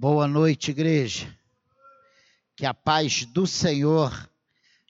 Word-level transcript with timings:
Boa 0.00 0.28
noite, 0.28 0.70
igreja. 0.70 1.26
Que 2.54 2.64
a 2.64 2.72
paz 2.72 3.24
do 3.24 3.48
Senhor 3.48 4.30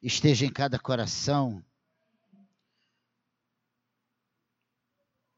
esteja 0.02 0.44
em 0.44 0.52
cada 0.52 0.78
coração. 0.78 1.64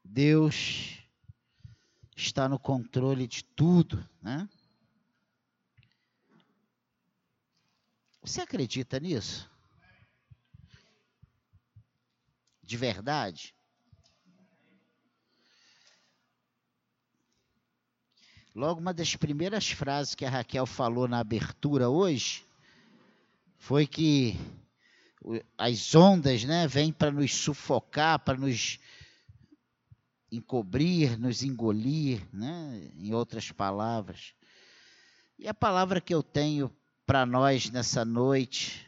Deus 0.03 0.99
está 2.17 2.49
no 2.49 2.59
controle 2.59 3.25
de 3.25 3.45
tudo, 3.45 4.05
né? 4.21 4.49
Você 8.21 8.41
acredita 8.41 8.99
nisso? 8.99 9.49
De 12.61 12.75
verdade? 12.75 13.55
Logo, 18.53 18.81
uma 18.81 18.93
das 18.93 19.15
primeiras 19.15 19.69
frases 19.69 20.13
que 20.13 20.25
a 20.25 20.29
Raquel 20.29 20.65
falou 20.65 21.07
na 21.07 21.19
abertura 21.19 21.89
hoje 21.89 22.45
foi 23.57 23.87
que 23.87 24.37
as 25.57 25.95
ondas 25.95 26.43
né, 26.43 26.67
vêm 26.67 26.91
para 26.91 27.11
nos 27.11 27.33
sufocar, 27.33 28.19
para 28.19 28.37
nos 28.37 28.77
encobrir, 30.29 31.17
nos 31.17 31.43
engolir, 31.43 32.27
né, 32.33 32.91
em 32.95 33.13
outras 33.13 33.49
palavras. 33.51 34.33
E 35.39 35.47
a 35.47 35.53
palavra 35.53 36.01
que 36.01 36.13
eu 36.13 36.21
tenho 36.21 36.69
para 37.05 37.25
nós 37.25 37.69
nessa 37.69 38.03
noite, 38.03 38.85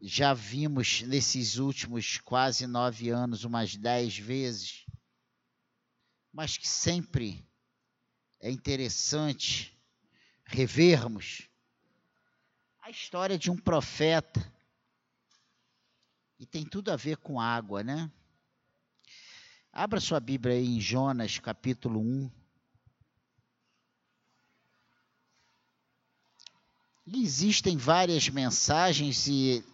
já 0.00 0.32
vimos 0.32 1.02
nesses 1.02 1.58
últimos 1.58 2.16
quase 2.18 2.66
nove 2.66 3.10
anos 3.10 3.44
umas 3.44 3.76
dez 3.76 4.16
vezes, 4.16 4.86
mas 6.32 6.56
que 6.56 6.66
sempre 6.66 7.46
é 8.44 8.50
interessante 8.50 9.74
revermos 10.44 11.48
a 12.82 12.90
história 12.90 13.38
de 13.38 13.50
um 13.50 13.56
profeta. 13.56 14.52
E 16.38 16.44
tem 16.44 16.62
tudo 16.62 16.92
a 16.92 16.96
ver 16.96 17.16
com 17.16 17.40
água, 17.40 17.82
né? 17.82 18.12
Abra 19.72 19.98
sua 19.98 20.20
Bíblia 20.20 20.56
aí 20.56 20.76
em 20.76 20.78
Jonas, 20.78 21.38
capítulo 21.38 21.98
1. 21.98 22.30
E 27.06 27.22
existem 27.22 27.78
várias 27.78 28.28
mensagens 28.28 29.26
e 29.26 29.64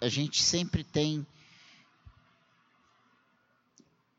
a 0.00 0.08
gente 0.08 0.40
sempre 0.40 0.84
tem 0.84 1.26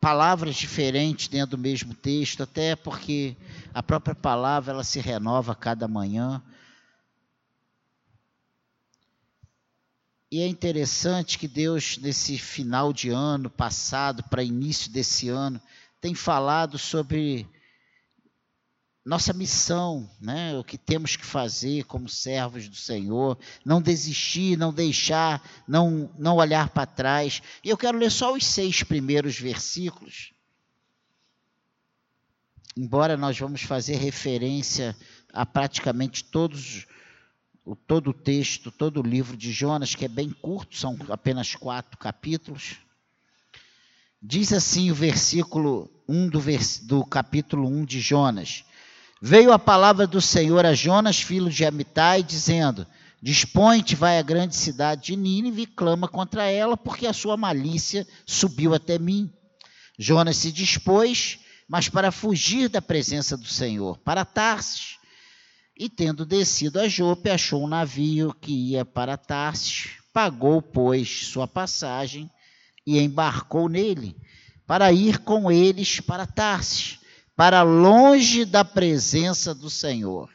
palavras 0.01 0.55
diferentes 0.55 1.27
dentro 1.27 1.55
do 1.55 1.61
mesmo 1.61 1.93
texto, 1.93 2.41
até 2.41 2.75
porque 2.75 3.37
a 3.71 3.83
própria 3.83 4.15
palavra 4.15 4.73
ela 4.73 4.83
se 4.83 4.99
renova 4.99 5.53
cada 5.53 5.87
manhã. 5.87 6.41
E 10.31 10.41
é 10.41 10.47
interessante 10.47 11.37
que 11.37 11.47
Deus, 11.47 11.99
nesse 11.99 12.37
final 12.39 12.91
de 12.91 13.09
ano 13.09 13.47
passado, 13.47 14.23
para 14.23 14.43
início 14.43 14.91
desse 14.91 15.29
ano, 15.29 15.61
tem 15.99 16.15
falado 16.15 16.79
sobre 16.79 17.47
nossa 19.03 19.33
missão, 19.33 20.09
né? 20.19 20.57
o 20.57 20.63
que 20.63 20.77
temos 20.77 21.15
que 21.15 21.25
fazer 21.25 21.85
como 21.85 22.07
servos 22.07 22.67
do 22.67 22.75
Senhor, 22.75 23.37
não 23.65 23.81
desistir, 23.81 24.57
não 24.57 24.71
deixar, 24.71 25.41
não, 25.67 26.11
não 26.17 26.35
olhar 26.35 26.69
para 26.69 26.85
trás. 26.85 27.41
E 27.63 27.69
eu 27.69 27.77
quero 27.77 27.97
ler 27.97 28.11
só 28.11 28.33
os 28.33 28.45
seis 28.45 28.83
primeiros 28.83 29.39
versículos, 29.39 30.33
embora 32.77 33.17
nós 33.17 33.37
vamos 33.37 33.63
fazer 33.63 33.95
referência 33.95 34.95
a 35.33 35.45
praticamente 35.45 36.23
todos 36.23 36.85
todo 37.87 38.09
o 38.09 38.13
texto, 38.13 38.71
todo 38.71 38.99
o 38.99 39.07
livro 39.07 39.37
de 39.37 39.51
Jonas, 39.51 39.93
que 39.93 40.05
é 40.05 40.07
bem 40.07 40.31
curto, 40.31 40.75
são 40.75 40.97
apenas 41.09 41.55
quatro 41.55 41.97
capítulos. 41.97 42.77
Diz 44.21 44.51
assim 44.51 44.91
o 44.91 44.95
versículo 44.95 45.89
1 46.07 46.29
do, 46.29 46.39
vers, 46.39 46.79
do 46.79 47.05
capítulo 47.05 47.67
1 47.67 47.85
de 47.85 47.99
Jonas. 47.99 48.65
Veio 49.23 49.53
a 49.53 49.59
palavra 49.59 50.07
do 50.07 50.19
Senhor 50.19 50.65
a 50.65 50.73
Jonas, 50.73 51.21
filho 51.21 51.47
de 51.47 51.63
Amitai, 51.63 52.23
dizendo: 52.23 52.87
Dispõe-te, 53.21 53.95
vai 53.95 54.17
à 54.17 54.21
grande 54.23 54.55
cidade 54.55 55.03
de 55.03 55.15
Nínive 55.15 55.61
e 55.61 55.67
clama 55.67 56.07
contra 56.07 56.49
ela, 56.49 56.75
porque 56.75 57.05
a 57.05 57.13
sua 57.13 57.37
malícia 57.37 58.07
subiu 58.25 58.73
até 58.73 58.97
mim. 58.97 59.31
Jonas 59.99 60.37
se 60.37 60.51
dispôs, 60.51 61.37
mas 61.69 61.87
para 61.87 62.11
fugir 62.11 62.67
da 62.67 62.81
presença 62.81 63.37
do 63.37 63.45
Senhor, 63.45 63.99
para 63.99 64.25
Tarsis. 64.25 64.97
E 65.77 65.87
tendo 65.87 66.25
descido 66.25 66.79
a 66.79 66.87
Jope, 66.87 67.29
achou 67.29 67.63
um 67.63 67.67
navio 67.67 68.33
que 68.33 68.71
ia 68.71 68.83
para 68.83 69.17
Tarsis, 69.17 69.91
pagou, 70.11 70.63
pois, 70.63 71.27
sua 71.27 71.47
passagem 71.47 72.27
e 72.87 72.99
embarcou 72.99 73.69
nele, 73.69 74.17
para 74.65 74.91
ir 74.91 75.19
com 75.19 75.51
eles 75.51 75.99
para 75.99 76.25
Tarsis 76.25 77.00
para 77.35 77.61
longe 77.63 78.45
da 78.45 78.63
presença 78.63 79.53
do 79.53 79.69
Senhor. 79.69 80.29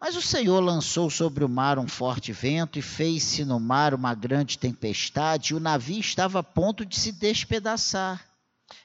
Mas 0.00 0.14
o 0.14 0.22
Senhor 0.22 0.60
lançou 0.60 1.10
sobre 1.10 1.44
o 1.44 1.48
mar 1.48 1.78
um 1.78 1.88
forte 1.88 2.32
vento 2.32 2.78
e 2.78 2.82
fez-se 2.82 3.44
no 3.44 3.58
mar 3.58 3.92
uma 3.92 4.14
grande 4.14 4.56
tempestade, 4.56 5.52
e 5.52 5.56
o 5.56 5.60
navio 5.60 5.98
estava 5.98 6.38
a 6.38 6.42
ponto 6.42 6.86
de 6.86 6.96
se 6.96 7.10
despedaçar. 7.10 8.24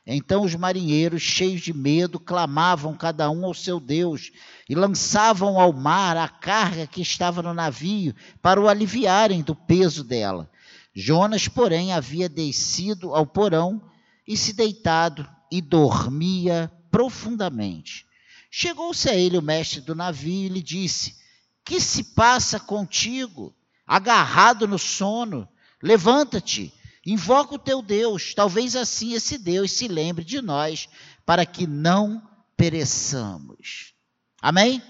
Então 0.06 0.44
os 0.44 0.56
marinheiros, 0.56 1.22
cheios 1.22 1.62
de 1.62 1.74
medo, 1.74 2.20
clamavam 2.20 2.96
cada 2.96 3.30
um 3.30 3.46
ao 3.46 3.54
seu 3.54 3.80
Deus 3.80 4.32
e 4.68 4.74
lançavam 4.74 5.60
ao 5.60 5.72
mar 5.72 6.18
a 6.18 6.28
carga 6.28 6.88
que 6.88 7.02
estava 7.02 7.42
no 7.44 7.54
navio 7.54 8.16
para 8.42 8.60
o 8.60 8.68
aliviarem 8.68 9.42
do 9.42 9.56
peso 9.56 10.04
dela. 10.04 10.50
Jonas, 10.96 11.48
porém, 11.48 11.94
havia 11.94 12.28
descido 12.28 13.14
ao 13.14 13.26
porão 13.26 13.82
e 14.28 14.36
se 14.36 14.54
deitado 14.54 15.28
e 15.54 15.62
dormia 15.62 16.72
profundamente. 16.90 18.08
Chegou-se 18.50 19.08
a 19.08 19.14
ele 19.14 19.38
o 19.38 19.42
mestre 19.42 19.82
do 19.82 19.94
navio 19.94 20.48
e 20.48 20.50
lhe 20.50 20.64
disse: 20.64 21.16
Que 21.64 21.80
se 21.80 22.04
passa 22.16 22.60
contigo, 22.60 23.56
agarrado 23.86 24.68
no 24.68 24.80
sono? 24.80 25.48
Levanta-te, 25.80 26.74
invoca 27.06 27.54
o 27.54 27.60
teu 27.60 27.84
Deus, 27.84 28.34
talvez 28.34 28.76
assim 28.76 29.14
esse 29.14 29.38
Deus 29.38 29.72
se 29.72 29.88
lembre 29.88 30.26
de 30.26 30.42
nós, 30.42 30.90
para 31.24 31.46
que 31.46 31.68
não 31.68 32.28
pereçamos. 32.58 33.94
Amém? 34.42 34.82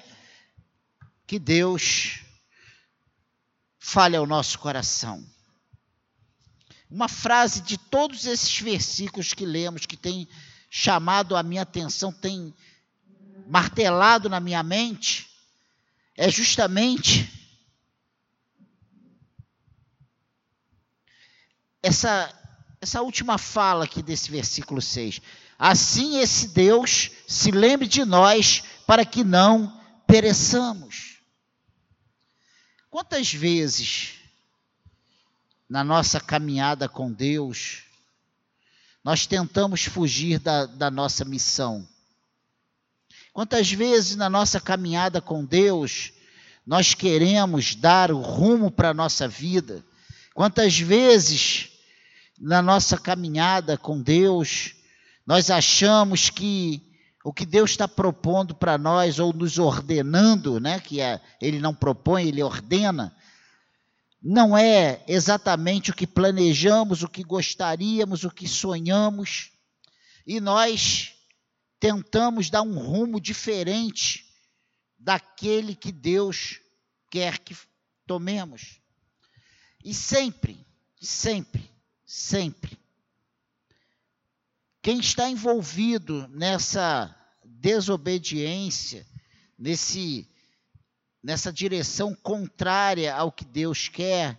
Que 1.28 1.38
Deus 1.38 2.22
fale 3.78 4.16
ao 4.16 4.26
nosso 4.26 4.58
coração. 4.60 5.28
Uma 6.90 7.10
frase 7.10 7.62
de 7.64 7.78
todos 7.78 8.26
esses 8.26 8.58
versículos 8.62 9.34
que 9.34 9.46
lemos, 9.46 9.86
que 9.86 9.98
tem 9.98 10.26
chamado 10.76 11.36
a 11.36 11.44
minha 11.44 11.62
atenção, 11.62 12.12
tem 12.12 12.52
martelado 13.46 14.28
na 14.28 14.40
minha 14.40 14.64
mente, 14.64 15.30
é 16.18 16.28
justamente 16.32 17.32
essa, 21.80 22.34
essa 22.82 23.04
última 23.04 23.38
fala 23.38 23.84
aqui 23.84 24.02
desse 24.02 24.32
versículo 24.32 24.82
6. 24.82 25.22
Assim 25.60 26.18
esse 26.18 26.48
Deus 26.48 27.12
se 27.28 27.52
lembre 27.52 27.88
de 27.88 28.04
nós 28.04 28.64
para 28.88 29.06
que 29.06 29.24
não 29.24 29.80
pereçamos. 30.08 31.20
Quantas 32.90 33.32
vezes 33.32 34.16
na 35.70 35.84
nossa 35.84 36.20
caminhada 36.20 36.90
com 36.90 37.12
Deus 37.12 37.84
nós 39.04 39.28
tentamos 39.28 39.84
fugir 39.86 40.40
da, 40.40 40.66
da 40.66 40.90
nossa 40.90 41.26
missão. 41.26 41.88
Quantas 43.34 43.72
vezes 43.72 44.16
na 44.16 44.30
nossa 44.30 44.62
caminhada 44.62 45.20
com 45.20 45.44
Deus, 45.44 46.14
nós 46.66 46.94
queremos 46.94 47.76
dar 47.76 48.12
o 48.12 48.22
rumo 48.22 48.72
para 48.72 48.90
a 48.90 48.94
nossa 48.94 49.28
vida? 49.28 49.84
Quantas 50.34 50.80
vezes 50.80 51.70
na 52.40 52.62
nossa 52.62 52.98
caminhada 52.98 53.78
com 53.78 54.02
Deus, 54.02 54.76
nós 55.26 55.50
achamos 55.50 56.30
que 56.30 56.82
o 57.24 57.32
que 57.32 57.46
Deus 57.46 57.72
está 57.72 57.88
propondo 57.88 58.54
para 58.54 58.78
nós, 58.78 59.18
ou 59.18 59.32
nos 59.32 59.58
ordenando, 59.58 60.60
né, 60.60 60.80
que 60.80 61.00
é, 61.00 61.22
Ele 61.42 61.60
não 61.60 61.74
propõe, 61.74 62.28
Ele 62.28 62.44
ordena, 62.44 63.16
não 64.24 64.58
é 64.58 65.04
exatamente 65.06 65.92
o 65.92 65.94
que 65.94 66.08
planejamos, 66.08 67.04
o 67.04 67.10
que 67.10 67.24
gostaríamos, 67.24 68.24
o 68.24 68.32
que 68.32 68.48
sonhamos, 68.48 69.52
e 70.26 70.40
nós 70.40 71.14
tentamos 71.78 72.50
dar 72.50 72.62
um 72.62 72.80
rumo 72.80 73.20
diferente 73.20 74.26
daquele 74.98 75.76
que 75.76 75.92
Deus 75.92 76.62
quer 77.12 77.40
que 77.40 77.54
tomemos. 78.08 78.80
E 79.84 79.94
sempre, 79.94 80.66
sempre, 81.02 81.70
sempre, 82.06 82.80
quem 84.82 85.00
está 85.00 85.30
envolvido 85.30 86.30
nessa 86.30 87.14
desobediência, 87.44 89.06
nesse 89.60 90.33
nessa 91.24 91.54
direção 91.54 92.14
contrária 92.14 93.16
ao 93.16 93.32
que 93.32 93.46
Deus 93.46 93.88
quer, 93.88 94.38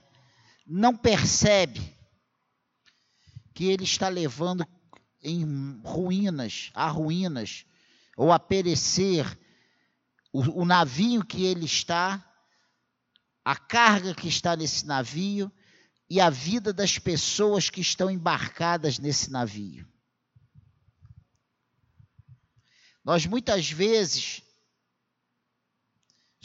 não 0.67 0.95
percebe 0.95 1.81
que 3.55 3.65
ele 3.65 3.85
está 3.85 4.09
levando 4.09 4.67
em 5.23 5.81
ruínas, 5.83 6.71
a 6.75 6.89
ruínas, 6.89 7.65
ou 8.17 8.31
a 8.31 8.39
perecer 8.39 9.39
o, 10.31 10.63
o 10.63 10.65
navio 10.65 11.25
que 11.25 11.45
ele 11.45 11.65
está, 11.65 12.23
a 13.43 13.57
carga 13.57 14.15
que 14.15 14.29
está 14.29 14.55
nesse 14.55 14.85
navio 14.85 15.51
e 16.11 16.21
a 16.21 16.29
vida 16.29 16.73
das 16.73 16.99
pessoas 16.99 17.71
que 17.71 17.81
estão 17.81 18.11
embarcadas 18.11 18.99
nesse 18.99 19.31
navio. 19.31 19.89
Nós 23.03 23.27
muitas 23.27 23.71
vezes 23.71 24.44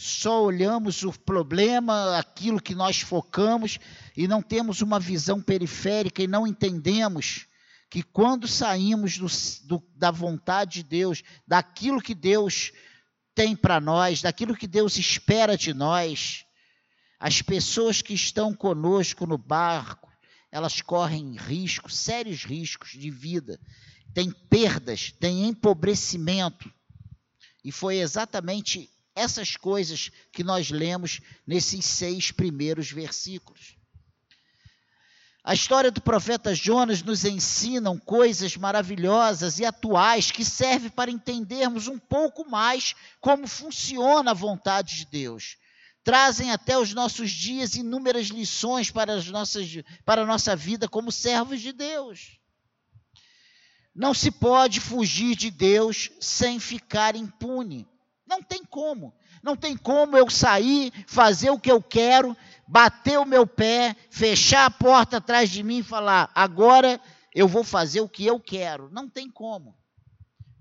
só 0.02 0.42
olhamos 0.46 1.04
o 1.04 1.12
problema, 1.12 2.18
aquilo 2.18 2.62
que 2.62 2.74
nós 2.74 3.02
focamos, 3.02 3.78
e 4.16 4.30
não 4.30 4.42
temos 4.42 4.82
uma 4.82 4.98
visão 4.98 5.42
periférica 5.42 6.24
e 6.24 6.28
não 6.28 6.48
entendemos 6.48 7.48
que 7.90 8.02
quando 8.02 8.48
saímos 8.48 9.18
do, 9.18 9.28
do, 9.68 9.86
da 9.98 10.10
vontade 10.10 10.76
de 10.76 10.84
Deus, 10.84 11.22
daquilo 11.46 12.02
que 12.02 12.16
Deus 12.16 12.72
tem 13.36 13.58
para 13.58 13.82
nós, 13.82 14.22
daquilo 14.22 14.56
que 14.56 14.68
Deus 14.68 14.96
espera 14.96 15.58
de 15.58 15.74
nós, 15.74 16.46
as 17.20 17.42
pessoas 17.42 18.02
que 18.02 18.14
estão 18.14 18.54
conosco 18.54 19.28
no 19.28 19.38
barco, 19.38 20.10
elas 20.50 20.80
correm 20.80 21.36
riscos, 21.36 21.98
sérios 21.98 22.46
riscos 22.46 22.92
de 22.92 23.12
vida, 23.12 23.60
tem 24.14 24.32
perdas, 24.32 25.12
tem 25.20 25.46
empobrecimento. 25.46 26.72
E 27.66 27.70
foi 27.70 27.98
exatamente 27.98 28.90
essas 29.20 29.56
coisas 29.58 30.10
que 30.32 30.44
nós 30.44 30.70
lemos 30.70 31.20
nesses 31.46 31.86
seis 31.86 32.32
primeiros 32.32 32.92
versículos. 32.92 33.78
A 35.44 35.54
história 35.54 35.90
do 35.90 36.02
profeta 36.02 36.54
Jonas 36.54 37.02
nos 37.02 37.24
ensina 37.26 37.98
coisas 38.00 38.56
maravilhosas 38.56 39.58
e 39.58 39.66
atuais 39.66 40.32
que 40.32 40.44
servem 40.44 40.90
para 40.90 41.10
entendermos 41.10 41.88
um 41.88 41.98
pouco 41.98 42.48
mais 42.50 42.94
como 43.20 43.48
funciona 43.48 44.32
a 44.32 44.34
vontade 44.34 44.98
de 44.98 45.06
Deus. 45.06 45.58
Trazem 46.04 46.52
até 46.52 46.78
os 46.78 46.94
nossos 46.94 47.32
dias 47.32 47.76
inúmeras 47.76 48.28
lições 48.28 48.92
para, 48.92 49.14
as 49.14 49.28
nossas, 49.28 49.68
para 50.06 50.22
a 50.22 50.26
nossa 50.26 50.56
vida 50.56 50.88
como 50.88 51.12
servos 51.12 51.62
de 51.62 51.72
Deus. 51.72 52.38
Não 53.96 54.14
se 54.14 54.32
pode 54.32 54.80
fugir 54.80 55.36
de 55.36 55.50
Deus 55.50 56.12
sem 56.20 56.60
ficar 56.60 57.16
impune. 57.16 57.88
Não 58.30 58.44
tem 58.44 58.64
como. 58.64 59.12
Não 59.42 59.56
tem 59.56 59.76
como 59.76 60.16
eu 60.16 60.30
sair, 60.30 60.94
fazer 61.08 61.50
o 61.50 61.60
que 61.60 61.72
eu 61.72 61.82
quero, 61.82 62.38
bater 62.68 63.18
o 63.18 63.26
meu 63.26 63.48
pé, 63.48 63.96
fechar 64.12 64.66
a 64.66 64.72
porta 64.72 65.18
atrás 65.18 65.50
de 65.50 65.64
mim 65.64 65.80
e 65.80 65.84
falar: 65.84 66.32
agora 66.36 67.02
eu 67.34 67.48
vou 67.48 67.64
fazer 67.64 68.02
o 68.02 68.08
que 68.08 68.24
eu 68.24 68.40
quero. 68.40 68.88
Não 68.92 69.10
tem 69.10 69.30
como. 69.32 69.76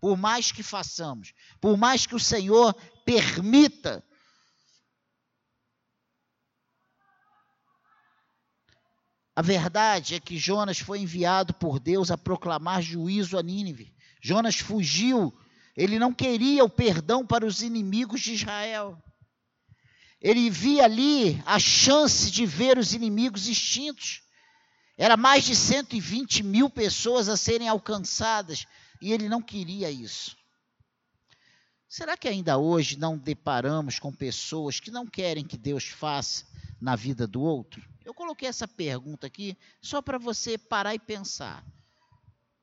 Por 0.00 0.16
mais 0.16 0.50
que 0.50 0.62
façamos, 0.62 1.34
por 1.60 1.76
mais 1.76 2.06
que 2.06 2.14
o 2.14 2.20
Senhor 2.20 2.72
permita. 3.04 4.02
A 9.36 9.42
verdade 9.42 10.14
é 10.14 10.20
que 10.20 10.38
Jonas 10.38 10.78
foi 10.78 11.00
enviado 11.00 11.52
por 11.54 11.78
Deus 11.78 12.10
a 12.10 12.18
proclamar 12.18 12.80
juízo 12.80 13.36
a 13.36 13.42
Nínive. 13.42 13.94
Jonas 14.20 14.56
fugiu 14.56 15.36
ele 15.78 15.96
não 15.96 16.12
queria 16.12 16.64
o 16.64 16.68
perdão 16.68 17.24
para 17.24 17.46
os 17.46 17.62
inimigos 17.62 18.20
de 18.20 18.32
Israel. 18.32 19.00
Ele 20.20 20.50
via 20.50 20.82
ali 20.82 21.40
a 21.46 21.60
chance 21.60 22.32
de 22.32 22.44
ver 22.44 22.76
os 22.76 22.94
inimigos 22.94 23.46
extintos. 23.46 24.20
Era 24.96 25.16
mais 25.16 25.44
de 25.44 25.54
120 25.54 26.42
mil 26.42 26.68
pessoas 26.68 27.28
a 27.28 27.36
serem 27.36 27.68
alcançadas 27.68 28.66
e 29.00 29.12
ele 29.12 29.28
não 29.28 29.40
queria 29.40 29.88
isso. 29.88 30.36
Será 31.88 32.16
que 32.16 32.26
ainda 32.26 32.58
hoje 32.58 32.98
não 32.98 33.16
deparamos 33.16 34.00
com 34.00 34.12
pessoas 34.12 34.80
que 34.80 34.90
não 34.90 35.06
querem 35.06 35.46
que 35.46 35.56
Deus 35.56 35.84
faça 35.84 36.44
na 36.80 36.96
vida 36.96 37.24
do 37.24 37.40
outro? 37.40 37.80
Eu 38.04 38.12
coloquei 38.12 38.48
essa 38.48 38.66
pergunta 38.66 39.28
aqui 39.28 39.56
só 39.80 40.02
para 40.02 40.18
você 40.18 40.58
parar 40.58 40.96
e 40.96 40.98
pensar 40.98 41.64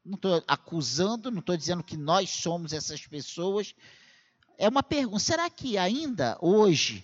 não 0.05 0.15
estou 0.15 0.43
acusando, 0.47 1.31
não 1.31 1.39
estou 1.39 1.57
dizendo 1.57 1.83
que 1.83 1.97
nós 1.97 2.29
somos 2.29 2.71
essas 2.71 3.05
pessoas. 3.07 3.73
É 4.57 4.69
uma 4.69 4.83
pergunta: 4.83 5.19
será 5.19 5.49
que 5.49 5.77
ainda 5.77 6.37
hoje 6.39 7.03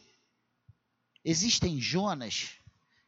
existem 1.25 1.81
Jonas 1.81 2.51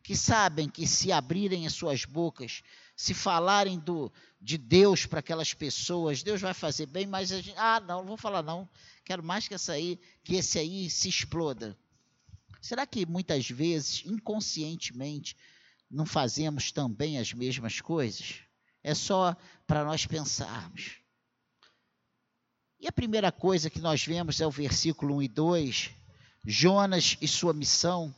que 0.02 0.18
sabem 0.18 0.68
que 0.68 0.86
se 0.86 1.12
abrirem 1.12 1.66
as 1.66 1.74
suas 1.74 2.04
bocas, 2.04 2.62
se 2.96 3.14
falarem 3.14 3.80
do, 3.80 4.12
de 4.42 4.58
Deus 4.58 5.06
para 5.06 5.20
aquelas 5.20 5.54
pessoas, 5.54 6.22
Deus 6.22 6.42
vai 6.42 6.54
fazer 6.54 6.88
bem, 6.88 7.08
mas 7.08 7.32
a 7.32 7.40
gente, 7.40 7.58
ah, 7.58 7.80
não, 7.80 8.00
não 8.00 8.08
vou 8.08 8.18
falar 8.18 8.44
não, 8.44 8.68
quero 9.06 9.24
mais 9.24 9.48
que 9.48 9.54
essa 9.54 9.72
aí, 9.72 9.98
que 10.24 10.36
esse 10.36 10.60
aí 10.60 10.90
se 10.90 11.08
exploda. 11.08 11.78
Será 12.62 12.86
que 12.86 13.06
muitas 13.06 13.50
vezes, 13.50 14.04
inconscientemente, 14.06 15.38
não 15.90 16.06
fazemos 16.06 16.72
também 16.72 17.18
as 17.18 17.32
mesmas 17.32 17.80
coisas? 17.80 18.42
É 18.84 18.94
só 18.94 19.36
para 19.66 19.84
nós 19.84 20.06
pensarmos. 20.06 20.98
E 22.80 22.88
a 22.88 22.92
primeira 22.92 23.32
coisa 23.32 23.70
que 23.70 23.80
nós 23.80 24.04
vemos 24.04 24.42
é 24.42 24.46
o 24.46 24.52
versículo 24.52 25.16
1 25.16 25.22
e 25.22 25.28
2, 25.30 25.92
Jonas 26.46 27.18
e 27.22 27.28
sua 27.30 27.54
missão. 27.54 28.14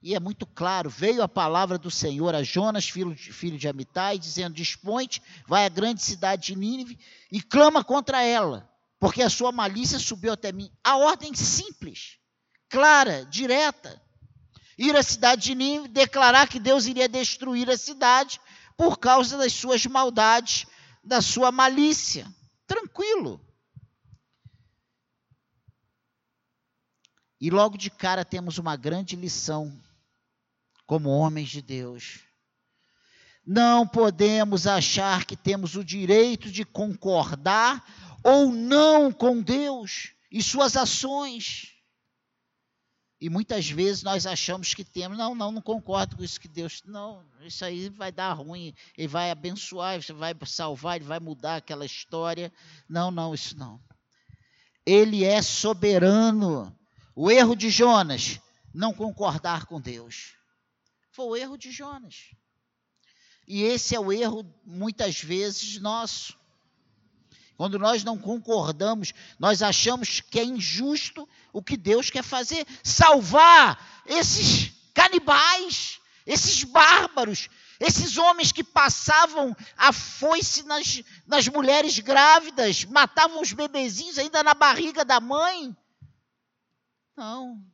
E 0.00 0.14
é 0.14 0.20
muito 0.20 0.46
claro, 0.46 0.88
veio 0.88 1.20
a 1.20 1.28
palavra 1.28 1.76
do 1.76 1.90
Senhor 1.90 2.32
a 2.32 2.44
Jonas, 2.44 2.88
filho 2.88 3.12
de, 3.12 3.32
filho 3.32 3.58
de 3.58 3.66
Amitai, 3.66 4.20
dizendo, 4.20 4.54
dispõe 4.54 5.08
vai 5.48 5.66
à 5.66 5.68
grande 5.68 6.00
cidade 6.00 6.46
de 6.46 6.56
Nínive 6.56 6.96
e 7.32 7.42
clama 7.42 7.82
contra 7.82 8.22
ela, 8.22 8.70
porque 9.00 9.20
a 9.20 9.28
sua 9.28 9.50
malícia 9.50 9.98
subiu 9.98 10.32
até 10.32 10.52
mim. 10.52 10.70
A 10.84 10.96
ordem 10.96 11.34
simples, 11.34 12.18
clara, 12.68 13.24
direta. 13.24 14.00
Ir 14.78 14.94
à 14.94 15.02
cidade 15.02 15.42
de 15.42 15.54
Nínive, 15.56 15.88
declarar 15.88 16.46
que 16.46 16.60
Deus 16.60 16.86
iria 16.86 17.08
destruir 17.08 17.68
a 17.68 17.76
cidade, 17.76 18.40
por 18.76 18.98
causa 18.98 19.38
das 19.38 19.52
suas 19.52 19.86
maldades, 19.86 20.66
da 21.02 21.22
sua 21.22 21.50
malícia. 21.50 22.26
Tranquilo. 22.66 23.40
E 27.40 27.50
logo 27.50 27.76
de 27.76 27.90
cara 27.90 28.24
temos 28.24 28.58
uma 28.58 28.76
grande 28.76 29.14
lição 29.14 29.72
como 30.86 31.10
homens 31.10 31.48
de 31.48 31.60
Deus. 31.60 32.20
Não 33.46 33.86
podemos 33.86 34.66
achar 34.66 35.24
que 35.24 35.36
temos 35.36 35.76
o 35.76 35.84
direito 35.84 36.50
de 36.50 36.64
concordar 36.64 37.84
ou 38.24 38.50
não 38.50 39.12
com 39.12 39.40
Deus 39.40 40.14
e 40.30 40.42
suas 40.42 40.76
ações. 40.76 41.75
E 43.18 43.30
muitas 43.30 43.68
vezes 43.70 44.02
nós 44.02 44.26
achamos 44.26 44.74
que 44.74 44.84
temos, 44.84 45.16
não, 45.16 45.34
não, 45.34 45.50
não 45.50 45.62
concordo 45.62 46.16
com 46.16 46.22
isso 46.22 46.38
que 46.38 46.48
Deus, 46.48 46.82
não, 46.84 47.24
isso 47.40 47.64
aí 47.64 47.88
vai 47.88 48.12
dar 48.12 48.34
ruim, 48.34 48.74
ele 48.96 49.08
vai 49.08 49.30
abençoar, 49.30 50.02
você 50.02 50.12
vai 50.12 50.34
salvar, 50.44 50.96
ele 50.96 51.06
vai 51.06 51.18
mudar 51.18 51.56
aquela 51.56 51.86
história. 51.86 52.52
Não, 52.86 53.10
não, 53.10 53.34
isso 53.34 53.56
não. 53.56 53.80
Ele 54.84 55.24
é 55.24 55.40
soberano. 55.40 56.76
O 57.14 57.30
erro 57.30 57.56
de 57.56 57.70
Jonas, 57.70 58.38
não 58.74 58.92
concordar 58.92 59.64
com 59.64 59.80
Deus. 59.80 60.34
Foi 61.10 61.24
o 61.24 61.36
erro 61.36 61.56
de 61.56 61.70
Jonas. 61.70 62.34
E 63.48 63.62
esse 63.62 63.94
é 63.94 64.00
o 64.00 64.12
erro, 64.12 64.44
muitas 64.64 65.22
vezes, 65.22 65.80
nosso. 65.80 66.36
Quando 67.56 67.78
nós 67.78 68.04
não 68.04 68.18
concordamos, 68.18 69.14
nós 69.38 69.62
achamos 69.62 70.20
que 70.20 70.38
é 70.38 70.44
injusto 70.44 71.26
o 71.56 71.62
que 71.62 71.74
Deus 71.74 72.10
quer 72.10 72.22
fazer 72.22 72.66
salvar 72.84 74.02
esses 74.04 74.74
canibais, 74.92 75.98
esses 76.26 76.62
bárbaros, 76.64 77.48
esses 77.80 78.18
homens 78.18 78.52
que 78.52 78.62
passavam 78.62 79.56
a 79.74 79.90
foice 79.90 80.64
nas, 80.64 81.02
nas 81.26 81.48
mulheres 81.48 81.98
grávidas, 81.98 82.84
matavam 82.84 83.40
os 83.40 83.54
bebezinhos 83.54 84.18
ainda 84.18 84.42
na 84.42 84.52
barriga 84.52 85.02
da 85.02 85.18
mãe. 85.18 85.74
Não, 87.16 87.64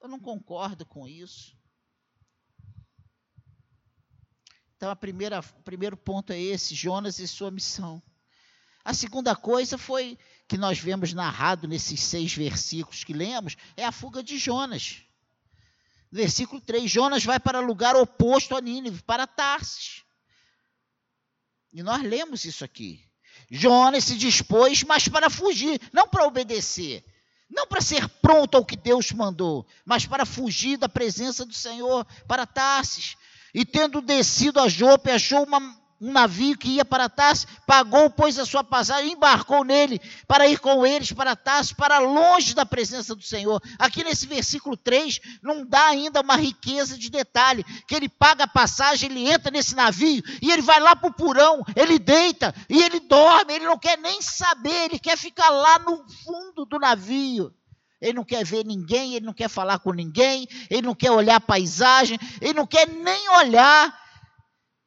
eu 0.00 0.08
não 0.08 0.20
concordo 0.20 0.86
com 0.86 1.08
isso. 1.08 1.58
Então, 4.76 4.92
a 4.92 4.96
primeira, 4.96 5.40
o 5.40 5.62
primeiro 5.64 5.96
ponto 5.96 6.32
é 6.32 6.40
esse: 6.40 6.72
Jonas 6.72 7.18
e 7.18 7.26
sua 7.26 7.50
missão. 7.50 8.00
A 8.84 8.94
segunda 8.94 9.34
coisa 9.34 9.76
foi 9.76 10.16
que 10.46 10.56
nós 10.56 10.78
vemos 10.78 11.12
narrado 11.12 11.66
nesses 11.66 12.00
seis 12.00 12.34
versículos 12.34 13.04
que 13.04 13.12
lemos, 13.12 13.56
é 13.76 13.84
a 13.84 13.92
fuga 13.92 14.22
de 14.22 14.38
Jonas. 14.38 15.02
Versículo 16.10 16.60
3: 16.60 16.90
Jonas 16.90 17.24
vai 17.24 17.40
para 17.40 17.60
lugar 17.60 17.96
oposto 17.96 18.56
a 18.56 18.60
Nínive, 18.60 19.02
para 19.02 19.26
Tarsis. 19.26 20.04
E 21.72 21.82
nós 21.82 22.02
lemos 22.02 22.44
isso 22.44 22.64
aqui. 22.64 23.04
Jonas 23.50 24.04
se 24.04 24.16
dispôs, 24.16 24.84
mas 24.84 25.08
para 25.08 25.28
fugir, 25.28 25.80
não 25.92 26.06
para 26.06 26.24
obedecer. 26.24 27.04
Não 27.50 27.66
para 27.66 27.80
ser 27.80 28.08
pronto 28.08 28.56
ao 28.56 28.64
que 28.64 28.76
Deus 28.76 29.12
mandou, 29.12 29.66
mas 29.84 30.06
para 30.06 30.24
fugir 30.24 30.76
da 30.76 30.88
presença 30.88 31.44
do 31.44 31.52
Senhor, 31.52 32.06
para 32.26 32.46
Tarsis. 32.46 33.16
E 33.52 33.64
tendo 33.64 34.00
descido 34.00 34.60
a 34.60 34.68
Jope, 34.68 35.10
achou 35.10 35.44
uma, 35.44 35.76
um 36.00 36.12
navio 36.12 36.58
que 36.58 36.68
ia 36.68 36.84
para 36.84 37.08
Tarsis, 37.08 37.46
pagou, 37.66 38.10
pois, 38.10 38.38
a 38.38 38.44
sua 38.44 38.64
passagem, 38.64 39.12
embarcou 39.12 39.64
nele 39.64 40.00
para 40.26 40.46
ir 40.46 40.58
com 40.58 40.84
eles 40.84 41.12
para 41.12 41.36
Tarsis, 41.36 41.72
para 41.72 41.98
longe 41.98 42.54
da 42.54 42.66
presença 42.66 43.14
do 43.14 43.22
Senhor. 43.22 43.62
Aqui 43.78 44.04
nesse 44.04 44.26
versículo 44.26 44.76
3, 44.76 45.20
não 45.42 45.64
dá 45.64 45.86
ainda 45.86 46.20
uma 46.20 46.36
riqueza 46.36 46.98
de 46.98 47.10
detalhe, 47.10 47.64
que 47.86 47.94
ele 47.94 48.08
paga 48.08 48.44
a 48.44 48.48
passagem, 48.48 49.10
ele 49.10 49.30
entra 49.30 49.50
nesse 49.50 49.74
navio 49.74 50.22
e 50.42 50.50
ele 50.50 50.62
vai 50.62 50.80
lá 50.80 50.94
para 50.96 51.08
o 51.08 51.14
porão, 51.14 51.62
ele 51.74 51.98
deita 51.98 52.54
e 52.68 52.82
ele 52.82 53.00
dorme, 53.00 53.54
ele 53.54 53.64
não 53.64 53.78
quer 53.78 53.96
nem 53.98 54.20
saber, 54.20 54.90
ele 54.90 54.98
quer 54.98 55.16
ficar 55.16 55.50
lá 55.50 55.78
no 55.78 56.04
fundo 56.24 56.66
do 56.66 56.78
navio. 56.78 57.54
Ele 58.00 58.12
não 58.12 58.24
quer 58.24 58.44
ver 58.44 58.66
ninguém, 58.66 59.14
ele 59.14 59.24
não 59.24 59.32
quer 59.32 59.48
falar 59.48 59.78
com 59.78 59.90
ninguém, 59.90 60.46
ele 60.68 60.82
não 60.82 60.94
quer 60.94 61.10
olhar 61.10 61.36
a 61.36 61.40
paisagem, 61.40 62.18
ele 62.38 62.52
não 62.52 62.66
quer 62.66 62.86
nem 62.86 63.30
olhar 63.30 64.03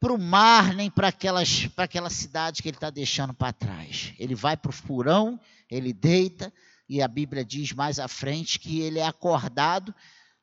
para 0.00 0.12
o 0.12 0.18
mar, 0.18 0.74
nem 0.74 0.90
para 0.90 1.08
aquela 1.08 2.10
cidade 2.10 2.62
que 2.62 2.68
ele 2.68 2.76
está 2.76 2.90
deixando 2.90 3.34
para 3.34 3.52
trás. 3.52 4.14
Ele 4.18 4.34
vai 4.34 4.56
para 4.56 4.70
o 4.70 4.72
furão, 4.72 5.40
ele 5.70 5.92
deita, 5.92 6.52
e 6.88 7.02
a 7.02 7.08
Bíblia 7.08 7.44
diz 7.44 7.72
mais 7.72 7.98
à 7.98 8.08
frente 8.08 8.58
que 8.58 8.80
ele 8.80 8.98
é 8.98 9.06
acordado 9.06 9.94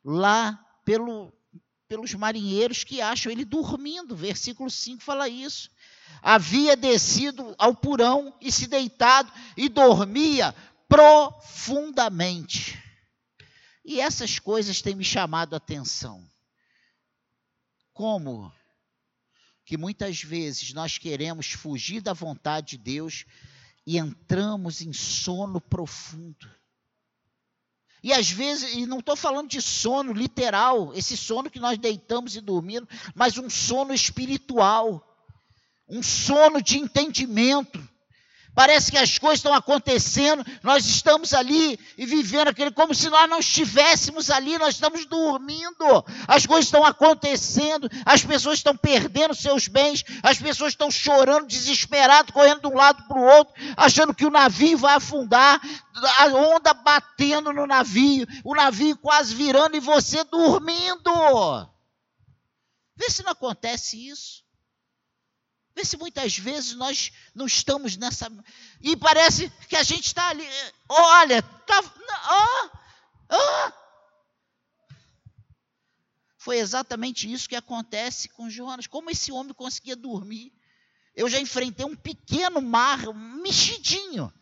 lá 0.04 0.64
pelo, 0.84 1.32
pelos 1.88 2.14
marinheiros 2.14 2.84
que 2.84 3.00
acham 3.00 3.32
ele 3.32 3.44
dormindo. 3.44 4.14
Versículo 4.14 4.70
5 4.70 5.02
fala 5.02 5.28
isso. 5.28 5.70
Havia 6.22 6.76
descido 6.76 7.54
ao 7.58 7.74
purão 7.74 8.32
e 8.40 8.52
se 8.52 8.66
deitado 8.66 9.32
e 9.56 9.68
dormia 9.68 10.54
profundamente. 10.88 12.80
E 13.84 14.00
essas 14.00 14.38
coisas 14.38 14.80
têm 14.82 14.94
me 14.94 15.04
chamado 15.04 15.54
a 15.54 15.56
atenção. 15.56 16.28
Como 17.92 18.52
que 19.66 19.76
muitas 19.76 20.22
vezes 20.22 20.72
nós 20.72 20.96
queremos 20.96 21.50
fugir 21.50 22.00
da 22.00 22.12
vontade 22.12 22.76
de 22.76 22.78
Deus 22.78 23.26
e 23.84 23.98
entramos 23.98 24.80
em 24.80 24.92
sono 24.92 25.60
profundo. 25.60 26.48
E 28.00 28.12
às 28.12 28.30
vezes, 28.30 28.74
e 28.76 28.86
não 28.86 29.00
estou 29.00 29.16
falando 29.16 29.48
de 29.48 29.60
sono 29.60 30.12
literal, 30.12 30.94
esse 30.94 31.16
sono 31.16 31.50
que 31.50 31.58
nós 31.58 31.76
deitamos 31.78 32.36
e 32.36 32.40
dormimos, 32.40 32.88
mas 33.12 33.38
um 33.38 33.50
sono 33.50 33.92
espiritual, 33.92 35.04
um 35.88 36.00
sono 36.00 36.62
de 36.62 36.78
entendimento, 36.78 37.86
Parece 38.56 38.90
que 38.90 38.96
as 38.96 39.18
coisas 39.18 39.40
estão 39.40 39.52
acontecendo, 39.52 40.42
nós 40.62 40.86
estamos 40.86 41.34
ali 41.34 41.78
e 41.98 42.06
vivendo 42.06 42.48
aquele 42.48 42.70
como 42.70 42.94
se 42.94 43.10
nós 43.10 43.28
não 43.28 43.38
estivéssemos 43.38 44.30
ali, 44.30 44.56
nós 44.56 44.76
estamos 44.76 45.04
dormindo. 45.04 46.02
As 46.26 46.46
coisas 46.46 46.64
estão 46.64 46.82
acontecendo, 46.82 47.86
as 48.02 48.24
pessoas 48.24 48.60
estão 48.60 48.74
perdendo 48.74 49.34
seus 49.34 49.68
bens, 49.68 50.02
as 50.22 50.38
pessoas 50.38 50.72
estão 50.72 50.90
chorando, 50.90 51.46
desesperadas, 51.46 52.30
correndo 52.30 52.62
de 52.62 52.68
um 52.68 52.74
lado 52.74 53.06
para 53.06 53.18
o 53.18 53.24
outro, 53.24 53.52
achando 53.76 54.14
que 54.14 54.24
o 54.24 54.30
navio 54.30 54.78
vai 54.78 54.94
afundar, 54.94 55.60
a 56.18 56.24
onda 56.28 56.72
batendo 56.72 57.52
no 57.52 57.66
navio, 57.66 58.26
o 58.42 58.54
navio 58.54 58.96
quase 58.96 59.34
virando 59.34 59.76
e 59.76 59.80
você 59.80 60.24
dormindo. 60.24 61.12
Vê 62.96 63.10
se 63.10 63.22
não 63.22 63.32
acontece 63.32 64.08
isso. 64.08 64.45
Vê 65.76 65.84
se 65.84 65.98
muitas 65.98 66.38
vezes 66.38 66.72
nós 66.72 67.12
não 67.34 67.44
estamos 67.44 67.98
nessa. 67.98 68.32
E 68.80 68.96
parece 68.96 69.50
que 69.68 69.76
a 69.76 69.82
gente 69.82 70.06
está 70.06 70.30
ali. 70.30 70.42
Olha, 70.88 71.42
tá. 71.42 71.82
Oh, 72.30 72.70
oh. 73.36 73.72
Foi 76.38 76.56
exatamente 76.56 77.30
isso 77.30 77.46
que 77.46 77.54
acontece 77.54 78.30
com 78.30 78.48
Jonas. 78.48 78.86
Como 78.86 79.10
esse 79.10 79.30
homem 79.30 79.52
conseguia 79.52 79.94
dormir? 79.94 80.50
Eu 81.14 81.28
já 81.28 81.38
enfrentei 81.38 81.84
um 81.84 81.94
pequeno 81.94 82.62
mar, 82.62 83.06
um 83.08 83.42
mexidinho. 83.42 84.32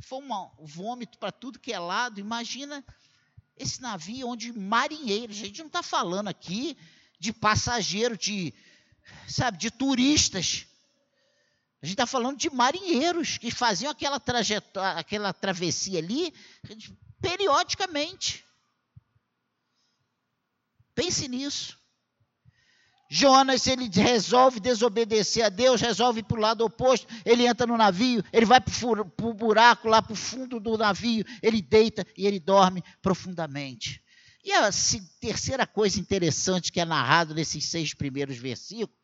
Foi 0.00 0.22
um 0.22 0.64
vômito 0.64 1.18
para 1.18 1.30
tudo 1.30 1.58
que 1.58 1.72
é 1.72 1.78
lado. 1.78 2.18
Imagina 2.18 2.82
esse 3.58 3.82
navio 3.82 4.28
onde 4.28 4.58
marinheiros. 4.58 5.36
A 5.36 5.44
gente 5.44 5.58
não 5.58 5.66
está 5.66 5.82
falando 5.82 6.28
aqui 6.28 6.78
de 7.18 7.30
passageiro, 7.30 8.16
de 8.16 8.54
sabe, 9.26 9.58
de 9.58 9.70
turistas. 9.70 10.66
A 11.82 11.86
gente 11.86 11.94
está 11.94 12.06
falando 12.06 12.36
de 12.36 12.50
marinheiros 12.50 13.38
que 13.38 13.50
faziam 13.50 13.90
aquela 13.90 14.20
aquela 14.96 15.32
travessia 15.32 15.98
ali 15.98 16.32
periodicamente. 17.20 18.44
Pense 20.94 21.26
nisso. 21.28 21.78
Jonas, 23.12 23.66
ele 23.66 23.88
resolve 23.88 24.60
desobedecer 24.60 25.44
a 25.44 25.48
Deus, 25.48 25.80
resolve 25.80 26.20
ir 26.20 26.22
para 26.22 26.36
o 26.36 26.40
lado 26.40 26.64
oposto, 26.64 27.08
ele 27.24 27.44
entra 27.44 27.66
no 27.66 27.76
navio, 27.76 28.22
ele 28.32 28.46
vai 28.46 28.60
para 28.60 28.72
o 29.26 29.34
buraco, 29.34 29.88
lá 29.88 30.00
para 30.00 30.12
o 30.12 30.16
fundo 30.16 30.60
do 30.60 30.78
navio, 30.78 31.24
ele 31.42 31.60
deita 31.60 32.06
e 32.16 32.24
ele 32.24 32.38
dorme 32.38 32.84
profundamente. 33.02 34.00
E 34.44 34.52
a 34.52 34.70
terceira 35.20 35.66
coisa 35.66 35.98
interessante 35.98 36.70
que 36.70 36.80
é 36.80 36.84
narrado 36.84 37.34
nesses 37.34 37.64
seis 37.64 37.92
primeiros 37.92 38.36
versículos 38.36 38.99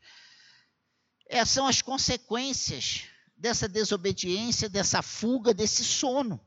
é, 1.29 1.45
são 1.45 1.67
as 1.67 1.83
consequências 1.83 3.05
dessa 3.37 3.69
desobediência, 3.69 4.69
dessa 4.69 5.03
fuga, 5.03 5.53
desse 5.53 5.85
sono. 5.85 6.41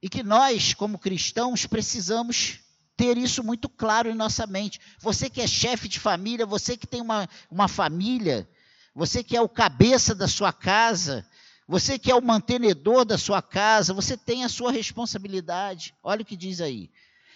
E 0.00 0.08
que 0.08 0.22
nós, 0.22 0.74
como 0.74 0.98
cristãos, 0.98 1.66
precisamos 1.66 2.60
ter 2.96 3.16
isso 3.16 3.42
muito 3.42 3.68
claro 3.68 4.10
em 4.10 4.14
nossa 4.14 4.46
mente. 4.46 4.80
Você 5.00 5.30
que 5.30 5.40
é 5.40 5.46
chefe 5.46 5.88
de 5.88 5.98
família, 5.98 6.46
você 6.46 6.76
que 6.76 6.86
tem 6.86 7.00
uma, 7.00 7.28
uma 7.50 7.68
família, 7.68 8.48
você 8.94 9.22
que 9.24 9.36
é 9.36 9.40
o 9.40 9.48
cabeça 9.48 10.14
da 10.14 10.28
sua 10.28 10.52
casa, 10.52 11.26
você 11.66 11.98
que 11.98 12.10
é 12.10 12.14
o 12.14 12.22
mantenedor 12.22 13.04
da 13.04 13.16
sua 13.16 13.40
casa, 13.40 13.94
você 13.94 14.16
tem 14.16 14.44
a 14.44 14.48
sua 14.48 14.70
responsabilidade. 14.70 15.94
Olha 16.02 16.22
o 16.22 16.24
que 16.24 16.36
diz 16.36 16.60
aí. 16.60 16.90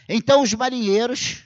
Então 0.08 0.42
os 0.42 0.52
marinheiros, 0.52 1.44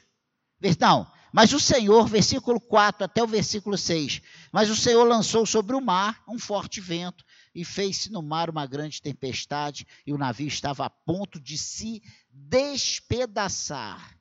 não, 0.78 1.10
mas 1.32 1.52
o 1.52 1.60
Senhor, 1.60 2.08
versículo 2.08 2.60
4 2.60 3.04
até 3.04 3.22
o 3.22 3.26
versículo 3.26 3.78
6, 3.78 4.20
mas 4.50 4.68
o 4.68 4.76
Senhor 4.76 5.04
lançou 5.04 5.46
sobre 5.46 5.76
o 5.76 5.80
mar 5.80 6.22
um 6.28 6.38
forte 6.38 6.80
vento 6.80 7.24
e 7.54 7.64
fez-se 7.64 8.10
no 8.10 8.22
mar 8.22 8.50
uma 8.50 8.66
grande 8.66 9.00
tempestade 9.00 9.86
e 10.06 10.12
o 10.12 10.18
navio 10.18 10.48
estava 10.48 10.86
a 10.86 10.90
ponto 10.90 11.40
de 11.40 11.56
se 11.56 12.02
despedaçar. 12.30 14.16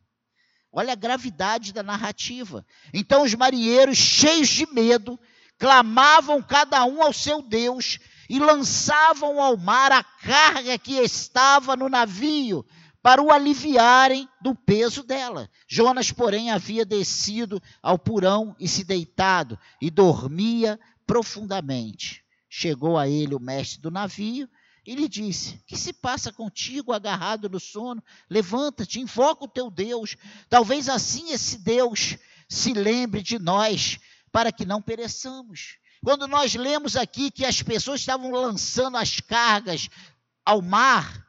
Olha 0.72 0.94
a 0.94 0.96
gravidade 0.96 1.74
da 1.74 1.82
narrativa. 1.82 2.66
Então 2.94 3.24
os 3.24 3.34
marinheiros, 3.34 3.98
cheios 3.98 4.50
de 4.50 4.68
medo, 4.72 5.20
clamavam 5.58 6.42
cada 6.42 6.86
um 6.86 7.02
ao 7.02 7.12
seu 7.12 7.42
Deus 7.42 7.98
e 8.30 8.38
lançavam 8.38 9.42
ao 9.42 9.58
mar 9.58 9.92
a 9.92 10.04
carga 10.04 10.78
que 10.78 10.94
estava 10.94 11.76
no 11.76 11.90
navio 11.90 12.64
para 13.02 13.22
o 13.22 13.32
aliviarem 13.32 14.28
do 14.42 14.54
peso 14.54 15.04
dela. 15.04 15.50
Jonas, 15.68 16.12
porém, 16.12 16.52
havia 16.52 16.86
descido 16.86 17.62
ao 17.82 17.98
porão 17.98 18.56
e 18.60 18.68
se 18.68 18.84
deitado 18.84 19.58
e 19.82 19.90
dormia 19.90 20.80
profundamente. 21.06 22.24
Chegou 22.50 22.98
a 22.98 23.08
ele 23.08 23.36
o 23.36 23.40
mestre 23.40 23.80
do 23.80 23.92
navio 23.92 24.50
e 24.86 24.96
lhe 24.96 25.08
disse: 25.08 25.64
Que 25.68 25.78
se 25.78 25.94
passa 25.94 26.32
contigo, 26.32 26.92
agarrado 26.92 27.50
no 27.50 27.60
sono? 27.60 28.04
Levanta-te, 28.30 29.00
invoca 29.00 29.46
o 29.46 29.50
teu 29.50 29.70
Deus. 29.70 30.16
Talvez 30.50 30.90
assim 30.90 31.32
esse 31.32 31.60
Deus 31.60 32.18
se 32.50 32.74
lembre 32.74 33.22
de 33.22 33.38
nós, 33.38 34.00
para 34.32 34.52
que 34.52 34.66
não 34.66 34.82
pereçamos. 34.82 35.78
Quando 36.04 36.28
nós 36.28 36.56
lemos 36.56 36.96
aqui 36.96 37.30
que 37.30 37.46
as 37.46 37.62
pessoas 37.62 38.00
estavam 38.00 38.32
lançando 38.32 38.98
as 38.98 39.20
cargas 39.20 39.90
ao 40.46 40.62
mar, 40.62 41.29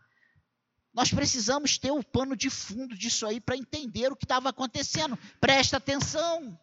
nós 1.01 1.11
precisamos 1.11 1.79
ter 1.79 1.91
o 1.91 2.05
pano 2.05 2.37
de 2.37 2.51
fundo 2.51 2.95
disso 2.95 3.27
aí 3.27 3.41
para 3.41 3.57
entender 3.57 4.13
o 4.13 4.17
que 4.17 4.27
estava 4.27 4.51
acontecendo. 4.51 5.19
Presta 5.41 5.79
atenção. 5.79 6.61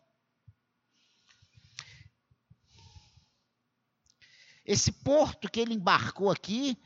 Esse 4.64 4.92
porto 4.92 5.50
que 5.50 5.60
ele 5.60 5.74
embarcou 5.74 6.30
aqui, 6.30 6.78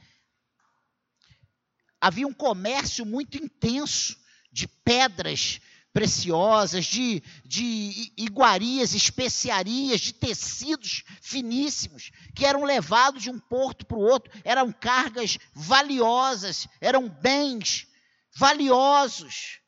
havia 1.99 2.25
um 2.25 2.33
comércio 2.33 3.05
muito 3.05 3.35
intenso 3.35 4.17
de 4.49 4.65
pedras 4.65 5.59
preciosas, 5.93 6.85
de, 6.85 7.21
de 7.45 8.13
iguarias, 8.17 8.93
especiarias, 8.93 10.01
de 10.01 10.13
tecidos 10.13 11.03
finíssimos, 11.21 12.11
que 12.33 12.45
eram 12.45 12.63
levados 12.63 13.23
de 13.23 13.29
um 13.29 13.39
porto 13.39 13.85
para 13.85 13.97
o 13.97 14.01
outro, 14.01 14.31
eram 14.43 14.71
cargas 14.71 15.37
valiosas, 15.53 16.67
eram 16.79 17.09
bens 17.09 17.87
valiosos. 18.35 19.59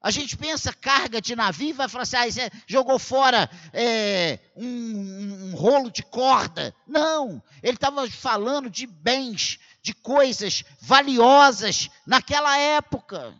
A 0.00 0.10
gente 0.12 0.36
pensa 0.36 0.72
carga 0.72 1.20
de 1.20 1.34
navio 1.34 1.70
e 1.70 1.72
vai 1.72 1.88
falar 1.88 2.04
assim, 2.04 2.16
ah, 2.16 2.30
você 2.30 2.50
jogou 2.66 2.96
fora 2.96 3.50
é, 3.72 4.38
um, 4.54 5.50
um 5.50 5.56
rolo 5.56 5.90
de 5.90 6.04
corda. 6.04 6.72
Não, 6.86 7.42
ele 7.60 7.74
estava 7.74 8.08
falando 8.08 8.70
de 8.70 8.86
bens, 8.86 9.58
de 9.82 9.92
coisas 9.92 10.62
valiosas 10.80 11.88
naquela 12.06 12.56
época. 12.56 13.34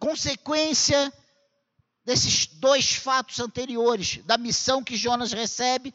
Consequência 0.00 1.12
desses 2.04 2.46
dois 2.46 2.94
fatos 2.94 3.38
anteriores, 3.38 4.16
da 4.24 4.38
missão 4.38 4.82
que 4.82 4.96
Jonas 4.96 5.30
recebe, 5.30 5.94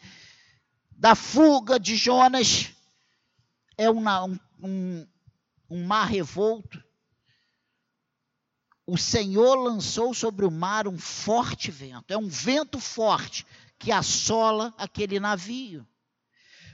da 0.92 1.16
fuga 1.16 1.80
de 1.80 1.96
Jonas, 1.96 2.70
é 3.76 3.90
uma, 3.90 4.24
um, 4.24 4.40
um, 4.62 5.08
um 5.70 5.84
mar 5.84 6.06
revolto. 6.06 6.82
O 8.86 8.96
Senhor 8.96 9.56
lançou 9.56 10.14
sobre 10.14 10.46
o 10.46 10.52
mar 10.52 10.88
um 10.88 11.00
forte 11.00 11.72
vento, 11.72 12.14
é 12.14 12.18
um 12.18 12.30
vento 12.30 12.80
forte 12.80 13.44
que 13.80 13.92
assola 13.92 14.72
aquele 14.78 15.20
navio. 15.20 15.86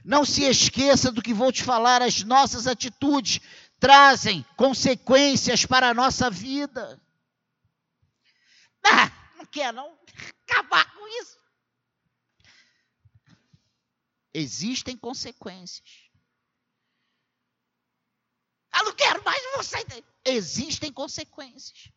Não 0.03 0.25
se 0.25 0.43
esqueça 0.43 1.11
do 1.11 1.21
que 1.21 1.33
vou 1.33 1.51
te 1.51 1.63
falar, 1.63 2.01
as 2.01 2.23
nossas 2.23 2.67
atitudes 2.67 3.39
trazem 3.79 4.45
consequências 4.57 5.65
para 5.65 5.89
a 5.89 5.93
nossa 5.93 6.29
vida. 6.29 7.01
Ah, 8.85 9.09
não 9.35 9.45
quer 9.45 9.73
não 9.73 9.97
acabar 10.43 10.93
com 10.93 11.07
isso. 11.21 11.39
Existem 14.33 14.97
consequências. 14.97 16.09
Ah, 18.71 18.83
não 18.83 18.95
quero 18.95 19.23
mais 19.23 19.41
você. 19.57 19.77
Existem 20.23 20.91
consequências. 20.93 21.91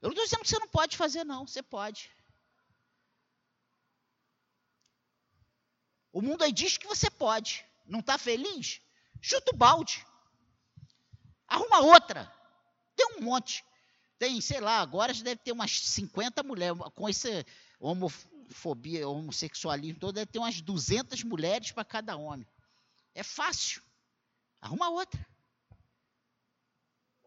Eu 0.00 0.08
não 0.08 0.10
estou 0.10 0.24
dizendo 0.24 0.42
que 0.42 0.48
você 0.48 0.58
não 0.58 0.68
pode 0.68 0.96
fazer, 0.96 1.24
não. 1.24 1.46
Você 1.46 1.62
pode. 1.62 2.10
O 6.12 6.20
mundo 6.20 6.42
aí 6.42 6.52
diz 6.52 6.76
que 6.76 6.86
você 6.86 7.10
pode. 7.10 7.64
Não 7.86 8.00
está 8.00 8.18
feliz? 8.18 8.80
Chuta 9.20 9.54
o 9.54 9.56
balde. 9.56 10.04
Arruma 11.46 11.80
outra. 11.80 12.32
Tem 12.96 13.06
um 13.16 13.20
monte. 13.20 13.64
Tem, 14.22 14.40
sei 14.40 14.60
lá, 14.60 14.78
agora 14.78 15.12
já 15.12 15.24
deve 15.24 15.40
ter 15.40 15.50
umas 15.50 15.80
50 15.80 16.44
mulheres. 16.44 16.78
Com 16.94 17.08
esse 17.08 17.44
homofobia, 17.80 19.08
homossexualismo 19.08 19.98
todo, 19.98 20.14
deve 20.14 20.30
ter 20.30 20.38
umas 20.38 20.60
200 20.60 21.24
mulheres 21.24 21.72
para 21.72 21.84
cada 21.84 22.16
homem. 22.16 22.46
É 23.16 23.24
fácil. 23.24 23.82
Arruma 24.60 24.90
outra. 24.90 25.26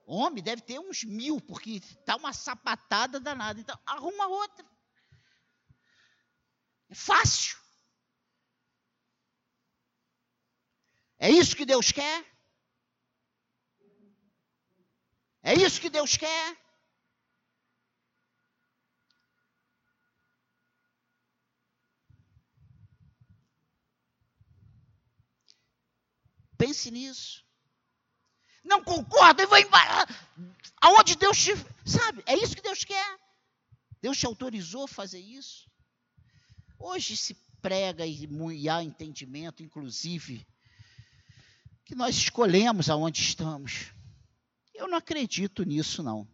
Homem 0.05 0.41
deve 0.41 0.61
ter 0.61 0.79
uns 0.79 1.03
mil, 1.03 1.41
porque 1.41 1.71
está 1.71 2.15
uma 2.15 2.31
sapatada 2.31 3.19
danada. 3.19 3.59
Então, 3.59 3.77
arruma 3.85 4.27
outra. 4.27 4.65
É 6.87 6.95
fácil. 6.95 7.57
É 11.19 11.29
isso 11.29 11.57
que 11.57 11.65
Deus 11.65 11.91
quer? 11.91 12.25
É 15.43 15.53
isso 15.55 15.81
que 15.81 15.89
Deus 15.89 16.15
quer? 16.15 16.64
Pense 26.65 26.89
nisso. 26.89 27.45
Não 28.63 28.83
concordo 28.83 29.39
e 29.39 29.45
vou 29.45 29.59
embora. 29.59 30.07
Aonde 30.81 31.15
Deus 31.15 31.37
te. 31.37 31.51
Sabe? 31.85 32.23
É 32.25 32.35
isso 32.35 32.55
que 32.55 32.61
Deus 32.63 32.83
quer. 32.83 33.19
Deus 34.01 34.17
te 34.17 34.25
autorizou 34.25 34.85
a 34.85 34.87
fazer 34.87 35.19
isso. 35.19 35.69
Hoje 36.79 37.15
se 37.15 37.35
prega 37.61 38.03
e 38.03 38.67
há 38.67 38.83
entendimento, 38.83 39.61
inclusive, 39.61 40.45
que 41.83 41.93
nós 41.93 42.15
escolhemos 42.15 42.89
aonde 42.89 43.21
estamos. 43.21 43.91
Eu 44.73 44.87
não 44.87 44.97
acredito 44.97 45.63
nisso, 45.63 46.01
não. 46.01 46.27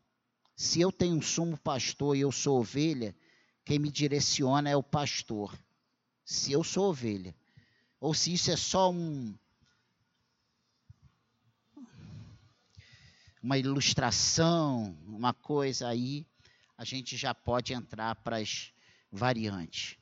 Se 0.56 0.80
eu 0.80 0.94
tenho 0.94 1.18
um 1.18 1.22
sumo 1.22 1.58
pastor 1.58 2.16
e 2.16 2.22
eu 2.22 2.32
sou 2.32 2.60
ovelha, 2.60 3.14
quem 3.66 3.78
me 3.78 3.92
direciona 3.92 4.70
é 4.70 4.78
o 4.78 4.84
pastor. 4.84 5.54
Se 6.24 6.54
eu 6.54 6.64
sou 6.64 6.90
ovelha. 6.90 7.36
Ou 8.00 8.14
se 8.14 8.34
isso 8.34 8.50
é 8.50 8.56
só 8.56 8.92
um. 8.92 9.38
Uma 13.42 13.58
ilustração, 13.58 14.98
uma 15.08 15.34
coisa 15.34 15.88
aí, 15.88 16.26
a 16.78 16.84
gente 16.84 17.18
já 17.18 17.34
pode 17.34 17.74
entrar 17.74 18.16
para 18.16 18.38
as 18.38 18.72
variantes. 19.12 19.98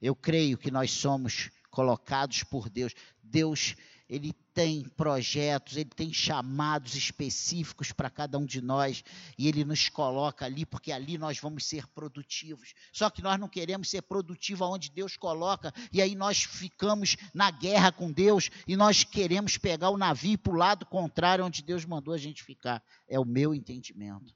Eu 0.00 0.14
creio 0.14 0.56
que 0.58 0.70
nós 0.70 0.90
somos 0.90 1.50
colocados 1.70 2.42
por 2.44 2.68
Deus. 2.68 2.94
Deus 3.22 3.74
ele 4.08 4.32
tem 4.52 4.84
projetos, 4.90 5.76
ele 5.76 5.90
tem 5.90 6.12
chamados 6.12 6.94
específicos 6.94 7.90
para 7.90 8.10
cada 8.10 8.38
um 8.38 8.44
de 8.44 8.60
nós 8.60 9.02
e 9.38 9.48
ele 9.48 9.64
nos 9.64 9.88
coloca 9.88 10.44
ali 10.44 10.66
porque 10.66 10.92
ali 10.92 11.16
nós 11.16 11.38
vamos 11.38 11.64
ser 11.64 11.86
produtivos. 11.88 12.74
Só 12.92 13.08
que 13.08 13.22
nós 13.22 13.38
não 13.40 13.48
queremos 13.48 13.88
ser 13.88 14.02
produtivos 14.02 14.62
aonde 14.62 14.90
Deus 14.90 15.16
coloca 15.16 15.72
e 15.92 16.02
aí 16.02 16.14
nós 16.14 16.44
ficamos 16.44 17.16
na 17.32 17.50
guerra 17.50 17.90
com 17.90 18.12
Deus 18.12 18.50
e 18.66 18.76
nós 18.76 19.04
queremos 19.04 19.56
pegar 19.56 19.90
o 19.90 19.96
navio 19.96 20.38
para 20.38 20.52
o 20.52 20.56
lado 20.56 20.86
contrário 20.86 21.44
onde 21.44 21.62
Deus 21.62 21.84
mandou 21.84 22.12
a 22.12 22.18
gente 22.18 22.42
ficar. 22.42 22.82
É 23.08 23.18
o 23.18 23.24
meu 23.24 23.54
entendimento. 23.54 24.34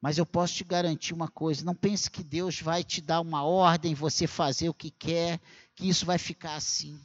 Mas 0.00 0.16
eu 0.16 0.24
posso 0.24 0.54
te 0.54 0.64
garantir 0.64 1.12
uma 1.12 1.28
coisa: 1.28 1.64
não 1.64 1.74
pense 1.74 2.10
que 2.10 2.24
Deus 2.24 2.60
vai 2.60 2.82
te 2.82 3.00
dar 3.00 3.20
uma 3.20 3.44
ordem, 3.44 3.94
você 3.94 4.26
fazer 4.26 4.68
o 4.68 4.74
que 4.74 4.90
quer, 4.90 5.40
que 5.74 5.88
isso 5.88 6.06
vai 6.06 6.18
ficar 6.18 6.54
assim. 6.54 6.98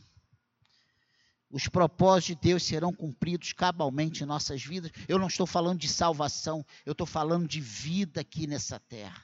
Os 1.50 1.68
propósitos 1.68 2.36
de 2.36 2.36
Deus 2.36 2.64
serão 2.64 2.94
cumpridos 2.94 3.54
cabalmente 3.54 4.24
em 4.24 4.26
nossas 4.26 4.64
vidas. 4.64 4.92
Eu 5.08 5.20
não 5.20 5.28
estou 5.28 5.46
falando 5.46 5.80
de 5.80 5.88
salvação, 5.88 6.66
eu 6.86 6.94
estou 6.94 7.06
falando 7.06 7.48
de 7.48 7.62
vida 7.62 8.22
aqui 8.22 8.48
nessa 8.48 8.80
terra. 8.80 9.24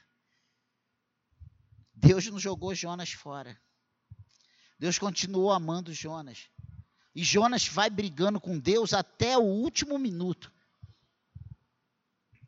Deus 1.94 2.26
não 2.26 2.38
jogou 2.38 2.74
Jonas 2.74 3.12
fora. 3.12 3.58
Deus 4.78 4.98
continuou 4.98 5.52
amando 5.52 5.92
Jonas. 5.92 6.48
E 7.14 7.22
Jonas 7.22 7.68
vai 7.68 7.88
brigando 7.88 8.40
com 8.40 8.58
Deus 8.58 8.92
até 8.92 9.36
o 9.36 9.42
último 9.42 9.98
minuto. 9.98 10.51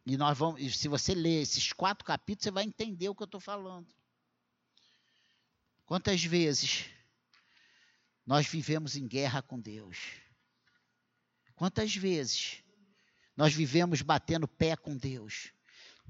E 0.06 0.16
nós 0.16 0.36
vamos, 0.36 0.76
se 0.76 0.86
você 0.88 1.14
ler 1.14 1.42
esses 1.42 1.72
quatro 1.72 2.04
capítulos, 2.04 2.44
você 2.44 2.50
vai 2.50 2.64
entender 2.64 3.08
o 3.08 3.14
que 3.14 3.22
eu 3.22 3.26
estou 3.26 3.40
falando. 3.40 3.86
Quantas 5.86 6.22
vezes 6.22 6.86
nós 8.26 8.46
vivemos 8.46 8.96
em 8.96 9.06
guerra 9.06 9.42
com 9.42 9.58
Deus? 9.58 9.98
Quantas 11.54 11.94
vezes 11.94 12.62
nós 13.36 13.54
vivemos 13.54 14.02
batendo 14.02 14.48
pé 14.48 14.76
com 14.76 14.96
Deus? 14.96 15.52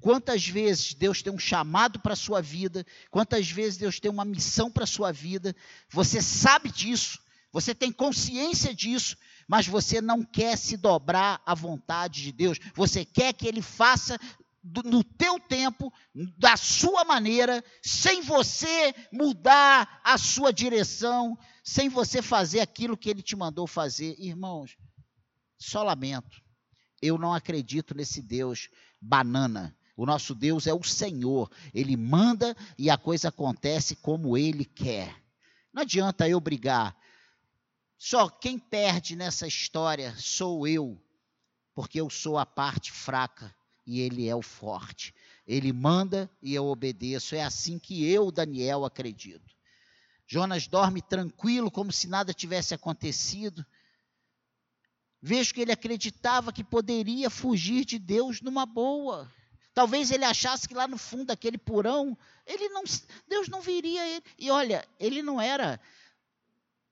Quantas 0.01 0.47
vezes 0.47 0.95
Deus 0.95 1.23
tem 1.23 1.33
um 1.33 1.39
chamado 1.39 2.01
para 2.01 2.15
a 2.15 2.17
sua 2.17 2.41
vida? 2.41 2.85
Quantas 3.11 3.51
vezes 3.51 3.79
Deus 3.79 4.01
tem 4.01 4.11
uma 4.11 4.25
missão 4.25 4.71
para 4.71 4.85
a 4.85 4.89
sua 4.89 5.13
vida? 5.13 5.55
Você 5.89 6.21
sabe 6.21 6.71
disso, 6.71 7.21
você 7.53 7.75
tem 7.75 7.93
consciência 7.93 8.75
disso, 8.75 9.17
mas 9.49 9.67
você 9.67 10.01
não 10.01 10.23
quer 10.23 10.57
se 10.57 10.77
dobrar 10.77 11.41
à 11.45 11.55
vontade 11.55 12.23
de 12.23 12.33
Deus. 12.33 12.59
Você 12.75 13.05
quer 13.05 13.33
que 13.33 13.47
Ele 13.47 13.63
faça 13.63 14.19
no 14.85 15.05
teu 15.05 15.39
tempo, 15.39 15.93
da 16.39 16.57
sua 16.57 17.05
maneira, 17.05 17.63
sem 17.83 18.23
você 18.23 18.95
mudar 19.13 20.01
a 20.03 20.17
sua 20.17 20.53
direção, 20.53 21.39
sem 21.63 21.89
você 21.89 22.23
fazer 22.23 22.61
aquilo 22.61 22.97
que 22.97 23.11
Ele 23.11 23.23
te 23.23 23.37
mandou 23.37 23.67
fazer. 23.67 24.17
Irmãos, 24.19 24.77
só 25.59 25.83
lamento. 25.83 26.43
Eu 27.03 27.19
não 27.19 27.35
acredito 27.35 27.95
nesse 27.95 28.23
Deus 28.23 28.71
banana. 29.01 29.77
O 29.97 30.07
nosso 30.07 30.35
Deus 30.35 30.67
é 30.67 30.73
o 30.73 30.83
Senhor. 30.83 31.51
Ele 31.75 31.97
manda 31.97 32.57
e 32.79 32.89
a 32.89 32.97
coisa 32.97 33.29
acontece 33.29 33.97
como 33.97 34.37
Ele 34.37 34.65
quer. 34.65 35.15
Não 35.73 35.83
adianta 35.83 36.29
eu 36.29 36.41
brigar 36.41 36.97
só 37.97 38.29
quem 38.29 38.59
perde 38.59 39.17
nessa 39.17 39.47
história 39.47 40.15
sou 40.19 40.67
eu, 40.67 41.01
porque 41.75 42.01
eu 42.01 42.11
sou 42.11 42.39
a 42.39 42.47
parte 42.47 42.93
fraca 42.93 43.55
e 43.87 44.01
ele 44.01 44.29
é 44.29 44.35
o 44.35 44.43
forte. 44.43 45.15
Ele 45.47 45.73
manda 45.73 46.31
e 46.43 46.55
eu 46.55 46.67
obedeço. 46.67 47.35
É 47.35 47.43
assim 47.43 47.79
que 47.79 48.11
eu, 48.11 48.31
Daniel, 48.31 48.85
acredito. 48.85 49.55
Jonas 50.27 50.67
dorme 50.67 51.03
tranquilo, 51.03 51.71
como 51.71 51.93
se 51.93 52.09
nada 52.09 52.33
tivesse 52.33 52.75
acontecido. 52.75 53.65
Vejo 55.21 55.55
que 55.55 55.61
ele 55.61 55.73
acreditava 55.73 56.53
que 56.53 56.65
poderia 56.65 57.29
fugir 57.29 57.85
de 57.85 57.99
Deus 57.99 58.41
numa 58.41 58.65
boa. 58.65 59.31
Talvez 59.75 60.11
ele 60.11 60.25
achasse 60.25 60.69
que 60.69 60.75
lá 60.75 60.87
no 60.87 60.97
fundo 60.97 61.27
daquele 61.27 61.59
porão, 61.59 62.17
ele 62.47 62.69
não, 62.69 62.85
Deus 63.29 63.49
não 63.49 63.61
viria 63.61 64.07
ele. 64.07 64.25
E 64.39 64.51
olha, 64.51 64.87
ele 64.99 65.21
não 65.21 65.41
era 65.41 65.81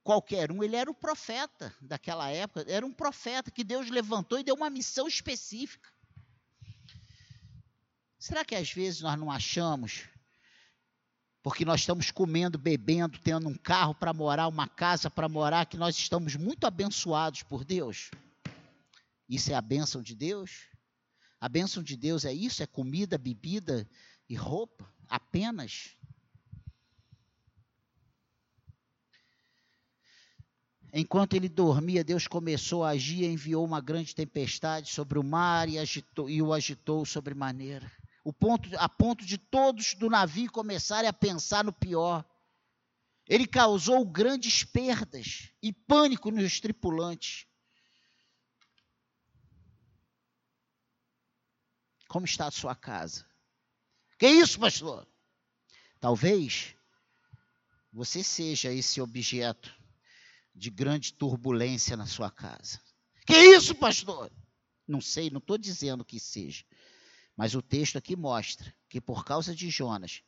qualquer 0.03 0.51
um, 0.51 0.63
ele 0.63 0.75
era 0.75 0.91
o 0.91 0.93
profeta 0.93 1.73
daquela 1.81 2.29
época, 2.29 2.65
era 2.67 2.85
um 2.85 2.93
profeta 2.93 3.49
que 3.49 3.63
Deus 3.63 3.89
levantou 3.89 4.37
e 4.37 4.43
deu 4.43 4.55
uma 4.55 4.69
missão 4.69 5.07
específica. 5.07 5.89
Será 8.19 8.45
que 8.45 8.55
às 8.55 8.71
vezes 8.71 9.01
nós 9.01 9.17
não 9.17 9.31
achamos, 9.31 10.07
porque 11.41 11.65
nós 11.65 11.81
estamos 11.81 12.11
comendo, 12.11 12.57
bebendo, 12.57 13.19
tendo 13.19 13.49
um 13.49 13.55
carro 13.55 13.95
para 13.95 14.13
morar, 14.13 14.47
uma 14.47 14.67
casa 14.67 15.09
para 15.09 15.27
morar, 15.27 15.65
que 15.65 15.77
nós 15.77 15.97
estamos 15.97 16.35
muito 16.35 16.65
abençoados 16.65 17.43
por 17.43 17.65
Deus? 17.65 18.11
Isso 19.27 19.51
é 19.51 19.55
a 19.55 19.61
bênção 19.61 20.01
de 20.01 20.15
Deus? 20.15 20.67
A 21.39 21.49
bênção 21.49 21.83
de 21.83 21.97
Deus 21.97 22.23
é 22.23 22.33
isso? 22.33 22.63
É 22.63 22.67
comida, 22.67 23.17
bebida 23.17 23.89
e 24.29 24.35
roupa? 24.35 24.89
Apenas? 25.09 25.97
Enquanto 30.95 31.33
ele 31.33 31.49
dormia, 31.49 32.03
Deus 32.03 32.27
começou 32.27 32.83
a 32.83 32.89
agir 32.89 33.23
e 33.23 33.25
enviou 33.25 33.65
uma 33.65 33.81
grande 33.81 34.13
tempestade 34.13 34.91
sobre 34.91 35.17
o 35.17 35.23
mar 35.23 35.67
e, 35.67 35.79
agitou, 35.79 36.29
e 36.29 36.39
o 36.39 36.53
agitou 36.53 37.03
sobremaneira. 37.03 37.91
O 38.23 38.31
ponto, 38.31 38.69
a 38.77 38.87
ponto 38.87 39.25
de 39.25 39.39
todos 39.39 39.95
do 39.95 40.07
navio 40.07 40.51
começarem 40.51 41.09
a 41.09 41.13
pensar 41.13 41.63
no 41.63 41.73
pior. 41.73 42.23
Ele 43.27 43.47
causou 43.47 44.05
grandes 44.05 44.63
perdas 44.63 45.51
e 45.63 45.73
pânico 45.73 46.29
nos 46.29 46.59
tripulantes. 46.59 47.47
Como 52.07 52.25
está 52.25 52.45
a 52.45 52.51
sua 52.51 52.75
casa? 52.75 53.25
Que 54.19 54.27
isso, 54.27 54.59
pastor? 54.59 55.07
Talvez 55.99 56.75
você 57.91 58.23
seja 58.23 58.71
esse 58.71 59.01
objeto 59.01 59.82
de 60.53 60.69
grande 60.69 61.13
turbulência 61.13 61.97
na 61.97 62.05
sua 62.05 62.29
casa. 62.29 62.79
Que 63.25 63.35
isso, 63.35 63.73
pastor? 63.75 64.31
Não 64.87 65.01
sei, 65.01 65.29
não 65.29 65.39
estou 65.39 65.57
dizendo 65.57 66.05
que 66.05 66.19
seja. 66.19 66.63
Mas 67.35 67.55
o 67.55 67.61
texto 67.61 67.97
aqui 67.97 68.15
mostra 68.15 68.73
que 68.87 69.01
por 69.01 69.25
causa 69.25 69.55
de 69.55 69.69
Jonas, 69.69 70.21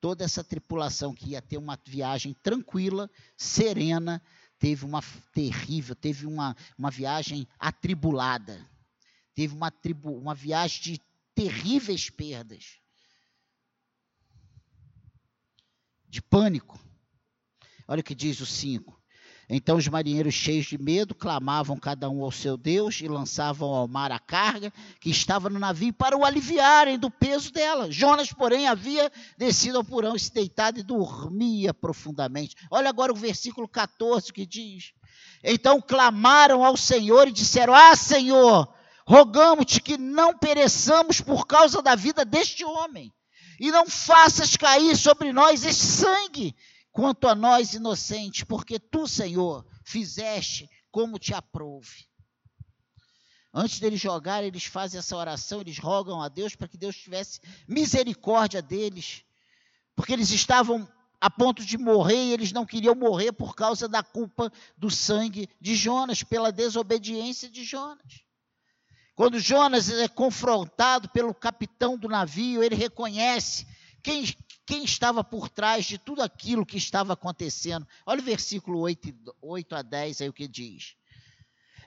toda 0.00 0.24
essa 0.24 0.42
tripulação 0.42 1.14
que 1.14 1.30
ia 1.30 1.42
ter 1.42 1.58
uma 1.58 1.78
viagem 1.86 2.34
tranquila, 2.42 3.10
serena, 3.36 4.20
teve 4.58 4.84
uma 4.84 5.02
terrível, 5.32 5.94
teve 5.94 6.26
uma, 6.26 6.56
uma 6.76 6.90
viagem 6.90 7.46
atribulada. 7.58 8.68
Teve 9.34 9.54
uma, 9.54 9.70
tribu, 9.70 10.16
uma 10.16 10.34
viagem 10.34 10.82
de 10.82 11.00
terríveis 11.34 12.10
perdas. 12.10 12.80
De 16.08 16.20
pânico. 16.20 16.78
Olha 17.86 18.00
o 18.00 18.04
que 18.04 18.14
diz 18.14 18.40
o 18.40 18.46
5. 18.46 18.99
Então 19.52 19.78
os 19.78 19.88
marinheiros, 19.88 20.32
cheios 20.32 20.66
de 20.66 20.78
medo, 20.78 21.12
clamavam 21.12 21.76
cada 21.76 22.08
um 22.08 22.22
ao 22.22 22.30
seu 22.30 22.56
Deus 22.56 23.00
e 23.00 23.08
lançavam 23.08 23.68
ao 23.68 23.88
mar 23.88 24.12
a 24.12 24.18
carga 24.20 24.72
que 25.00 25.10
estava 25.10 25.50
no 25.50 25.58
navio 25.58 25.92
para 25.92 26.16
o 26.16 26.24
aliviarem 26.24 26.96
do 26.96 27.10
peso 27.10 27.52
dela. 27.52 27.90
Jonas, 27.90 28.32
porém, 28.32 28.68
havia 28.68 29.10
descido 29.36 29.78
ao 29.78 29.84
porão, 29.84 30.16
se 30.16 30.32
deitado 30.32 30.78
e 30.78 30.84
dormia 30.84 31.74
profundamente. 31.74 32.54
Olha 32.70 32.88
agora 32.88 33.10
o 33.10 33.16
versículo 33.16 33.66
14 33.66 34.32
que 34.32 34.46
diz: 34.46 34.92
Então 35.42 35.82
clamaram 35.82 36.64
ao 36.64 36.76
Senhor 36.76 37.26
e 37.26 37.32
disseram: 37.32 37.74
Ah, 37.74 37.96
Senhor, 37.96 38.72
rogamos-te 39.04 39.80
que 39.80 39.98
não 39.98 40.32
pereçamos 40.38 41.20
por 41.20 41.44
causa 41.44 41.82
da 41.82 41.96
vida 41.96 42.24
deste 42.24 42.64
homem, 42.64 43.12
e 43.58 43.72
não 43.72 43.90
faças 43.90 44.56
cair 44.56 44.96
sobre 44.96 45.32
nós 45.32 45.64
esse 45.64 45.86
sangue 45.86 46.54
quanto 46.92 47.28
a 47.28 47.34
nós 47.34 47.74
inocentes, 47.74 48.44
porque 48.44 48.78
tu, 48.78 49.06
Senhor, 49.06 49.66
fizeste 49.84 50.68
como 50.90 51.18
te 51.18 51.32
aprouve. 51.32 52.08
Antes 53.52 53.80
deles 53.80 54.00
jogar, 54.00 54.44
eles 54.44 54.64
fazem 54.64 54.98
essa 54.98 55.16
oração, 55.16 55.60
eles 55.60 55.78
rogam 55.78 56.22
a 56.22 56.28
Deus 56.28 56.54
para 56.54 56.68
que 56.68 56.78
Deus 56.78 56.96
tivesse 56.96 57.40
misericórdia 57.66 58.62
deles, 58.62 59.24
porque 59.96 60.12
eles 60.12 60.30
estavam 60.30 60.88
a 61.20 61.28
ponto 61.28 61.64
de 61.64 61.76
morrer 61.76 62.24
e 62.24 62.32
eles 62.32 62.52
não 62.52 62.64
queriam 62.64 62.94
morrer 62.94 63.32
por 63.32 63.54
causa 63.54 63.88
da 63.88 64.02
culpa 64.02 64.50
do 64.76 64.90
sangue 64.90 65.48
de 65.60 65.74
Jonas, 65.74 66.22
pela 66.22 66.50
desobediência 66.50 67.50
de 67.50 67.64
Jonas. 67.64 68.22
Quando 69.14 69.38
Jonas 69.38 69.90
é 69.90 70.08
confrontado 70.08 71.10
pelo 71.10 71.34
capitão 71.34 71.98
do 71.98 72.08
navio, 72.08 72.62
ele 72.62 72.74
reconhece 72.74 73.66
quem, 74.02 74.24
quem 74.70 74.84
estava 74.84 75.24
por 75.24 75.48
trás 75.48 75.84
de 75.84 75.98
tudo 75.98 76.22
aquilo 76.22 76.64
que 76.64 76.76
estava 76.76 77.14
acontecendo. 77.14 77.84
Olha 78.06 78.20
o 78.20 78.24
versículo 78.24 78.78
8, 78.78 79.12
8 79.42 79.74
a 79.74 79.82
10 79.82 80.20
aí 80.20 80.28
o 80.28 80.32
que 80.32 80.46
diz. 80.46 80.94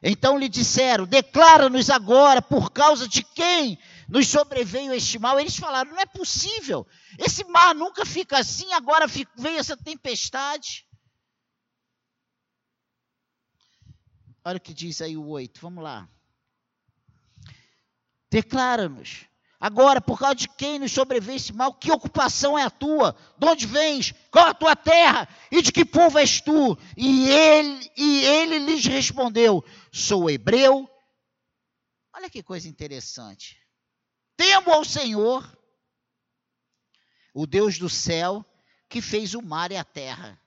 Então 0.04 0.38
lhe 0.38 0.50
disseram: 0.50 1.06
Declara-nos 1.06 1.90
agora 1.90 2.42
por 2.42 2.72
causa 2.72 3.08
de 3.08 3.24
quem 3.24 3.80
nos 4.10 4.28
sobreveio 4.28 4.94
este 4.94 5.18
mal. 5.18 5.40
Eles 5.40 5.56
falaram: 5.56 5.92
Não 5.92 6.00
é 6.00 6.06
possível. 6.06 6.86
Esse 7.18 7.46
mar 7.46 7.74
nunca 7.74 8.06
fica 8.06 8.38
assim, 8.38 8.74
agora 8.74 9.08
veio 9.08 9.58
essa 9.58 9.78
tempestade. 9.78 10.86
Olha 14.44 14.58
o 14.58 14.62
que 14.62 14.74
diz 14.74 15.02
aí 15.02 15.16
o 15.16 15.26
8. 15.26 15.62
Vamos 15.62 15.82
lá. 15.82 16.10
Declara-nos 18.30 19.26
Agora, 19.64 20.02
por 20.02 20.20
causa 20.20 20.36
de 20.36 20.50
quem 20.50 20.78
nos 20.78 20.92
sobreveio 20.92 21.38
esse 21.38 21.54
mal, 21.54 21.74
que 21.74 21.90
ocupação 21.90 22.60
é 22.60 22.64
a 22.64 22.70
tua? 22.70 23.16
De 23.38 23.48
onde 23.48 23.66
vens? 23.66 24.14
Qual 24.30 24.46
a 24.46 24.54
tua 24.54 24.76
terra? 24.76 25.26
E 25.50 25.62
de 25.62 25.72
que 25.72 25.86
povo 25.86 26.20
és 26.20 26.42
tu? 26.42 26.78
E 26.98 27.30
ele, 27.30 27.92
e 27.96 28.26
ele 28.26 28.60
lhes 28.60 28.86
respondeu: 28.86 29.64
Sou 29.90 30.30
hebreu. 30.30 30.86
Olha 32.14 32.30
que 32.30 32.44
coisa 32.44 32.68
interessante. 32.68 33.58
Temo 34.36 34.70
ao 34.70 34.84
Senhor, 34.84 35.50
o 37.34 37.48
Deus 37.48 37.80
do 37.80 37.90
céu, 37.90 38.46
que 38.90 39.02
fez 39.02 39.34
o 39.34 39.42
mar 39.42 39.72
e 39.72 39.78
a 39.78 39.86
terra. 39.86 40.38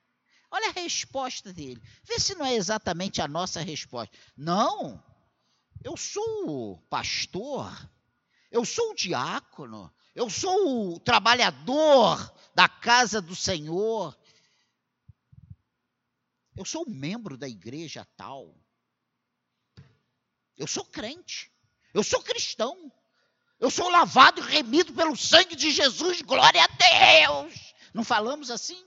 Olha 0.50 0.68
a 0.68 0.72
resposta 0.72 1.54
dele. 1.54 1.82
Vê 2.04 2.20
se 2.20 2.34
não 2.34 2.44
é 2.44 2.54
exatamente 2.54 3.22
a 3.22 3.26
nossa 3.26 3.62
resposta. 3.62 4.14
Não, 4.36 5.02
eu 5.82 5.96
sou 5.96 6.82
pastor 6.90 7.72
eu 8.50 8.64
sou 8.64 8.92
o 8.92 8.94
diácono, 8.94 9.92
eu 10.14 10.30
sou 10.30 10.94
o 10.94 11.00
trabalhador 11.00 12.34
da 12.54 12.68
casa 12.68 13.20
do 13.20 13.34
Senhor, 13.34 14.16
eu 16.56 16.64
sou 16.64 16.88
membro 16.88 17.36
da 17.36 17.48
igreja 17.48 18.06
tal, 18.16 18.54
eu 20.56 20.66
sou 20.66 20.84
crente, 20.84 21.52
eu 21.92 22.02
sou 22.02 22.22
cristão, 22.22 22.90
eu 23.58 23.70
sou 23.70 23.88
lavado 23.88 24.40
e 24.40 24.44
remido 24.44 24.92
pelo 24.94 25.16
sangue 25.16 25.56
de 25.56 25.70
Jesus, 25.70 26.22
glória 26.22 26.62
a 26.62 26.66
Deus. 26.66 27.74
Não 27.92 28.04
falamos 28.04 28.50
assim? 28.50 28.82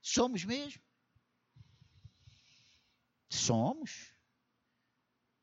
Somos 0.00 0.44
mesmo? 0.44 0.82
Somos. 3.28 4.17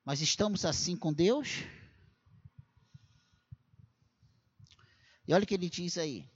Mas 0.05 0.21
estamos 0.21 0.63
assim 0.63 0.95
com 0.95 1.11
Deus? 1.11 1.63
E 5.27 5.33
olha 5.33 5.43
o 5.43 5.47
que 5.47 5.55
ele 5.55 5.67
diz 5.67 5.97
aí. 5.97 6.29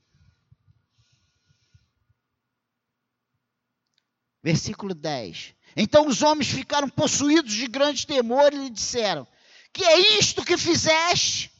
Versículo 4.41 4.95
10. 4.95 5.53
Então 5.75 6.07
os 6.07 6.23
homens 6.23 6.49
ficaram 6.49 6.89
possuídos 6.89 7.53
de 7.53 7.67
grande 7.67 8.07
temor 8.07 8.51
e 8.51 8.57
lhe 8.57 8.69
disseram: 8.71 9.27
Que 9.71 9.83
é 9.83 10.17
isto 10.17 10.43
que 10.43 10.57
fizeste? 10.57 11.51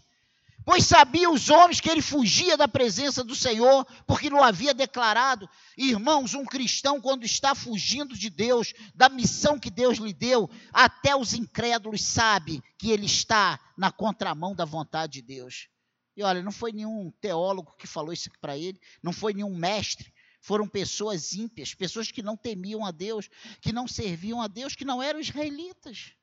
Pois 0.70 0.86
sabiam 0.86 1.34
os 1.34 1.50
homens 1.50 1.82
que 1.82 1.90
ele 1.90 2.00
fugia 2.00 2.56
da 2.56 2.68
presença 2.68 3.24
do 3.24 3.36
Senhor, 3.36 3.88
porque 4.06 4.30
não 4.30 4.44
havia 4.44 4.72
declarado. 4.72 5.50
Irmãos, 5.76 6.36
um 6.36 6.46
cristão, 6.46 7.02
quando 7.02 7.24
está 7.24 7.56
fugindo 7.56 8.16
de 8.16 8.30
Deus, 8.30 8.72
da 8.94 9.10
missão 9.10 9.60
que 9.60 9.72
Deus 9.72 9.98
lhe 9.98 10.14
deu, 10.14 10.48
até 10.72 11.16
os 11.16 11.34
incrédulos 11.34 12.04
sabem 12.04 12.62
que 12.78 12.92
ele 12.92 13.08
está 13.08 13.60
na 13.76 13.92
contramão 13.92 14.54
da 14.54 14.64
vontade 14.64 15.14
de 15.14 15.22
Deus. 15.24 15.70
E 16.16 16.22
olha, 16.22 16.44
não 16.44 16.52
foi 16.52 16.72
nenhum 16.72 17.12
teólogo 17.20 17.76
que 17.76 17.88
falou 17.88 18.14
isso 18.14 18.30
para 18.40 18.56
ele, 18.56 18.80
não 19.02 19.12
foi 19.12 19.34
nenhum 19.34 19.56
mestre, 19.56 20.14
foram 20.40 20.68
pessoas 20.68 21.34
ímpias, 21.34 21.74
pessoas 21.74 22.12
que 22.12 22.22
não 22.22 22.38
temiam 22.38 22.86
a 22.86 22.92
Deus, 22.92 23.28
que 23.60 23.74
não 23.74 23.88
serviam 23.88 24.40
a 24.40 24.48
Deus, 24.48 24.76
que 24.76 24.86
não 24.86 25.02
eram 25.02 25.20
israelitas. 25.20 26.14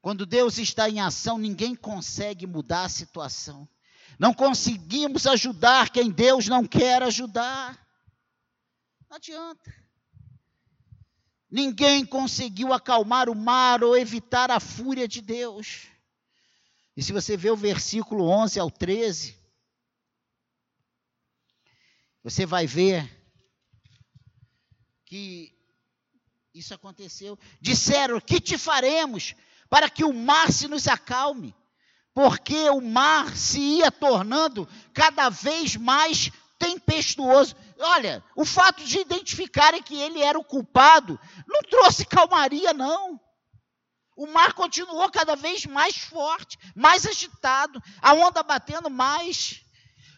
Quando 0.00 0.24
Deus 0.24 0.58
está 0.58 0.88
em 0.88 1.00
ação, 1.00 1.36
ninguém 1.38 1.74
consegue 1.74 2.46
mudar 2.46 2.84
a 2.84 2.88
situação. 2.88 3.68
Não 4.18 4.32
conseguimos 4.32 5.26
ajudar 5.26 5.90
quem 5.90 6.10
Deus 6.10 6.46
não 6.46 6.66
quer 6.66 7.02
ajudar. 7.02 7.78
Não 9.08 9.16
adianta. 9.16 9.74
Ninguém 11.50 12.06
conseguiu 12.06 12.72
acalmar 12.72 13.28
o 13.28 13.34
mar 13.34 13.82
ou 13.82 13.96
evitar 13.96 14.50
a 14.50 14.60
fúria 14.60 15.06
de 15.06 15.20
Deus. 15.20 15.88
E 16.96 17.02
se 17.02 17.12
você 17.12 17.36
vê 17.36 17.50
o 17.50 17.56
versículo 17.56 18.28
11 18.28 18.60
ao 18.60 18.70
13, 18.70 19.36
você 22.22 22.46
vai 22.46 22.66
ver 22.66 23.10
que 25.04 25.52
isso 26.54 26.72
aconteceu. 26.72 27.38
Disseram: 27.60 28.20
Que 28.20 28.40
te 28.40 28.56
faremos 28.56 29.34
para 29.70 29.88
que 29.88 30.04
o 30.04 30.12
mar 30.12 30.52
se 30.52 30.66
nos 30.68 30.88
acalme? 30.88 31.54
Porque 32.12 32.68
o 32.68 32.80
mar 32.80 33.36
se 33.36 33.60
ia 33.60 33.90
tornando 33.90 34.68
cada 34.92 35.30
vez 35.30 35.76
mais 35.76 36.30
tempestuoso. 36.58 37.56
Olha, 37.78 38.22
o 38.36 38.44
fato 38.44 38.84
de 38.84 38.98
identificarem 38.98 39.82
que 39.82 39.94
ele 39.94 40.20
era 40.20 40.38
o 40.38 40.44
culpado 40.44 41.18
não 41.48 41.62
trouxe 41.62 42.04
calmaria, 42.04 42.74
não. 42.74 43.18
O 44.16 44.26
mar 44.26 44.52
continuou 44.52 45.10
cada 45.10 45.34
vez 45.34 45.64
mais 45.64 45.96
forte, 45.96 46.58
mais 46.74 47.06
agitado, 47.06 47.80
a 48.02 48.12
onda 48.12 48.42
batendo 48.42 48.90
mais. 48.90 49.62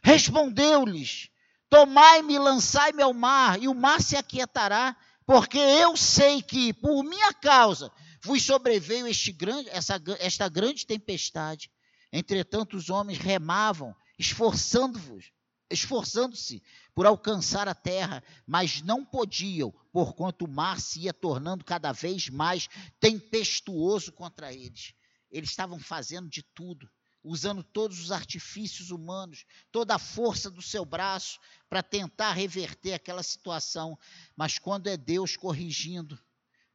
Respondeu-lhes: 0.02 1.28
Tomai-me 1.70 2.38
lançai-me 2.38 3.02
ao 3.02 3.14
mar, 3.14 3.62
e 3.62 3.68
o 3.68 3.74
mar 3.74 4.00
se 4.00 4.16
aquietará, 4.16 4.96
porque 5.24 5.58
eu 5.58 5.96
sei 5.96 6.42
que, 6.42 6.72
por 6.72 7.04
minha 7.04 7.32
causa, 7.34 7.92
vos 8.22 8.42
sobreveio 8.42 9.06
este 9.06 9.32
grande, 9.32 9.68
essa, 9.70 10.00
esta 10.18 10.48
grande 10.48 10.86
tempestade. 10.86 11.70
Entretanto, 12.12 12.76
os 12.76 12.90
homens 12.90 13.18
remavam, 13.18 13.94
esforçando-vos 14.18 15.32
esforçando-se 15.72 16.62
por 16.94 17.06
alcançar 17.06 17.66
a 17.66 17.74
terra, 17.74 18.22
mas 18.46 18.82
não 18.82 19.04
podiam, 19.04 19.72
porquanto 19.90 20.44
o 20.44 20.48
mar 20.48 20.80
se 20.80 21.00
ia 21.00 21.14
tornando 21.14 21.64
cada 21.64 21.92
vez 21.92 22.28
mais 22.28 22.68
tempestuoso 23.00 24.12
contra 24.12 24.52
eles. 24.52 24.94
Eles 25.30 25.50
estavam 25.50 25.78
fazendo 25.78 26.28
de 26.28 26.42
tudo, 26.42 26.88
usando 27.24 27.62
todos 27.62 27.98
os 28.00 28.12
artifícios 28.12 28.90
humanos, 28.90 29.46
toda 29.70 29.94
a 29.94 29.98
força 29.98 30.50
do 30.50 30.60
seu 30.60 30.84
braço 30.84 31.40
para 31.68 31.82
tentar 31.82 32.32
reverter 32.32 32.92
aquela 32.92 33.22
situação, 33.22 33.98
mas 34.36 34.58
quando 34.58 34.88
é 34.88 34.96
Deus 34.96 35.36
corrigindo 35.36 36.18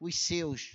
os 0.00 0.16
seus, 0.16 0.72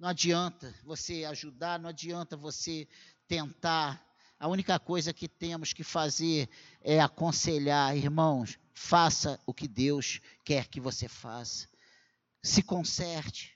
não 0.00 0.08
adianta 0.08 0.74
você 0.82 1.24
ajudar, 1.26 1.78
não 1.78 1.90
adianta 1.90 2.34
você 2.34 2.88
tentar 3.28 4.02
a 4.38 4.48
única 4.48 4.80
coisa 4.80 5.12
que 5.12 5.28
temos 5.28 5.74
que 5.74 5.84
fazer 5.84 6.48
é 6.80 6.98
aconselhar, 6.98 7.94
irmãos, 7.94 8.58
faça 8.72 9.38
o 9.44 9.52
que 9.52 9.68
Deus 9.68 10.18
quer 10.42 10.66
que 10.68 10.80
você 10.80 11.06
faça. 11.06 11.68
Se 12.42 12.62
conserte, 12.62 13.54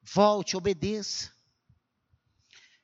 volte, 0.00 0.56
obedeça. 0.56 1.32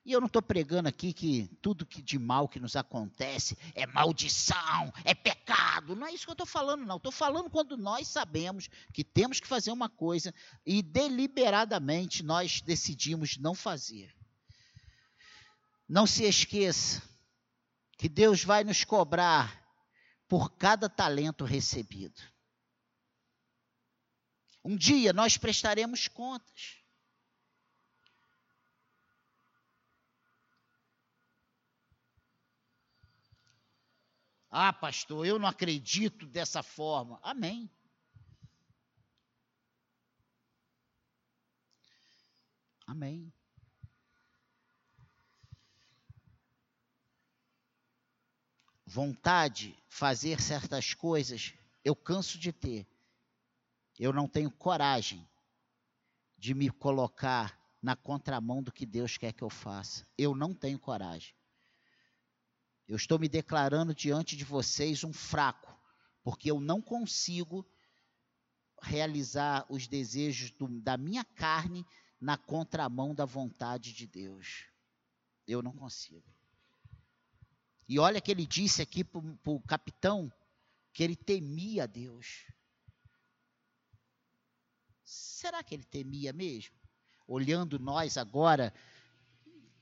E 0.04 0.12
eu 0.12 0.20
não 0.20 0.26
estou 0.26 0.42
pregando 0.42 0.88
aqui 0.88 1.12
que 1.12 1.48
tudo 1.62 1.86
que 1.86 2.02
de 2.02 2.18
mal 2.18 2.48
que 2.48 2.58
nos 2.58 2.74
acontece 2.74 3.56
é 3.72 3.86
maldição, 3.86 4.92
é 5.04 5.14
pecado. 5.14 5.94
Não 5.94 6.06
é 6.06 6.12
isso 6.12 6.24
que 6.24 6.30
eu 6.30 6.34
estou 6.34 6.46
falando, 6.46 6.84
não. 6.84 6.96
Estou 6.96 7.12
falando 7.12 7.48
quando 7.48 7.76
nós 7.76 8.08
sabemos 8.08 8.68
que 8.92 9.04
temos 9.04 9.38
que 9.38 9.46
fazer 9.46 9.70
uma 9.70 9.88
coisa 9.88 10.34
e 10.66 10.82
deliberadamente 10.82 12.24
nós 12.24 12.60
decidimos 12.60 13.36
não 13.38 13.54
fazer. 13.54 14.12
Não 15.88 16.04
se 16.04 16.24
esqueça 16.24 17.00
que 17.96 18.08
Deus 18.08 18.42
vai 18.42 18.64
nos 18.64 18.82
cobrar 18.82 19.62
por 20.26 20.56
cada 20.56 20.88
talento 20.88 21.44
recebido. 21.44 22.20
Um 24.64 24.76
dia 24.76 25.12
nós 25.12 25.36
prestaremos 25.36 26.08
contas. 26.08 26.81
Ah, 34.52 34.72
pastor, 34.72 35.26
eu 35.26 35.38
não 35.38 35.48
acredito 35.48 36.26
dessa 36.26 36.62
forma. 36.62 37.18
Amém. 37.22 37.68
Amém. 42.86 43.32
vontade, 48.92 49.74
fazer 49.88 50.38
certas 50.38 50.92
coisas, 50.92 51.54
eu 51.82 51.96
canso 51.96 52.38
de 52.38 52.52
ter. 52.52 52.86
Eu 53.98 54.12
não 54.12 54.28
tenho 54.28 54.50
coragem 54.50 55.26
de 56.36 56.52
me 56.52 56.68
colocar 56.68 57.58
na 57.80 57.96
contramão 57.96 58.62
do 58.62 58.70
que 58.70 58.84
Deus 58.84 59.16
quer 59.16 59.32
que 59.32 59.42
eu 59.42 59.48
faça. 59.48 60.06
Eu 60.18 60.34
não 60.34 60.52
tenho 60.54 60.78
coragem. 60.78 61.34
Eu 62.92 62.96
estou 62.96 63.18
me 63.18 63.26
declarando 63.26 63.94
diante 63.94 64.36
de 64.36 64.44
vocês 64.44 65.02
um 65.02 65.14
fraco, 65.14 65.74
porque 66.22 66.50
eu 66.50 66.60
não 66.60 66.82
consigo 66.82 67.66
realizar 68.82 69.64
os 69.70 69.88
desejos 69.88 70.50
do, 70.50 70.68
da 70.68 70.98
minha 70.98 71.24
carne 71.24 71.86
na 72.20 72.36
contramão 72.36 73.14
da 73.14 73.24
vontade 73.24 73.94
de 73.94 74.06
Deus. 74.06 74.66
Eu 75.46 75.62
não 75.62 75.72
consigo. 75.72 76.30
E 77.88 77.98
olha 77.98 78.20
que 78.20 78.30
ele 78.30 78.44
disse 78.44 78.82
aqui 78.82 79.02
para 79.02 79.22
o 79.46 79.62
capitão 79.62 80.30
que 80.92 81.02
ele 81.02 81.16
temia 81.16 81.88
Deus. 81.88 82.44
Será 85.02 85.62
que 85.62 85.74
ele 85.74 85.84
temia 85.84 86.30
mesmo? 86.30 86.76
Olhando 87.26 87.78
nós 87.78 88.18
agora 88.18 88.70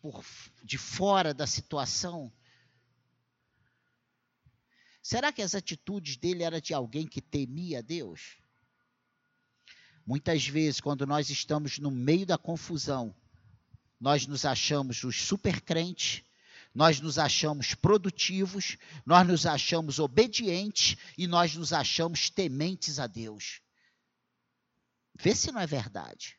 por 0.00 0.24
de 0.62 0.78
fora 0.78 1.34
da 1.34 1.48
situação, 1.48 2.32
será 5.10 5.32
que 5.32 5.42
as 5.42 5.56
atitudes 5.56 6.16
dele 6.16 6.44
eram 6.44 6.60
de 6.60 6.72
alguém 6.72 7.04
que 7.04 7.20
temia 7.20 7.82
Deus? 7.82 8.36
Muitas 10.06 10.46
vezes, 10.46 10.80
quando 10.80 11.04
nós 11.04 11.30
estamos 11.30 11.80
no 11.80 11.90
meio 11.90 12.24
da 12.24 12.38
confusão, 12.38 13.12
nós 13.98 14.24
nos 14.28 14.44
achamos 14.44 15.02
os 15.02 15.20
super 15.20 15.60
crentes, 15.62 16.22
nós 16.72 17.00
nos 17.00 17.18
achamos 17.18 17.74
produtivos, 17.74 18.76
nós 19.04 19.26
nos 19.26 19.46
achamos 19.46 19.98
obedientes 19.98 20.96
e 21.18 21.26
nós 21.26 21.56
nos 21.56 21.72
achamos 21.72 22.30
tementes 22.30 23.00
a 23.00 23.08
Deus. 23.08 23.60
Vê 25.16 25.34
se 25.34 25.50
não 25.50 25.60
é 25.60 25.66
verdade. 25.66 26.38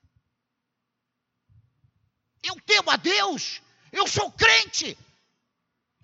Eu 2.41 2.55
temo 2.61 2.89
a 2.89 2.95
Deus, 2.95 3.61
eu 3.91 4.07
sou 4.07 4.31
crente, 4.31 4.97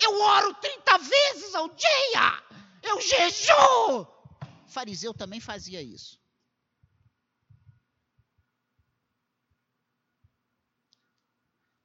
eu 0.01 0.21
oro 0.21 0.53
30 0.55 0.97
vezes 0.97 1.55
ao 1.55 1.69
dia, 1.69 2.43
eu 2.83 3.01
jejuo. 3.01 4.01
O 4.65 4.69
fariseu 4.69 5.13
também 5.13 5.39
fazia 5.39 5.81
isso. 5.81 6.19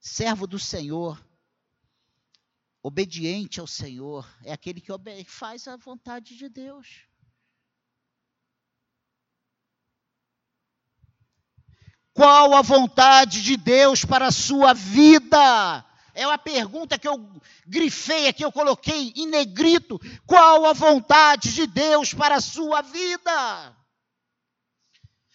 Servo 0.01 0.47
do 0.47 0.59
Senhor 0.59 1.19
obediente 2.83 3.61
ao 3.61 3.67
Senhor 3.67 4.29
é 4.43 4.53
aquele 4.53 4.81
que 4.81 4.91
faz 5.25 5.69
a 5.69 5.77
vontade 5.77 6.37
de 6.37 6.49
Deus. 6.49 7.07
Qual 12.13 12.55
a 12.55 12.61
vontade 12.61 13.43
de 13.43 13.57
Deus 13.57 14.05
para 14.05 14.27
a 14.27 14.33
sua 14.33 14.75
vida? 14.75 15.87
É 16.15 16.27
uma 16.27 16.39
pergunta 16.39 16.99
que 16.99 17.09
eu 17.09 17.17
grifei 17.67 18.29
aqui, 18.29 18.45
eu 18.45 18.53
coloquei 18.53 19.13
em 19.17 19.27
negrito. 19.27 19.99
Qual 20.27 20.67
a 20.67 20.73
vontade 20.73 21.55
de 21.55 21.67
Deus 21.67 22.13
para 22.13 22.37
a 22.37 22.41
sua 22.41 22.83
vida? 22.83 23.77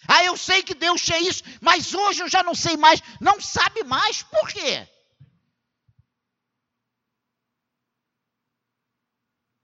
Ah, 0.08 0.24
eu 0.24 0.38
sei 0.38 0.64
que 0.64 0.74
Deus 0.74 1.02
tinha 1.02 1.20
isso, 1.20 1.44
mas 1.60 1.94
hoje 1.94 2.22
eu 2.22 2.30
já 2.30 2.44
não 2.44 2.56
sei 2.56 2.78
mais. 2.78 3.02
Não 3.20 3.42
sabe 3.42 3.84
mais, 3.84 4.24
por 4.24 4.48
quê? 4.50 4.88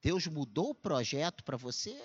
Deus 0.02 0.28
mudou 0.28 0.72
o 0.72 0.76
projeto 0.76 1.44
para 1.46 1.56
você? 1.56 1.98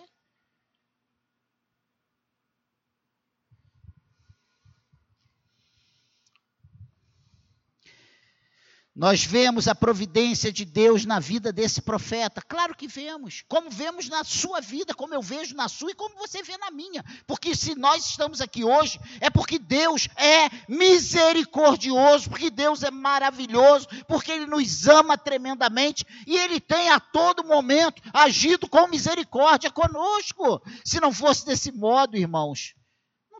Nós 8.98 9.22
vemos 9.22 9.68
a 9.68 9.76
providência 9.76 10.52
de 10.52 10.64
Deus 10.64 11.04
na 11.04 11.20
vida 11.20 11.52
desse 11.52 11.80
profeta. 11.80 12.42
Claro 12.42 12.74
que 12.74 12.88
vemos. 12.88 13.44
Como 13.46 13.70
vemos 13.70 14.08
na 14.08 14.24
sua 14.24 14.60
vida, 14.60 14.92
como 14.92 15.14
eu 15.14 15.22
vejo 15.22 15.54
na 15.54 15.68
sua 15.68 15.92
e 15.92 15.94
como 15.94 16.16
você 16.16 16.42
vê 16.42 16.58
na 16.58 16.72
minha. 16.72 17.04
Porque 17.24 17.54
se 17.54 17.76
nós 17.76 18.04
estamos 18.04 18.40
aqui 18.40 18.64
hoje, 18.64 18.98
é 19.20 19.30
porque 19.30 19.56
Deus 19.56 20.08
é 20.16 20.48
misericordioso, 20.68 22.28
porque 22.28 22.50
Deus 22.50 22.82
é 22.82 22.90
maravilhoso, 22.90 23.86
porque 24.08 24.32
Ele 24.32 24.46
nos 24.46 24.88
ama 24.88 25.16
tremendamente 25.16 26.04
e 26.26 26.36
Ele 26.36 26.58
tem 26.58 26.90
a 26.90 26.98
todo 26.98 27.46
momento 27.46 28.02
agido 28.12 28.68
com 28.68 28.88
misericórdia 28.88 29.70
conosco. 29.70 30.60
Se 30.84 30.98
não 30.98 31.12
fosse 31.12 31.46
desse 31.46 31.70
modo, 31.70 32.16
irmãos, 32.16 32.74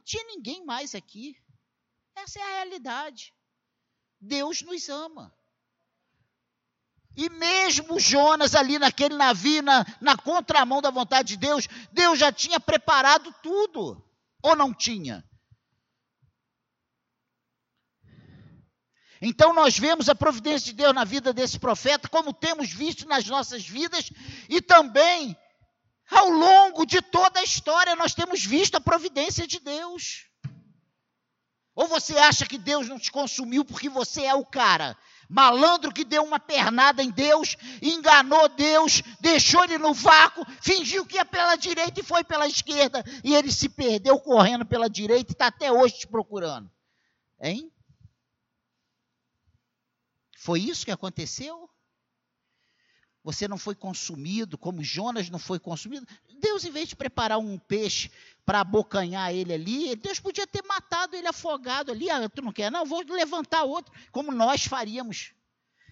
tinha 0.05 0.23
ninguém 0.23 0.65
mais 0.65 0.95
aqui. 0.95 1.35
Essa 2.15 2.39
é 2.39 2.43
a 2.43 2.57
realidade. 2.59 3.35
Deus 4.21 4.63
nos 4.63 4.89
ama. 4.89 5.37
E 7.19 7.29
mesmo 7.31 7.99
Jonas 7.99 8.55
ali 8.55 8.79
naquele 8.79 9.17
navio, 9.17 9.61
na, 9.61 9.85
na 10.01 10.17
contramão 10.17 10.81
da 10.81 10.89
vontade 10.89 11.31
de 11.31 11.37
Deus, 11.37 11.67
Deus 11.91 12.17
já 12.17 12.31
tinha 12.31 12.61
preparado 12.61 13.35
tudo. 13.43 14.01
Ou 14.41 14.55
não 14.55 14.73
tinha? 14.73 15.29
Então 19.21 19.53
nós 19.53 19.77
vemos 19.77 20.09
a 20.09 20.15
providência 20.15 20.67
de 20.67 20.75
Deus 20.75 20.95
na 20.95 21.03
vida 21.03 21.33
desse 21.33 21.59
profeta, 21.59 22.09
como 22.09 22.33
temos 22.33 22.71
visto 22.71 23.05
nas 23.09 23.27
nossas 23.27 23.67
vidas, 23.67 24.13
e 24.49 24.63
também 24.63 25.37
ao 26.09 26.31
longo 26.31 26.87
de 26.87 27.03
toda 27.03 27.41
a 27.41 27.43
história 27.43 27.97
nós 27.97 28.15
temos 28.15 28.45
visto 28.45 28.77
a 28.77 28.81
providência 28.81 29.45
de 29.45 29.59
Deus. 29.59 30.29
Ou 31.75 31.89
você 31.89 32.17
acha 32.17 32.47
que 32.47 32.59
Deus 32.59 32.87
não 32.87 32.97
te 32.97 33.11
consumiu 33.11 33.65
porque 33.65 33.89
você 33.89 34.23
é 34.23 34.35
o 34.37 34.47
cara 34.47 34.97
malandro 35.29 35.93
que 35.93 36.05
deu 36.05 36.25
uma 36.25 36.41
pernada 36.41 37.03
em 37.03 37.11
Deus, 37.11 37.57
enganou 37.83 38.49
Deus, 38.49 39.03
deixou 39.21 39.63
ele 39.65 39.79
no 39.79 39.93
vácuo, 39.93 40.45
fingiu 40.63 41.05
que 41.05 41.17
ia 41.17 41.25
pela 41.25 41.57
direita 41.57 42.01
e 42.01 42.05
foi 42.05 42.25
pela 42.25 42.47
esquerda, 42.47 43.05
e 43.23 43.35
ele 43.35 43.53
se 43.53 43.69
perdeu 43.69 44.19
correndo 44.19 44.65
pela 44.65 44.89
direita 44.89 45.33
e 45.33 45.35
está 45.35 45.49
até 45.49 45.71
hoje 45.71 45.99
te 45.99 46.07
procurando. 46.07 46.71
Hein? 47.41 47.71
Foi 50.39 50.61
isso 50.61 50.85
que 50.85 50.91
aconteceu? 50.91 51.69
Você 53.29 53.47
não 53.47 53.59
foi 53.59 53.75
consumido, 53.75 54.57
como 54.57 54.83
Jonas 54.83 55.29
não 55.29 55.39
foi 55.39 55.59
consumido. 55.59 56.09
Deus, 56.41 56.65
em 56.65 56.71
vez 56.71 56.89
de 56.89 56.97
preparar 56.97 57.39
um 57.39 57.59
peixe 57.59 58.11
para 58.43 58.61
abocanhar 58.61 59.35
ele 59.35 59.53
ali, 59.53 59.95
Deus 59.97 60.19
podia 60.19 60.47
ter 60.47 60.65
matado 60.65 61.15
ele 61.15 61.29
afogado 61.29 61.93
ali. 61.93 62.09
Ah, 62.09 62.27
tu 62.31 62.41
não 62.41 62.51
quer? 62.51 62.73
Não, 62.73 62.87
vou 62.87 63.03
levantar 63.03 63.65
outro, 63.65 63.93
como 64.13 64.33
nós 64.33 64.65
faríamos. 64.65 65.33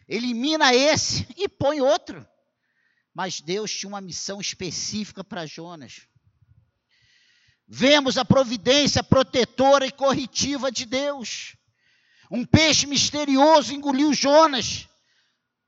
Elimina 0.09 0.75
esse 0.75 1.29
e 1.37 1.47
põe 1.47 1.83
outro. 1.83 2.27
Mas 3.13 3.43
Deus 3.43 3.71
tinha 3.71 3.91
uma 3.91 4.01
missão 4.01 4.41
específica 4.41 5.23
para 5.23 5.45
Jonas. 5.45 6.09
Vemos 7.69 8.17
a 8.17 8.25
providência 8.25 9.05
protetora 9.05 9.87
e 9.87 9.93
corretiva 9.93 10.73
de 10.73 10.87
Deus. 10.87 11.55
Um 12.31 12.47
peixe 12.47 12.87
misterioso 12.87 13.75
engoliu 13.75 14.15
Jonas 14.15 14.89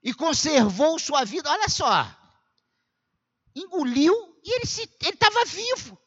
e 0.09 0.15
conservou 0.15 0.99
sua 0.99 1.25
vida. 1.25 1.51
Olha 1.51 1.69
só. 1.69 2.17
Engoliu 3.55 4.15
e 4.43 4.55
ele 4.55 4.65
estava 4.65 5.45
vivo. 5.45 6.01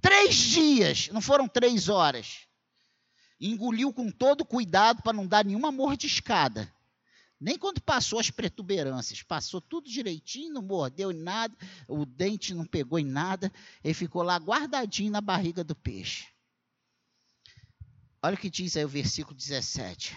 Três 0.00 0.34
dias, 0.34 1.08
não 1.08 1.20
foram 1.20 1.46
três 1.46 1.88
horas. 1.88 2.46
Engoliu 3.38 3.92
com 3.92 4.10
todo 4.10 4.46
cuidado 4.46 5.02
para 5.02 5.12
não 5.12 5.26
dar 5.26 5.44
nenhuma 5.44 5.70
mordiscada. 5.70 6.72
Nem 7.38 7.58
quando 7.58 7.82
passou 7.82 8.18
as 8.18 8.30
protuberâncias, 8.30 9.22
passou 9.22 9.60
tudo 9.60 9.90
direitinho, 9.90 10.54
não 10.54 10.62
mordeu 10.62 11.12
em 11.12 11.18
nada, 11.18 11.54
o 11.86 12.06
dente 12.06 12.54
não 12.54 12.64
pegou 12.64 12.98
em 12.98 13.04
nada, 13.04 13.52
ele 13.84 13.92
ficou 13.92 14.22
lá 14.22 14.36
guardadinho 14.36 15.12
na 15.12 15.20
barriga 15.20 15.62
do 15.62 15.76
peixe. 15.76 16.28
Olha 18.22 18.36
o 18.36 18.38
que 18.38 18.48
diz 18.48 18.74
aí 18.74 18.84
o 18.86 18.88
versículo 18.88 19.36
17. 19.36 20.16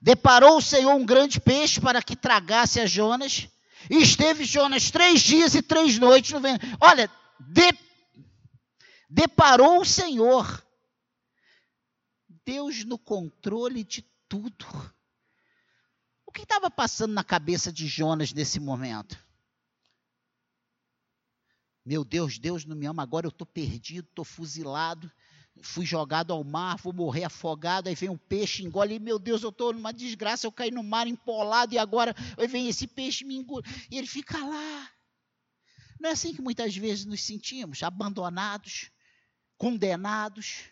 Deparou 0.00 0.56
o 0.56 0.62
Senhor 0.62 0.94
um 0.94 1.04
grande 1.04 1.38
peixe 1.38 1.80
para 1.80 2.02
que 2.02 2.16
tragasse 2.16 2.80
a 2.80 2.86
Jonas, 2.86 3.48
e 3.90 3.96
esteve 3.98 4.44
Jonas 4.44 4.90
três 4.90 5.20
dias 5.20 5.54
e 5.54 5.62
três 5.62 5.98
noites 5.98 6.32
no 6.32 6.40
ventre. 6.40 6.66
Olha, 6.80 7.10
de, 7.38 7.72
deparou 9.08 9.80
o 9.80 9.84
Senhor, 9.84 10.64
Deus 12.44 12.84
no 12.84 12.98
controle 12.98 13.84
de 13.84 14.02
tudo. 14.28 14.66
O 16.26 16.32
que 16.32 16.42
estava 16.42 16.70
passando 16.70 17.12
na 17.12 17.24
cabeça 17.24 17.72
de 17.72 17.86
Jonas 17.86 18.32
nesse 18.32 18.58
momento? 18.58 19.18
Meu 21.84 22.04
Deus, 22.04 22.38
Deus 22.38 22.64
não 22.64 22.76
me 22.76 22.86
ama, 22.86 23.02
agora 23.02 23.26
eu 23.26 23.30
estou 23.30 23.46
perdido, 23.46 24.08
estou 24.08 24.24
fuzilado, 24.24 25.10
fui 25.62 25.84
jogado 25.84 26.32
ao 26.32 26.42
mar, 26.44 26.76
vou 26.76 26.92
morrer 26.92 27.24
afogado, 27.24 27.88
aí 27.88 27.94
vem 27.94 28.08
um 28.08 28.16
peixe, 28.16 28.62
engole, 28.62 28.98
meu 28.98 29.18
Deus, 29.18 29.42
eu 29.42 29.50
estou 29.50 29.72
numa 29.72 29.92
desgraça, 29.92 30.46
eu 30.46 30.52
caí 30.52 30.70
no 30.70 30.82
mar 30.82 31.06
empolado, 31.06 31.74
e 31.74 31.78
agora 31.78 32.14
aí 32.38 32.46
vem 32.46 32.68
esse 32.68 32.86
peixe 32.86 33.24
me 33.24 33.36
engole, 33.36 33.64
e 33.90 33.98
ele 33.98 34.06
fica 34.06 34.38
lá. 34.38 34.90
Não 35.98 36.10
é 36.10 36.12
assim 36.12 36.34
que 36.34 36.40
muitas 36.40 36.74
vezes 36.76 37.04
nos 37.04 37.22
sentimos, 37.22 37.82
abandonados, 37.82 38.90
condenados, 39.58 40.64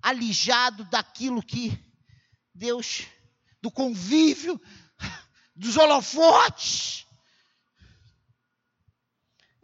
alijados 0.00 0.88
daquilo 0.88 1.42
que 1.42 1.76
Deus, 2.54 3.06
do 3.60 3.70
convívio, 3.70 4.60
dos 5.54 5.76
holofotes, 5.76 7.08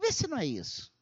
Vê 0.05 0.11
se 0.11 0.27
não 0.27 0.37
é 0.37 0.45
isso. 0.45 0.93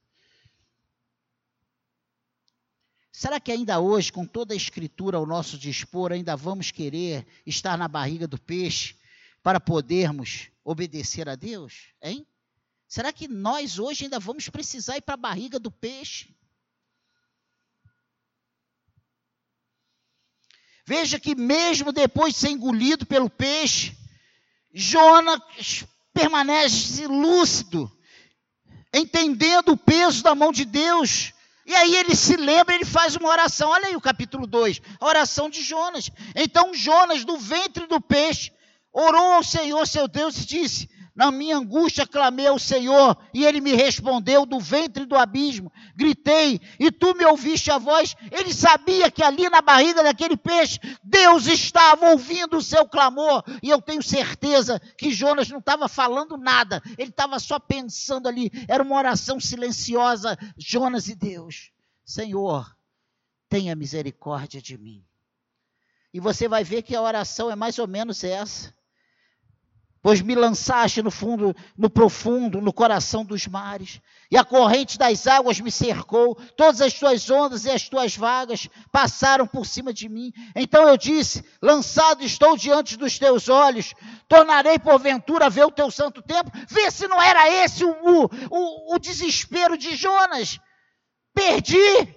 Será 3.24 3.40
que 3.40 3.54
ainda 3.54 3.80
hoje, 3.80 4.12
com 4.12 4.26
toda 4.26 4.54
a 4.54 4.58
escritura 4.58 5.16
ao 5.16 5.26
nosso 5.26 5.58
dispor, 5.58 6.12
ainda 6.12 6.36
vamos 6.36 6.72
querer 6.72 7.26
estar 7.46 7.78
na 7.78 7.88
barriga 7.88 8.28
do 8.28 8.38
peixe 8.38 8.98
para 9.42 9.62
podermos 9.62 10.50
obedecer 10.62 11.30
a 11.30 11.36
Deus? 11.36 11.94
Hein? 12.02 12.28
Será 12.86 13.14
que 13.14 13.30
nós 13.30 13.80
hoje 13.80 14.04
ainda 14.04 14.20
vamos 14.20 14.50
precisar 14.50 14.98
ir 14.98 15.04
para 15.04 15.14
a 15.14 15.16
barriga 15.16 15.58
do 15.58 15.72
peixe? 15.72 16.36
Veja 20.86 21.18
que 21.18 21.34
mesmo 21.34 21.94
depois 21.94 22.34
de 22.34 22.42
ser 22.42 22.50
engolido 22.50 23.06
pelo 23.06 23.30
peixe, 23.30 23.96
Jonas 24.74 25.86
permanece 26.14 27.08
lúcido 27.08 27.90
entendendo 28.94 29.70
o 29.70 29.78
peso 29.78 30.22
da 30.22 30.36
mão 30.36 30.52
de 30.52 30.66
Deus. 30.66 31.34
E 31.66 31.74
aí 31.74 31.96
ele 31.96 32.16
se 32.16 32.36
lembra, 32.36 32.76
ele 32.76 32.86
faz 32.86 33.16
uma 33.16 33.30
oração. 33.30 33.70
Olha 33.70 33.88
aí 33.88 33.96
o 33.96 34.02
capítulo 34.02 34.46
2, 34.46 34.82
a 35.00 35.06
oração 35.06 35.50
de 35.50 35.62
Jonas. 35.62 36.10
Então 36.36 36.74
Jonas, 36.74 37.24
do 37.24 37.38
ventre 37.38 37.88
do 37.88 38.02
peixe, 38.02 38.52
orou 38.92 39.34
ao 39.34 39.44
Senhor 39.44 39.88
seu 39.88 40.08
Deus 40.08 40.38
e 40.38 40.46
disse: 40.46 40.90
na 41.16 41.32
minha 41.32 41.58
angústia 41.58 42.08
clamei 42.08 42.48
ao 42.48 42.58
Senhor, 42.58 43.16
e 43.34 43.46
ele 43.46 43.62
me 43.62 43.74
respondeu 43.74 44.48
do 44.48 44.60
ventre 44.60 45.06
do 45.06 45.16
abismo. 45.16 45.72
Gritei, 45.96 46.60
e 46.80 46.92
tu 46.92 47.14
me 47.14 47.24
ouviste 47.26 47.70
a 47.70 47.78
voz. 47.78 48.16
Ele 48.32 48.52
sabia 48.52 49.12
que 49.12 49.22
ali 49.22 49.48
na 49.48 49.62
barriga 49.62 50.02
daquele 50.02 50.36
peixe, 50.36 50.80
Deus 51.04 51.46
estava 51.46 52.10
ouvindo 52.10 52.58
o 52.58 52.64
seu 52.64 52.88
clamor. 52.88 53.44
E 53.62 53.70
eu 53.70 53.80
tenho 53.80 54.02
certeza 54.02 54.80
que 54.98 55.12
Jonas 55.12 55.50
não 55.50 55.60
estava 55.60 55.88
falando 55.88 56.36
nada, 56.36 56.82
ele 56.98 57.12
estava 57.12 57.38
só 57.38 57.60
pensando 57.60 58.28
ali. 58.28 58.52
Era 58.68 58.82
uma 58.82 58.96
oração 58.96 59.40
silenciosa. 59.40 60.36
Jonas 60.58 61.08
e 61.10 61.16
Deus, 61.16 61.72
Senhor, 62.04 62.76
tenha 63.48 63.76
misericórdia 63.76 64.60
de 64.60 64.80
mim. 64.80 65.06
E 66.12 66.20
você 66.20 66.48
vai 66.48 66.64
ver 66.64 66.82
que 66.82 66.96
a 66.96 67.02
oração 67.02 67.52
é 67.52 67.56
mais 67.56 67.78
ou 67.78 67.88
menos 67.88 68.24
essa 68.24 68.74
pois 70.04 70.22
me 70.22 70.36
lançaste 70.36 71.02
no 71.02 71.10
fundo, 71.10 71.56
no 71.78 71.90
profundo, 71.90 72.60
no 72.60 72.74
coração 72.74 73.24
dos 73.24 73.48
mares, 73.48 74.02
e 74.30 74.38
a 74.38 74.44
corrente 74.44 74.98
das 74.98 75.26
águas 75.26 75.62
me 75.62 75.72
cercou, 75.72 76.36
todas 76.58 76.82
as 76.82 76.94
tuas 76.94 77.30
ondas 77.30 77.64
e 77.64 77.72
as 77.72 77.88
tuas 77.88 78.18
vagas 78.18 78.68
passaram 78.92 79.48
por 79.48 79.66
cima 79.66 79.94
de 79.94 80.10
mim. 80.10 80.34
Então 80.54 80.86
eu 80.90 80.98
disse: 80.98 81.46
Lançado 81.62 82.22
estou 82.22 82.58
diante 82.58 82.98
dos 82.98 83.18
teus 83.18 83.48
olhos, 83.48 83.94
tornarei 84.28 84.78
porventura 84.78 85.46
a 85.46 85.50
ver 85.50 85.64
o 85.64 85.72
teu 85.72 85.90
santo 85.90 86.22
templo. 86.22 86.52
Vê 86.68 86.92
se 86.92 87.08
não 87.08 87.22
era 87.22 87.50
esse 87.64 87.86
o, 87.86 88.30
o, 88.52 88.96
o 88.96 89.00
desespero 89.00 89.78
de 89.78 89.96
Jonas. 89.96 90.60
Perdi, 91.34 92.14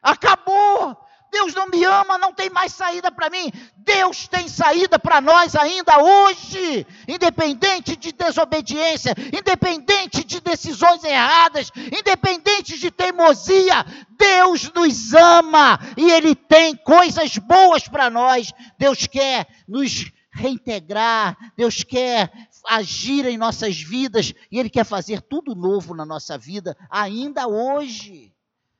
acabou, 0.00 0.96
Deus 1.34 1.52
não 1.52 1.66
me 1.66 1.82
ama, 1.84 2.16
não 2.16 2.32
tem 2.32 2.48
mais 2.48 2.72
saída 2.72 3.10
para 3.10 3.28
mim. 3.28 3.50
Deus 3.78 4.28
tem 4.28 4.46
saída 4.46 5.00
para 5.00 5.20
nós 5.20 5.56
ainda 5.56 5.98
hoje, 6.00 6.86
independente 7.08 7.96
de 7.96 8.12
desobediência, 8.12 9.12
independente 9.36 10.22
de 10.22 10.40
decisões 10.40 11.02
erradas, 11.02 11.72
independente 11.92 12.78
de 12.78 12.88
teimosia. 12.88 13.84
Deus 14.16 14.72
nos 14.72 15.12
ama 15.12 15.80
e 15.96 16.08
Ele 16.08 16.36
tem 16.36 16.76
coisas 16.76 17.36
boas 17.36 17.88
para 17.88 18.08
nós. 18.08 18.52
Deus 18.78 19.08
quer 19.08 19.48
nos 19.66 20.12
reintegrar, 20.30 21.36
Deus 21.56 21.82
quer 21.82 22.30
agir 22.68 23.26
em 23.26 23.36
nossas 23.36 23.76
vidas 23.76 24.32
e 24.52 24.58
Ele 24.60 24.70
quer 24.70 24.84
fazer 24.84 25.20
tudo 25.20 25.56
novo 25.56 25.96
na 25.96 26.06
nossa 26.06 26.38
vida, 26.38 26.76
ainda 26.88 27.48
hoje. 27.48 28.32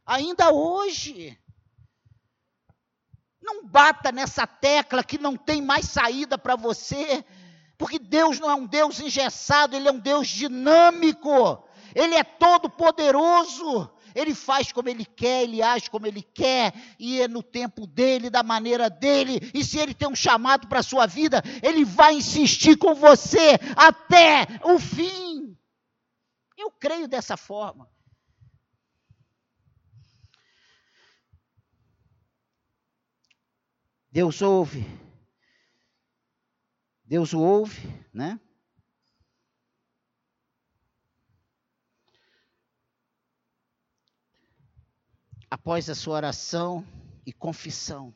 Ainda 0.06 0.52
hoje. 0.52 1.36
Não 3.44 3.66
bata 3.66 4.10
nessa 4.10 4.46
tecla 4.46 5.04
que 5.04 5.18
não 5.18 5.36
tem 5.36 5.60
mais 5.60 5.84
saída 5.84 6.38
para 6.38 6.56
você, 6.56 7.22
porque 7.76 7.98
Deus 7.98 8.40
não 8.40 8.50
é 8.50 8.54
um 8.54 8.66
Deus 8.66 8.98
engessado, 9.00 9.76
Ele 9.76 9.86
é 9.86 9.92
um 9.92 9.98
Deus 9.98 10.26
dinâmico. 10.26 11.62
Ele 11.94 12.14
é 12.14 12.24
todo 12.24 12.70
poderoso. 12.70 13.90
Ele 14.14 14.34
faz 14.34 14.72
como 14.72 14.88
ele 14.88 15.04
quer, 15.04 15.42
ele 15.42 15.60
age 15.60 15.90
como 15.90 16.06
ele 16.06 16.22
quer, 16.22 16.72
e 17.00 17.20
é 17.20 17.26
no 17.26 17.42
tempo 17.42 17.84
dele, 17.84 18.30
da 18.30 18.44
maneira 18.44 18.88
dele. 18.88 19.50
E 19.52 19.64
se 19.64 19.76
ele 19.76 19.92
tem 19.92 20.08
um 20.08 20.14
chamado 20.14 20.68
para 20.68 20.78
a 20.78 20.84
sua 20.84 21.04
vida, 21.04 21.42
ele 21.60 21.84
vai 21.84 22.14
insistir 22.14 22.76
com 22.76 22.94
você 22.94 23.58
até 23.76 24.46
o 24.62 24.78
fim. 24.78 25.58
Eu 26.56 26.70
creio 26.70 27.08
dessa 27.08 27.36
forma. 27.36 27.90
Deus 34.14 34.40
ouve. 34.40 34.86
Deus 37.04 37.32
o 37.32 37.40
ouve, 37.40 37.82
né? 38.12 38.38
após 45.50 45.90
a 45.90 45.94
sua 45.94 46.14
oração 46.14 46.84
e 47.26 47.32
confissão. 47.32 48.14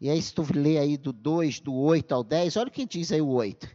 E 0.00 0.08
aí, 0.08 0.20
se 0.20 0.34
tu 0.34 0.46
ler 0.54 0.78
aí 0.78 0.96
do 0.96 1.12
2, 1.12 1.60
do 1.60 1.74
8 1.74 2.14
ao 2.14 2.24
10, 2.24 2.56
olha 2.56 2.68
o 2.68 2.70
que 2.70 2.86
diz 2.86 3.12
aí 3.12 3.20
o 3.20 3.28
8. 3.28 3.68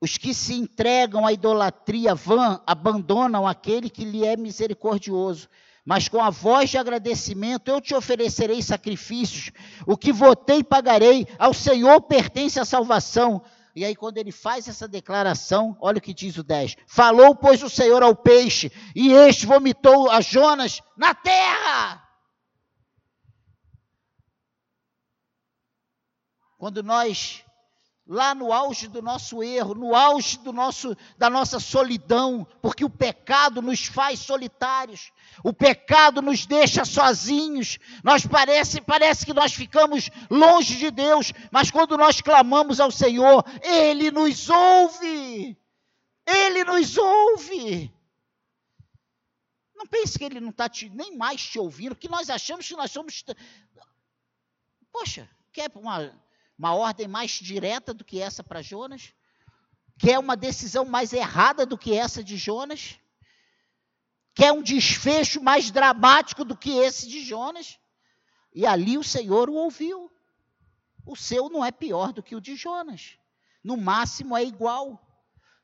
Os 0.00 0.18
que 0.18 0.34
se 0.34 0.54
entregam 0.54 1.26
à 1.26 1.32
idolatria 1.32 2.14
vã 2.14 2.62
abandonam 2.66 3.46
aquele 3.46 3.88
que 3.88 4.04
lhe 4.04 4.24
é 4.24 4.36
misericordioso. 4.36 5.48
Mas 5.88 6.06
com 6.06 6.22
a 6.22 6.28
voz 6.28 6.68
de 6.68 6.76
agradecimento 6.76 7.70
eu 7.70 7.80
te 7.80 7.94
oferecerei 7.94 8.60
sacrifícios. 8.60 9.50
O 9.86 9.96
que 9.96 10.12
votei 10.12 10.62
pagarei. 10.62 11.26
Ao 11.38 11.54
Senhor 11.54 12.02
pertence 12.02 12.60
a 12.60 12.64
salvação. 12.66 13.42
E 13.74 13.86
aí, 13.86 13.96
quando 13.96 14.18
ele 14.18 14.30
faz 14.30 14.68
essa 14.68 14.86
declaração, 14.86 15.74
olha 15.80 15.96
o 15.96 16.00
que 16.02 16.12
diz 16.12 16.36
o 16.36 16.42
10: 16.42 16.76
Falou, 16.86 17.34
pois, 17.34 17.62
o 17.62 17.70
Senhor 17.70 18.02
ao 18.02 18.14
peixe, 18.14 18.70
e 18.94 19.12
este 19.12 19.46
vomitou 19.46 20.10
a 20.10 20.20
Jonas 20.20 20.82
na 20.94 21.14
terra. 21.14 22.06
Quando 26.58 26.82
nós 26.82 27.42
lá 28.08 28.34
no 28.34 28.50
auge 28.54 28.88
do 28.88 29.02
nosso 29.02 29.42
erro, 29.42 29.74
no 29.74 29.94
auge 29.94 30.38
do 30.38 30.50
nosso, 30.50 30.96
da 31.18 31.28
nossa 31.28 31.60
solidão, 31.60 32.46
porque 32.62 32.82
o 32.82 32.88
pecado 32.88 33.60
nos 33.60 33.84
faz 33.84 34.20
solitários, 34.20 35.12
o 35.44 35.52
pecado 35.52 36.22
nos 36.22 36.46
deixa 36.46 36.86
sozinhos. 36.86 37.78
Nós 38.02 38.26
parece, 38.26 38.80
parece 38.80 39.26
que 39.26 39.34
nós 39.34 39.52
ficamos 39.52 40.08
longe 40.30 40.76
de 40.76 40.90
Deus, 40.90 41.34
mas 41.50 41.70
quando 41.70 41.98
nós 41.98 42.22
clamamos 42.22 42.80
ao 42.80 42.90
Senhor, 42.90 43.44
Ele 43.62 44.10
nos 44.10 44.48
ouve. 44.48 45.54
Ele 46.26 46.64
nos 46.64 46.96
ouve. 46.96 47.92
Não 49.76 49.86
pense 49.86 50.18
que 50.18 50.24
Ele 50.24 50.40
não 50.40 50.50
está 50.50 50.70
nem 50.92 51.14
mais 51.14 51.42
te 51.42 51.58
ouvindo, 51.58 51.94
que 51.94 52.08
nós 52.08 52.30
achamos 52.30 52.66
que 52.66 52.74
nós 52.74 52.90
somos. 52.90 53.22
Poxa, 54.90 55.28
quer 55.52 55.70
uma 55.74 56.10
uma 56.58 56.74
ordem 56.74 57.06
mais 57.06 57.30
direta 57.30 57.94
do 57.94 58.04
que 58.04 58.20
essa 58.20 58.42
para 58.42 58.60
Jonas? 58.60 59.14
Quer 59.96 60.18
uma 60.18 60.36
decisão 60.36 60.84
mais 60.84 61.12
errada 61.12 61.64
do 61.64 61.78
que 61.78 61.94
essa 61.94 62.22
de 62.22 62.36
Jonas? 62.36 62.98
Quer 64.34 64.52
um 64.52 64.62
desfecho 64.62 65.42
mais 65.42 65.70
dramático 65.70 66.44
do 66.44 66.56
que 66.56 66.70
esse 66.70 67.08
de 67.08 67.24
Jonas? 67.24 67.78
E 68.52 68.66
ali 68.66 68.98
o 68.98 69.04
Senhor 69.04 69.48
o 69.48 69.54
ouviu. 69.54 70.10
O 71.06 71.16
seu 71.16 71.48
não 71.48 71.64
é 71.64 71.70
pior 71.70 72.12
do 72.12 72.22
que 72.22 72.36
o 72.36 72.40
de 72.40 72.54
Jonas. 72.54 73.18
No 73.62 73.76
máximo 73.76 74.36
é 74.36 74.44
igual. 74.44 75.00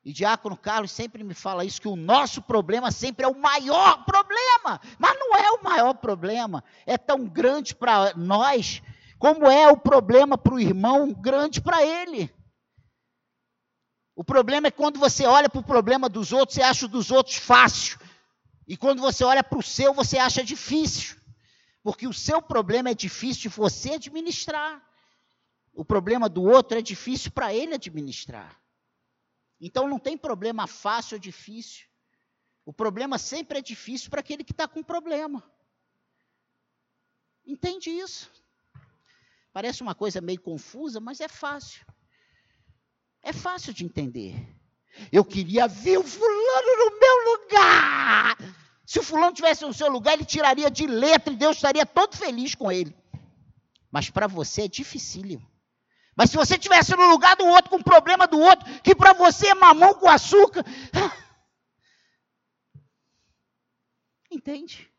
E 0.04 0.12
Diácono 0.12 0.56
Carlos 0.56 0.92
sempre 0.92 1.24
me 1.24 1.34
fala 1.34 1.64
isso, 1.64 1.80
que 1.80 1.88
o 1.88 1.96
nosso 1.96 2.42
problema 2.42 2.90
sempre 2.90 3.24
é 3.24 3.28
o 3.28 3.40
maior 3.40 4.04
problema. 4.04 4.80
Mas 4.98 5.18
não 5.18 5.36
é 5.36 5.50
o 5.52 5.62
maior 5.62 5.94
problema. 5.94 6.62
É 6.84 6.98
tão 6.98 7.26
grande 7.26 7.74
para 7.74 8.14
nós 8.14 8.82
como 9.24 9.50
é 9.50 9.66
o 9.72 9.76
problema 9.78 10.36
para 10.36 10.52
o 10.52 10.60
irmão 10.60 11.10
grande 11.10 11.58
para 11.58 11.82
ele. 11.82 12.30
O 14.14 14.22
problema 14.22 14.66
é 14.66 14.70
quando 14.70 15.00
você 15.00 15.24
olha 15.24 15.48
para 15.48 15.60
o 15.60 15.64
problema 15.64 16.10
dos 16.10 16.30
outros, 16.30 16.56
você 16.56 16.62
acha 16.62 16.84
o 16.84 16.88
dos 16.90 17.10
outros 17.10 17.36
fácil. 17.36 17.98
E 18.68 18.76
quando 18.76 19.00
você 19.00 19.24
olha 19.24 19.42
para 19.42 19.58
o 19.58 19.62
seu, 19.62 19.94
você 19.94 20.18
acha 20.18 20.44
difícil. 20.44 21.18
Porque 21.82 22.06
o 22.06 22.12
seu 22.12 22.42
problema 22.42 22.90
é 22.90 22.94
difícil 22.94 23.44
de 23.44 23.48
você 23.48 23.94
administrar. 23.94 24.86
O 25.72 25.86
problema 25.86 26.28
do 26.28 26.42
outro 26.42 26.76
é 26.76 26.82
difícil 26.82 27.30
para 27.30 27.54
ele 27.54 27.76
administrar. 27.76 28.60
Então 29.58 29.88
não 29.88 29.98
tem 29.98 30.18
problema 30.18 30.66
fácil 30.66 31.14
ou 31.14 31.18
difícil. 31.18 31.86
O 32.66 32.74
problema 32.74 33.16
sempre 33.16 33.60
é 33.60 33.62
difícil 33.62 34.10
para 34.10 34.20
aquele 34.20 34.44
que 34.44 34.52
está 34.52 34.68
com 34.68 34.82
problema. 34.82 35.42
Entende 37.46 37.88
isso? 37.88 38.43
Parece 39.54 39.82
uma 39.84 39.94
coisa 39.94 40.20
meio 40.20 40.40
confusa, 40.40 40.98
mas 40.98 41.20
é 41.20 41.28
fácil. 41.28 41.86
É 43.22 43.32
fácil 43.32 43.72
de 43.72 43.84
entender. 43.84 44.34
Eu 45.12 45.24
queria 45.24 45.68
ver 45.68 45.96
o 45.96 46.02
fulano 46.02 46.76
no 46.76 46.98
meu 46.98 47.32
lugar. 47.32 48.36
Se 48.84 48.98
o 48.98 49.02
fulano 49.04 49.32
tivesse 49.32 49.64
no 49.64 49.72
seu 49.72 49.88
lugar, 49.88 50.14
ele 50.14 50.24
tiraria 50.24 50.68
de 50.68 50.88
letra 50.88 51.32
e 51.32 51.36
Deus 51.36 51.54
estaria 51.54 51.86
todo 51.86 52.16
feliz 52.16 52.56
com 52.56 52.72
ele. 52.72 52.92
Mas 53.92 54.10
para 54.10 54.26
você 54.26 54.62
é 54.62 54.68
dificílimo. 54.68 55.48
Mas 56.16 56.30
se 56.30 56.36
você 56.36 56.58
tivesse 56.58 56.96
no 56.96 57.06
lugar 57.06 57.36
do 57.36 57.46
outro, 57.46 57.70
com 57.70 57.76
o 57.76 57.84
problema 57.84 58.26
do 58.26 58.40
outro, 58.40 58.80
que 58.80 58.92
para 58.92 59.12
você 59.12 59.50
é 59.50 59.54
mamão 59.54 59.94
com 59.94 60.08
açúcar. 60.08 60.64
Entende? 64.28 64.92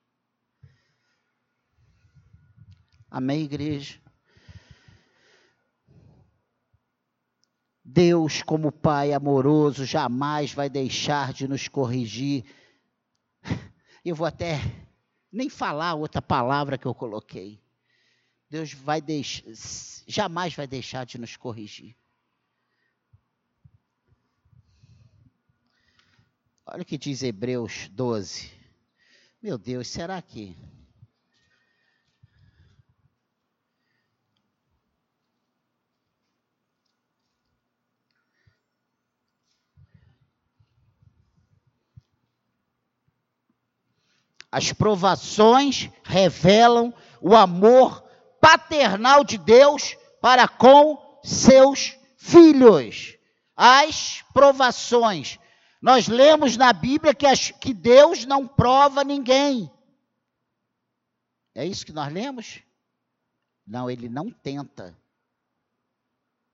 Amém, 3.12 3.43
igreja? 3.43 4.05
Deus, 7.88 8.42
como 8.42 8.72
Pai 8.72 9.14
amoroso, 9.14 9.86
jamais 9.86 10.52
vai 10.52 10.68
deixar 10.68 11.32
de 11.32 11.48
nos 11.48 11.68
corrigir. 11.68 12.44
Eu 14.04 14.16
vou 14.16 14.26
até 14.26 14.60
nem 15.32 15.50
falar 15.50 15.94
outra 15.94 16.20
palavra 16.20 16.78
que 16.78 16.86
eu 16.86 16.96
coloquei. 16.96 17.62
Deus 18.50 18.72
vai 18.72 19.02
deixar, 19.02 19.44
jamais 20.08 20.54
vai 20.56 20.66
deixar 20.68 21.06
de 21.06 21.18
nos 21.18 21.36
corrigir. 21.36 21.96
Olha 26.66 26.84
o 26.84 26.86
que 26.86 26.98
diz 26.98 27.24
Hebreus 27.24 27.90
12. 27.90 28.52
Meu 29.42 29.58
Deus, 29.58 29.88
será 29.88 30.22
que 30.22 30.56
As 44.56 44.72
provações 44.72 45.89
revelam 46.01 46.93
o 47.20 47.36
amor 47.36 48.01
paternal 48.39 49.22
de 49.22 49.38
Deus 49.38 49.97
para 50.22 50.47
com 50.47 51.20
seus 51.22 51.97
filhos. 52.16 53.18
As 53.53 54.24
provações. 54.34 55.38
Nós 55.82 56.08
lemos 56.08 56.56
na 56.56 56.72
Bíblia 56.72 57.14
que, 57.14 57.28
as, 57.28 57.51
que 57.51 57.74
Deus 57.74 58.26
não 58.26 58.47
prova 58.47 59.03
ninguém. 59.03 59.70
É 61.53 61.66
isso 61.66 61.86
que 61.86 61.91
nós 61.91 62.10
lemos? 62.14 62.62
Não, 63.68 63.91
ele 63.91 64.08
não 64.08 64.32
tenta. 64.32 64.97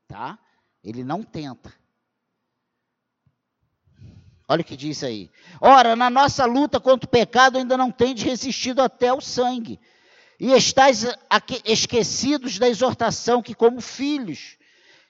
Tá? 0.08 0.39
Ele 0.84 1.04
não 1.04 1.22
tenta. 1.22 1.72
Olha 4.52 4.64
o 4.64 4.66
que 4.66 4.76
diz 4.76 5.02
aí. 5.02 5.32
Ora, 5.62 5.95
na 5.95 6.10
nossa 6.10 6.43
luta 6.45 6.78
contra 6.78 7.08
o 7.08 7.10
pecado 7.10 7.58
ainda 7.58 7.78
não 7.78 7.89
tendes 7.89 8.26
resistido 8.26 8.82
até 8.82 9.14
o 9.14 9.22
sangue. 9.22 9.80
E 10.38 10.52
estáis 10.52 11.06
esquecidos 11.64 12.60
da 12.60 12.68
exortação 12.68 13.41
que, 13.41 13.56
como 13.56 13.80
filhos, 13.80 14.58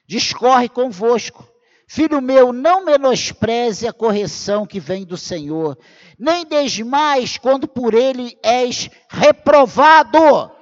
discorre 0.06 0.68
convosco. 0.68 1.44
Filho 1.88 2.22
meu, 2.22 2.52
não 2.52 2.84
menospreze 2.84 3.88
a 3.88 3.92
correção 3.92 4.64
que 4.64 4.78
vem 4.78 5.04
do 5.04 5.16
Senhor, 5.16 5.76
nem 6.16 6.46
desmais 6.46 7.36
quando 7.36 7.66
por 7.66 7.94
ele 7.94 8.38
és 8.44 8.88
reprovado. 9.08 10.52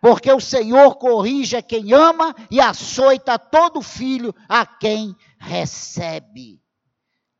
Porque 0.00 0.30
o 0.30 0.38
Senhor 0.38 0.94
corrige 0.94 1.56
a 1.56 1.62
quem 1.62 1.92
ama 1.92 2.36
e 2.48 2.60
açoita 2.60 3.36
todo 3.36 3.82
filho 3.82 4.32
a 4.48 4.64
quem 4.64 5.16
recebe. 5.40 6.61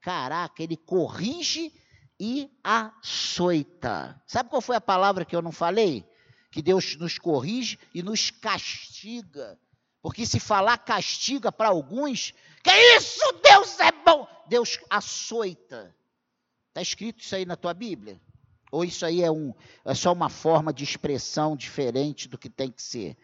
Caraca, 0.03 0.63
ele 0.63 0.77
corrige 0.77 1.73
e 2.19 2.51
açoita. 2.63 4.21
Sabe 4.27 4.51
qual 4.51 4.61
foi 4.61 4.77
a 4.77 4.81
palavra 4.81 5.25
que 5.25 5.35
eu 5.35 5.41
não 5.41 5.53
falei? 5.53 6.05
Que 6.51 6.61
Deus 6.61 6.97
nos 6.97 7.19
corrige 7.19 7.79
e 7.95 8.03
nos 8.03 8.31
castiga 8.31 9.59
Porque 10.03 10.27
se 10.27 10.39
falar 10.39 10.77
castiga 10.79 11.51
para 11.51 11.69
alguns, 11.69 12.35
que 12.63 12.97
isso, 12.97 13.33
Deus 13.43 13.79
é 13.79 13.93
bom. 14.05 14.27
Deus 14.49 14.79
açoita. 14.91 15.95
Está 16.69 16.83
escrito 16.83 17.21
isso 17.21 17.35
aí 17.37 17.47
na 17.47 17.55
tua 17.57 17.73
Bíblia? 17.73 18.21
Ou 18.73 18.85
isso 18.85 19.07
aí 19.07 19.23
é, 19.23 19.31
um, 19.31 19.55
é 19.85 19.95
só 19.95 20.13
uma 20.13 20.29
forma 20.29 20.73
de 20.73 20.83
expressão 20.83 21.57
diferente 21.57 22.27
do 22.27 22.37
que 22.37 22.49
tem 22.49 22.71
que 22.71 22.83
ser? 22.83 23.17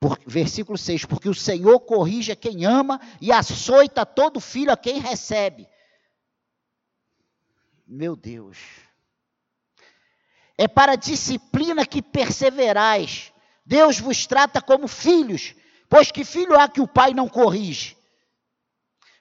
Por, 0.00 0.18
versículo 0.26 0.76
6: 0.76 1.04
Porque 1.04 1.28
o 1.28 1.34
Senhor 1.34 1.80
corrige 1.80 2.32
a 2.32 2.36
quem 2.36 2.64
ama 2.64 3.00
e 3.20 3.32
açoita 3.32 4.04
todo 4.04 4.40
filho 4.40 4.72
a 4.72 4.76
quem 4.76 4.98
recebe. 4.98 5.68
Meu 7.86 8.16
Deus. 8.16 8.58
É 10.58 10.66
para 10.66 10.92
a 10.92 10.96
disciplina 10.96 11.86
que 11.86 12.02
perseverais. 12.02 13.32
Deus 13.64 13.98
vos 13.98 14.26
trata 14.26 14.62
como 14.62 14.88
filhos, 14.88 15.54
pois 15.88 16.10
que 16.10 16.24
filho 16.24 16.58
há 16.58 16.68
que 16.68 16.80
o 16.80 16.88
pai 16.88 17.12
não 17.12 17.28
corrige? 17.28 17.96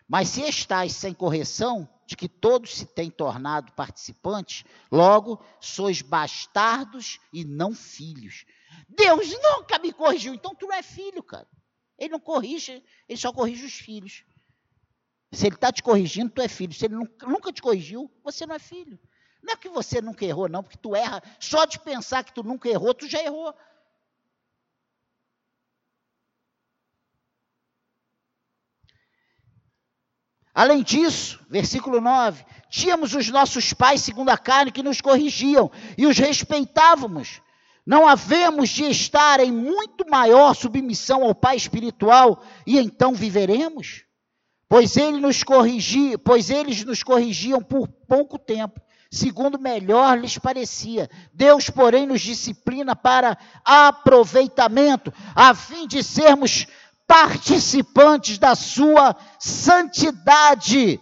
Mas 0.07 0.29
se 0.29 0.41
estáis 0.41 0.93
sem 0.93 1.13
correção, 1.13 1.89
de 2.05 2.15
que 2.15 2.29
todos 2.29 2.75
se 2.75 2.85
têm 2.85 3.09
tornado 3.09 3.71
participantes, 3.71 4.63
logo 4.91 5.43
sois 5.59 6.01
bastardos 6.01 7.19
e 7.33 7.43
não 7.43 7.73
filhos. 7.73 8.45
Deus 8.87 9.29
nunca 9.41 9.79
me 9.79 9.91
corrigiu, 9.91 10.33
então 10.33 10.55
tu 10.55 10.67
não 10.67 10.75
é 10.75 10.83
filho, 10.83 11.23
cara. 11.23 11.47
Ele 11.97 12.09
não 12.09 12.19
corrige, 12.19 12.83
ele 13.07 13.17
só 13.17 13.31
corrige 13.31 13.65
os 13.65 13.73
filhos. 13.73 14.23
Se 15.31 15.47
ele 15.47 15.55
está 15.55 15.71
te 15.71 15.83
corrigindo, 15.83 16.31
tu 16.31 16.41
é 16.41 16.47
filho. 16.47 16.73
Se 16.73 16.85
ele 16.85 16.95
nunca 16.95 17.51
te 17.51 17.61
corrigiu, 17.61 18.11
você 18.23 18.45
não 18.45 18.55
é 18.55 18.59
filho. 18.59 18.99
Não 19.41 19.53
é 19.53 19.57
que 19.57 19.69
você 19.69 20.01
nunca 20.01 20.25
errou, 20.25 20.49
não, 20.49 20.63
porque 20.63 20.77
tu 20.77 20.95
erra. 20.95 21.21
Só 21.39 21.65
de 21.65 21.79
pensar 21.79 22.23
que 22.23 22.33
tu 22.33 22.43
nunca 22.43 22.67
errou, 22.69 22.93
tu 22.93 23.07
já 23.07 23.21
errou. 23.21 23.53
Além 30.53 30.81
disso, 30.81 31.45
versículo 31.49 31.99
9: 31.99 32.45
tínhamos 32.69 33.13
os 33.13 33.29
nossos 33.29 33.73
pais 33.73 34.01
segundo 34.01 34.29
a 34.29 34.37
carne 34.37 34.71
que 34.71 34.81
nos 34.81 35.01
corrigiam 35.01 35.69
e 35.97 36.07
os 36.07 36.17
respeitávamos. 36.17 37.41
Não 37.85 38.07
havemos 38.07 38.69
de 38.69 38.85
estar 38.85 39.39
em 39.39 39.51
muito 39.51 40.09
maior 40.09 40.55
submissão 40.55 41.23
ao 41.23 41.35
Pai 41.35 41.55
espiritual 41.55 42.41
e 42.65 42.79
então 42.79 43.13
viveremos? 43.13 44.05
Pois 44.67 44.97
ele 44.97 45.19
nos 45.19 45.43
pois 46.23 46.49
eles 46.49 46.83
nos 46.83 47.03
corrigiam 47.03 47.61
por 47.61 47.87
pouco 47.87 48.39
tempo, 48.39 48.81
segundo 49.11 49.59
melhor 49.59 50.17
lhes 50.17 50.39
parecia. 50.39 51.07
Deus, 51.31 51.69
porém, 51.69 52.07
nos 52.07 52.21
disciplina 52.21 52.95
para 52.95 53.37
aproveitamento, 53.63 55.13
a 55.35 55.53
fim 55.53 55.87
de 55.87 56.03
sermos 56.03 56.65
participantes 57.05 58.39
da 58.39 58.55
sua 58.55 59.15
santidade. 59.39 60.99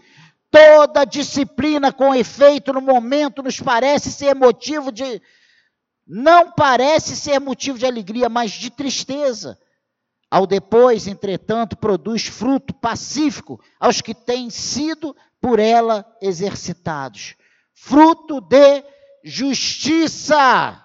Toda 0.52 1.06
disciplina 1.06 1.92
com 1.94 2.14
efeito 2.14 2.74
no 2.74 2.82
momento 2.82 3.42
nos 3.42 3.60
parece 3.60 4.12
ser 4.12 4.36
motivo 4.36 4.92
de 4.92 5.22
não 6.06 6.52
parece 6.52 7.16
ser 7.16 7.40
motivo 7.40 7.78
de 7.78 7.86
alegria, 7.86 8.30
mas 8.30 8.52
de 8.52 8.70
tristeza. 8.70 9.58
Ao 10.30 10.48
depois, 10.48 11.08
entretanto, 11.08 11.78
produz 11.78 12.26
fruto 12.26 12.74
pacífico 12.74 13.60
aos 13.80 14.02
que 14.02 14.14
têm 14.14 14.50
sido 14.50 15.16
por 15.40 15.60
ela 15.60 16.06
exercitados. 16.22 17.36
Fruto 17.74 18.42
de 18.42 18.84
justiça. 19.24 20.80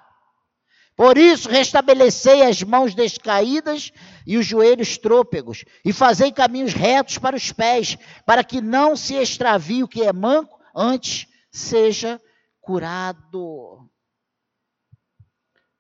Por 0.94 1.16
isso, 1.16 1.48
restabelecei 1.48 2.42
as 2.42 2.62
mãos 2.62 2.94
descaídas 2.94 3.92
e 4.26 4.36
os 4.36 4.44
joelhos 4.44 4.98
trôpegos, 4.98 5.64
e 5.84 5.92
fazei 5.92 6.32
caminhos 6.32 6.74
retos 6.74 7.18
para 7.18 7.36
os 7.36 7.52
pés, 7.52 7.96
para 8.26 8.42
que 8.42 8.60
não 8.60 8.96
se 8.96 9.14
extravie 9.14 9.82
o 9.82 9.88
que 9.88 10.02
é 10.02 10.12
manco, 10.12 10.58
antes 10.74 11.26
seja 11.50 12.20
curado. 12.60 13.87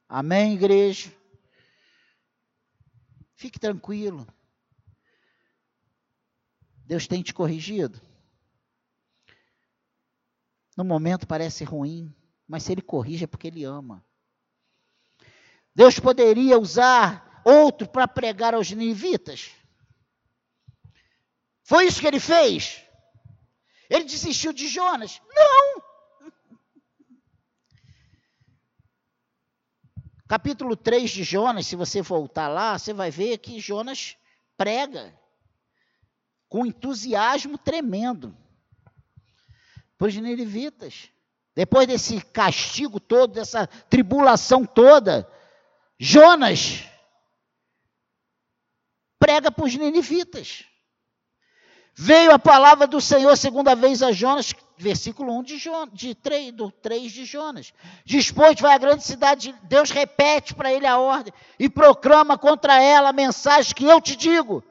Amém, 0.08 0.54
igreja? 0.54 1.12
Fique 3.34 3.58
tranquilo. 3.60 4.26
Deus 6.86 7.06
tem 7.06 7.22
te 7.22 7.34
corrigido. 7.34 8.00
No 10.76 10.84
momento 10.84 11.26
parece 11.26 11.62
ruim, 11.64 12.14
mas 12.46 12.62
se 12.62 12.72
Ele 12.72 12.80
corrige 12.80 13.24
é 13.24 13.26
porque 13.26 13.48
Ele 13.48 13.64
ama. 13.64 14.04
Deus 15.74 16.00
poderia 16.00 16.58
usar 16.58 17.42
outro 17.44 17.88
para 17.88 18.08
pregar 18.08 18.54
aos 18.54 18.70
ninivitas. 18.70 19.50
Foi 21.62 21.86
isso 21.86 22.00
que 22.00 22.06
ele 22.06 22.18
fez? 22.18 22.82
Ele 23.90 24.04
desistiu 24.04 24.52
de 24.52 24.68
Jonas? 24.68 25.20
Não! 25.28 25.87
Capítulo 30.28 30.76
3 30.76 31.10
de 31.10 31.24
Jonas, 31.24 31.66
se 31.66 31.74
você 31.74 32.02
voltar 32.02 32.48
lá, 32.48 32.78
você 32.78 32.92
vai 32.92 33.10
ver 33.10 33.38
que 33.38 33.58
Jonas 33.58 34.14
prega 34.58 35.18
com 36.50 36.66
entusiasmo 36.66 37.56
tremendo 37.56 38.36
para 39.96 40.06
os 40.06 40.14
ninivitas. 40.14 41.08
Depois 41.54 41.86
desse 41.86 42.20
castigo 42.20 43.00
todo, 43.00 43.32
dessa 43.32 43.66
tribulação 43.66 44.66
toda, 44.66 45.26
Jonas 45.98 46.84
prega 49.18 49.50
para 49.50 49.64
os 49.64 49.74
ninivitas. 49.74 50.66
Veio 52.00 52.30
a 52.30 52.38
palavra 52.38 52.86
do 52.86 53.00
Senhor 53.00 53.36
segunda 53.36 53.74
vez 53.74 54.04
a 54.04 54.12
Jonas, 54.12 54.54
versículo 54.76 55.36
1 55.40 55.42
de, 55.42 55.58
Jonas, 55.58 55.92
de 55.92 56.14
3, 56.14 56.52
do 56.52 56.70
3 56.70 57.10
de 57.10 57.24
Jonas. 57.24 57.72
Dispôs, 58.04 58.60
vai 58.60 58.72
à 58.72 58.78
grande 58.78 59.02
cidade, 59.02 59.52
Deus 59.64 59.90
repete 59.90 60.54
para 60.54 60.72
ele 60.72 60.86
a 60.86 60.96
ordem 60.96 61.32
e 61.58 61.68
proclama 61.68 62.38
contra 62.38 62.80
ela 62.80 63.08
a 63.08 63.12
mensagem 63.12 63.74
que 63.74 63.84
eu 63.84 64.00
te 64.00 64.14
digo. 64.14 64.62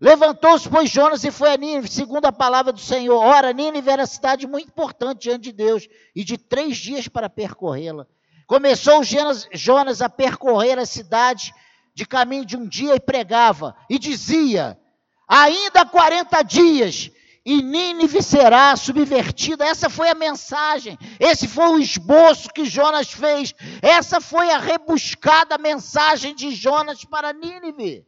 Levantou-se, 0.00 0.66
pois, 0.66 0.88
Jonas 0.88 1.22
e 1.24 1.30
foi 1.30 1.52
a 1.52 1.58
Nínive, 1.58 1.88
segundo 1.88 2.24
a 2.24 2.32
palavra 2.32 2.72
do 2.72 2.80
Senhor. 2.80 3.22
Ora, 3.22 3.52
Nínive 3.52 3.90
era 3.90 4.06
cidade 4.06 4.46
muito 4.46 4.68
importante 4.68 5.24
diante 5.24 5.42
de 5.42 5.52
Deus, 5.52 5.86
e 6.16 6.24
de 6.24 6.38
três 6.38 6.78
dias 6.78 7.06
para 7.06 7.28
percorrê-la. 7.28 8.06
Começou 8.46 9.02
Jonas 9.04 10.00
a 10.00 10.08
percorrer 10.08 10.78
a 10.78 10.86
cidade 10.86 11.52
de 11.94 12.06
caminho 12.06 12.46
de 12.46 12.56
um 12.56 12.66
dia 12.66 12.94
e 12.94 13.00
pregava, 13.00 13.76
e 13.90 13.98
dizia: 13.98 14.78
ainda 15.26 15.84
40 15.84 16.42
dias 16.42 17.10
e 17.44 17.62
Nínive 17.62 18.22
será 18.22 18.76
subvertida. 18.76 19.64
Essa 19.64 19.90
foi 19.90 20.08
a 20.08 20.14
mensagem, 20.14 20.98
esse 21.18 21.48
foi 21.48 21.68
o 21.68 21.78
esboço 21.78 22.48
que 22.50 22.64
Jonas 22.64 23.12
fez, 23.12 23.54
essa 23.80 24.20
foi 24.20 24.50
a 24.50 24.58
rebuscada 24.58 25.58
mensagem 25.58 26.34
de 26.34 26.52
Jonas 26.52 27.04
para 27.04 27.32
Nínive. 27.32 28.06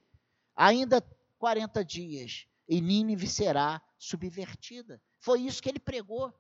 Ainda 0.57 1.05
40 1.39 1.85
dias 1.85 2.47
e 2.69 2.81
Nínive 2.81 3.27
será 3.27 3.83
subvertida. 3.99 5.01
Foi 5.19 5.41
isso 5.41 5.63
que 5.63 5.69
ele 5.69 5.81
pregou. 5.81 6.33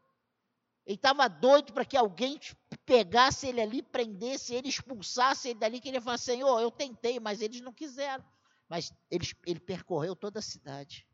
Ele 0.86 0.96
estava 0.96 1.26
doido 1.28 1.72
para 1.72 1.84
que 1.84 1.96
alguém 1.96 2.38
pegasse 2.84 3.46
ele 3.48 3.60
ali, 3.60 3.82
prendesse 3.82 4.54
ele, 4.54 4.68
expulsasse 4.68 5.48
ele 5.48 5.58
dali, 5.58 5.80
que 5.80 5.88
ele 5.88 5.96
ia 5.96 6.02
falar, 6.02 6.18
Senhor, 6.18 6.60
eu 6.60 6.70
tentei, 6.70 7.18
mas 7.18 7.40
eles 7.40 7.62
não 7.62 7.72
quiseram. 7.72 8.22
Mas 8.68 8.92
ele, 9.10 9.26
ele 9.46 9.60
percorreu 9.60 10.16
toda 10.16 10.38
a 10.38 10.42
cidade. 10.42 11.06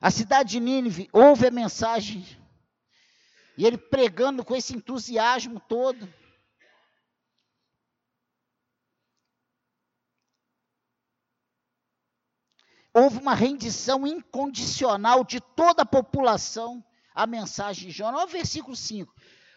A 0.00 0.10
cidade 0.10 0.50
de 0.50 0.60
Nínive 0.60 1.08
ouve 1.12 1.46
a 1.46 1.50
mensagem. 1.50 2.24
E 3.56 3.66
ele 3.66 3.76
pregando 3.76 4.44
com 4.44 4.56
esse 4.56 4.74
entusiasmo 4.74 5.60
todo. 5.60 6.08
Houve 12.92 13.18
uma 13.18 13.34
rendição 13.34 14.06
incondicional 14.06 15.22
de 15.24 15.40
toda 15.40 15.82
a 15.82 15.86
população 15.86 16.84
à 17.14 17.26
mensagem 17.26 17.88
de 17.88 17.94
Jonas. 17.94 18.20
Olha 18.20 18.28
o 18.28 18.32
versículo 18.32 18.74
5. 18.74 19.14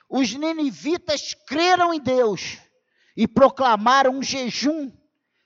Os 0.09 0.31
ninivitas 0.33 1.33
creram 1.47 1.93
em 1.93 1.99
Deus 1.99 2.59
e 3.15 3.27
proclamaram 3.27 4.17
um 4.17 4.23
jejum 4.23 4.91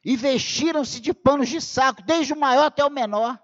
e 0.04 0.16
vestiram-se 0.16 1.00
de 1.00 1.14
panos 1.14 1.50
de 1.50 1.60
saco, 1.60 2.02
desde 2.02 2.34
o 2.34 2.40
maior 2.40 2.66
até 2.66 2.84
o 2.86 2.90
menor. 2.90 3.38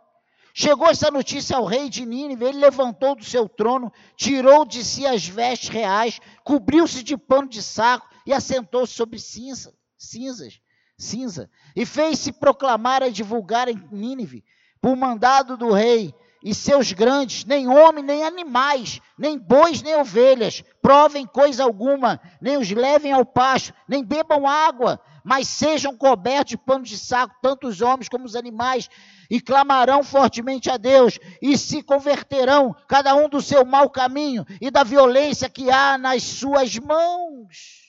Chegou 0.53 0.87
essa 0.87 1.09
notícia 1.09 1.57
ao 1.57 1.65
rei 1.65 1.89
de 1.89 2.05
Nínive, 2.05 2.45
ele 2.45 2.59
levantou 2.59 3.15
do 3.15 3.25
seu 3.25 3.49
trono, 3.49 3.91
tirou 4.15 4.65
de 4.65 4.83
si 4.83 5.05
as 5.05 5.25
vestes 5.27 5.69
reais, 5.69 6.21
cobriu-se 6.43 7.01
de 7.01 7.17
pano 7.17 7.49
de 7.49 7.61
saco 7.61 8.07
e 8.25 8.31
assentou-se 8.31 8.93
sobre 8.93 9.17
cinza, 9.17 9.73
cinzas, 9.97 10.61
cinza, 10.95 11.49
e 11.75 11.85
fez-se 11.85 12.31
proclamar 12.31 13.01
e 13.01 13.11
divulgar 13.11 13.67
em 13.67 13.83
Nínive, 13.91 14.45
por 14.79 14.95
mandado 14.95 15.57
do 15.57 15.71
rei, 15.71 16.13
e 16.43 16.53
seus 16.53 16.91
grandes, 16.91 17.45
nem 17.45 17.69
homem, 17.69 18.03
nem 18.03 18.25
animais, 18.25 18.99
nem 19.17 19.39
bois, 19.39 19.81
nem 19.81 19.95
ovelhas, 19.95 20.61
provem 20.81 21.25
coisa 21.25 21.63
alguma, 21.63 22.19
nem 22.41 22.57
os 22.57 22.69
levem 22.69 23.13
ao 23.13 23.25
pasto, 23.25 23.73
nem 23.87 24.03
bebam 24.03 24.45
água, 24.45 24.99
mas 25.23 25.47
sejam 25.47 25.95
cobertos 25.95 26.51
de 26.51 26.57
pano 26.57 26.83
de 26.83 26.97
saco, 26.97 27.33
tanto 27.41 27.67
os 27.67 27.79
homens 27.79 28.09
como 28.09 28.25
os 28.25 28.35
animais, 28.35 28.89
e 29.29 29.39
clamarão 29.39 30.03
fortemente 30.03 30.69
a 30.69 30.75
Deus, 30.75 31.17
e 31.41 31.57
se 31.57 31.81
converterão, 31.81 32.75
cada 32.89 33.15
um 33.15 33.29
do 33.29 33.41
seu 33.41 33.63
mau 33.63 33.89
caminho 33.89 34.45
e 34.59 34.69
da 34.69 34.83
violência 34.83 35.49
que 35.49 35.71
há 35.71 35.97
nas 35.97 36.23
suas 36.23 36.77
mãos. 36.77 37.81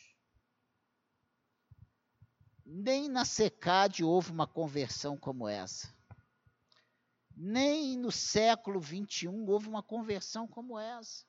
Nem 2.65 3.09
na 3.09 3.25
secade 3.25 4.05
houve 4.05 4.31
uma 4.31 4.47
conversão 4.47 5.17
como 5.17 5.49
essa. 5.49 5.94
Nem 7.37 7.99
no 7.99 8.13
século 8.13 8.81
21 8.81 9.49
houve 9.49 9.69
uma 9.69 9.83
conversão 9.83 10.47
como 10.47 10.79
essa. 10.79 11.25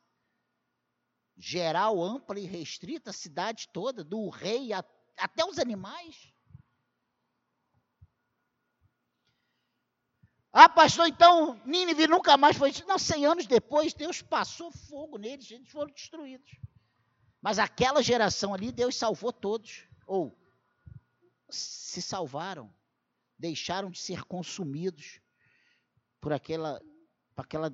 Geral, 1.35 2.01
ampla 2.01 2.39
e 2.39 2.45
restrita, 2.45 3.09
a 3.09 3.13
cidade 3.13 3.67
toda, 3.73 4.03
do 4.03 4.29
rei 4.29 4.71
a, 4.71 4.83
até 5.17 5.43
os 5.43 5.57
animais. 5.57 6.31
Ah, 10.53 10.69
pastor, 10.69 11.07
então 11.07 11.61
Nínive 11.65 12.07
nunca 12.07 12.37
mais 12.37 12.55
foi. 12.55 12.71
Não, 12.87 12.97
100 12.97 13.25
anos 13.25 13.47
depois, 13.47 13.93
Deus 13.93 14.21
passou 14.21 14.71
fogo 14.71 15.17
neles, 15.17 15.51
eles 15.51 15.69
foram 15.69 15.91
destruídos. 15.91 16.49
Mas 17.41 17.59
aquela 17.59 18.01
geração 18.01 18.53
ali, 18.53 18.71
Deus 18.71 18.95
salvou 18.95 19.33
todos. 19.33 19.85
Ou 20.07 20.33
se 21.49 22.01
salvaram, 22.01 22.73
deixaram 23.37 23.89
de 23.89 23.99
ser 23.99 24.23
consumidos 24.23 25.19
por 26.25 26.33
aquela, 26.33 26.81
por 27.35 27.43
aquela 27.43 27.71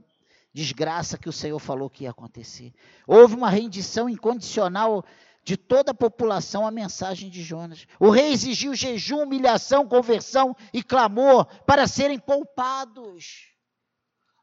desgraça 0.54 1.18
que 1.18 1.30
o 1.30 1.32
Senhor 1.32 1.58
falou 1.58 1.90
que 1.90 2.04
ia 2.04 2.10
acontecer. 2.10 2.74
Houve 3.08 3.34
uma 3.34 3.50
rendição 3.50 4.10
incondicional 4.10 5.06
de 5.42 5.56
toda 5.56 5.92
a 5.92 5.96
população 5.96 6.68
à 6.68 6.70
mensagem 6.70 7.30
de 7.30 7.42
Jonas. 7.42 7.88
O 7.98 8.10
rei 8.10 8.34
exigiu 8.34 8.76
jejum, 8.76 9.24
humilhação, 9.24 9.88
conversão 9.88 10.54
e 10.74 10.84
clamor 10.84 11.46
para 11.66 11.88
serem 11.88 12.20
poupados. 12.20 13.54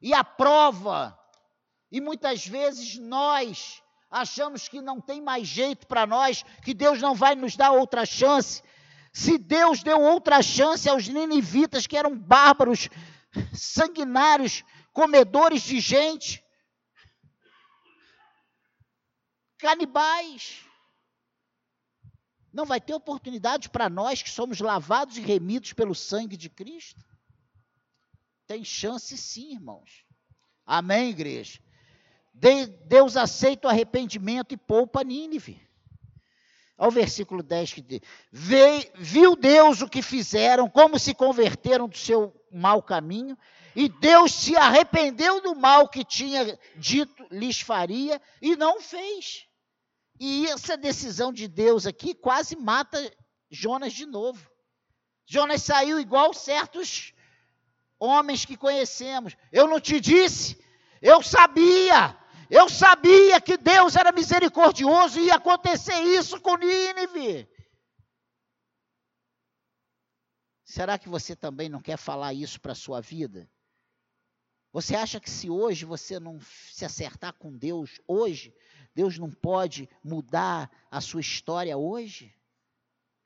E 0.01 0.15
a 0.15 0.25
prova, 0.25 1.15
e 1.93 2.01
muitas 2.01 2.47
vezes 2.47 2.97
nós 2.97 3.83
achamos 4.11 4.69
que 4.69 4.81
não 4.81 5.03
tem 5.03 5.21
mais 5.21 5.47
jeito 5.47 5.87
para 5.87 6.07
nós, 6.07 6.47
que 6.65 6.73
Deus 6.73 6.99
não 6.99 7.15
vai 7.15 7.35
nos 7.35 7.57
dar 7.57 7.73
outra 7.73 8.07
chance. 8.07 8.63
Se 9.13 9.37
Deus 9.37 9.83
deu 9.83 10.01
outra 10.01 10.41
chance 10.41 10.89
aos 10.89 11.09
ninivitas 11.09 11.87
que 11.87 11.97
eram 11.97 12.17
bárbaros, 12.17 12.89
sanguinários, 13.53 14.65
comedores 14.93 15.63
de 15.63 15.81
gente, 15.81 16.45
canibais. 19.59 20.65
Não 22.53 22.65
vai 22.65 22.81
ter 22.81 22.95
oportunidade 22.95 23.69
para 23.69 23.89
nós 23.89 24.23
que 24.23 24.31
somos 24.31 24.61
lavados 24.61 25.19
e 25.19 25.21
remidos 25.21 25.73
pelo 25.73 25.95
sangue 25.95 26.37
de 26.37 26.49
Cristo? 26.49 27.05
Tem 28.47 28.65
chance 28.65 29.17
sim, 29.17 29.53
irmãos. 29.53 30.05
Amém, 30.65 31.11
igreja? 31.11 31.61
Deus 32.33 33.17
aceita 33.17 33.69
o 33.69 33.71
arrependimento 33.71 34.53
e 34.53 34.57
poupa 34.57 35.03
Nínive. 35.03 35.61
Ao 36.77 36.91
versículo 36.91 37.43
10 37.43 37.73
que 37.73 37.81
diz: 37.81 38.01
Viu 38.33 39.35
Deus 39.35 39.83
o 39.83 39.89
que 39.89 40.01
fizeram, 40.01 40.71
como 40.71 40.99
se 40.99 41.13
converteram 41.13 41.89
do 41.89 41.99
seu 41.99 42.38
mau 42.53 42.83
caminho, 42.83 43.37
e 43.75 43.89
Deus 43.89 44.33
se 44.33 44.57
arrependeu 44.57 45.41
do 45.41 45.55
mal 45.55 45.89
que 45.89 46.05
tinha 46.05 46.59
dito 46.77 47.27
lhes 47.31 47.61
faria 47.61 48.21
e 48.43 48.57
não 48.57 48.81
fez. 48.81 49.47
E 50.19 50.47
essa 50.49 50.77
decisão 50.77 51.33
de 51.33 51.47
Deus 51.47 51.87
aqui 51.87 52.15
quase 52.15 52.57
mata 52.57 52.99
Jonas 53.51 53.93
de 53.93 54.05
novo. 54.05 54.51
Jonas 55.27 55.63
saiu 55.63 56.01
igual 56.01 56.35
certos 56.35 57.13
homens 57.99 58.45
que 58.45 58.57
conhecemos. 58.57 59.37
Eu 59.53 59.67
não 59.69 59.81
te 59.81 60.01
disse, 60.01 60.59
eu 61.01 61.23
sabia, 61.23 62.17
eu 62.51 62.69
sabia 62.69 63.41
que 63.41 63.57
Deus 63.57 63.95
era 63.95 64.11
misericordioso 64.11 65.21
e 65.21 65.27
ia 65.27 65.37
acontecer 65.37 66.01
isso 66.01 66.41
com 66.41 66.57
Nínive. 66.57 67.49
Será 70.79 70.97
que 70.97 71.09
você 71.09 71.35
também 71.35 71.69
não 71.69 71.83
quer 71.83 71.97
falar 71.97 72.33
isso 72.33 72.61
para 72.61 72.71
a 72.71 72.77
sua 72.77 73.01
vida? 73.01 73.51
Você 74.73 74.95
acha 74.95 75.19
que 75.19 75.29
se 75.29 75.51
hoje 75.51 75.85
você 75.85 76.21
não 76.21 76.39
se 76.41 76.85
acertar 76.85 77.33
com 77.33 77.51
Deus, 77.51 78.01
hoje, 78.07 78.55
Deus 78.95 79.19
não 79.19 79.29
pode 79.29 79.91
mudar 80.05 80.71
a 80.89 81.01
sua 81.01 81.21
história 81.21 81.77
hoje? 81.77 82.33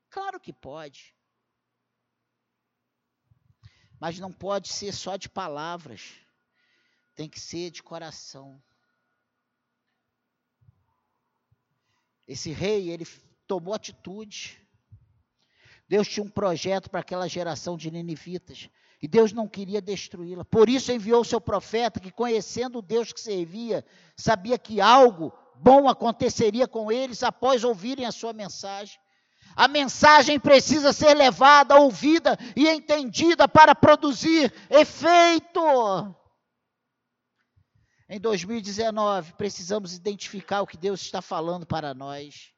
Claro 0.08 0.40
que 0.40 0.50
pode. 0.50 1.14
Mas 4.00 4.18
não 4.18 4.32
pode 4.32 4.68
ser 4.68 4.94
só 4.94 5.18
de 5.18 5.28
palavras, 5.28 6.14
tem 7.14 7.28
que 7.28 7.38
ser 7.38 7.70
de 7.70 7.82
coração. 7.82 8.62
Esse 12.26 12.50
rei, 12.50 12.88
ele 12.88 13.04
tomou 13.46 13.74
atitude. 13.74 14.61
Deus 15.92 16.08
tinha 16.08 16.24
um 16.24 16.30
projeto 16.30 16.88
para 16.88 17.00
aquela 17.00 17.28
geração 17.28 17.76
de 17.76 17.90
ninivitas. 17.90 18.70
E 19.02 19.06
Deus 19.06 19.30
não 19.30 19.46
queria 19.46 19.78
destruí-la. 19.78 20.42
Por 20.42 20.70
isso 20.70 20.90
enviou 20.90 21.22
seu 21.22 21.38
profeta, 21.38 22.00
que 22.00 22.10
conhecendo 22.10 22.78
o 22.78 22.82
Deus 22.82 23.12
que 23.12 23.20
servia, 23.20 23.84
sabia 24.16 24.56
que 24.56 24.80
algo 24.80 25.30
bom 25.54 25.90
aconteceria 25.90 26.66
com 26.66 26.90
eles 26.90 27.22
após 27.22 27.62
ouvirem 27.62 28.06
a 28.06 28.10
sua 28.10 28.32
mensagem. 28.32 28.98
A 29.54 29.68
mensagem 29.68 30.40
precisa 30.40 30.94
ser 30.94 31.12
levada, 31.12 31.78
ouvida 31.78 32.38
e 32.56 32.66
entendida 32.70 33.46
para 33.46 33.74
produzir 33.74 34.50
efeito. 34.70 35.60
Em 38.08 38.18
2019, 38.18 39.34
precisamos 39.34 39.94
identificar 39.94 40.62
o 40.62 40.66
que 40.66 40.78
Deus 40.78 41.02
está 41.02 41.20
falando 41.20 41.66
para 41.66 41.92
nós. 41.92 42.50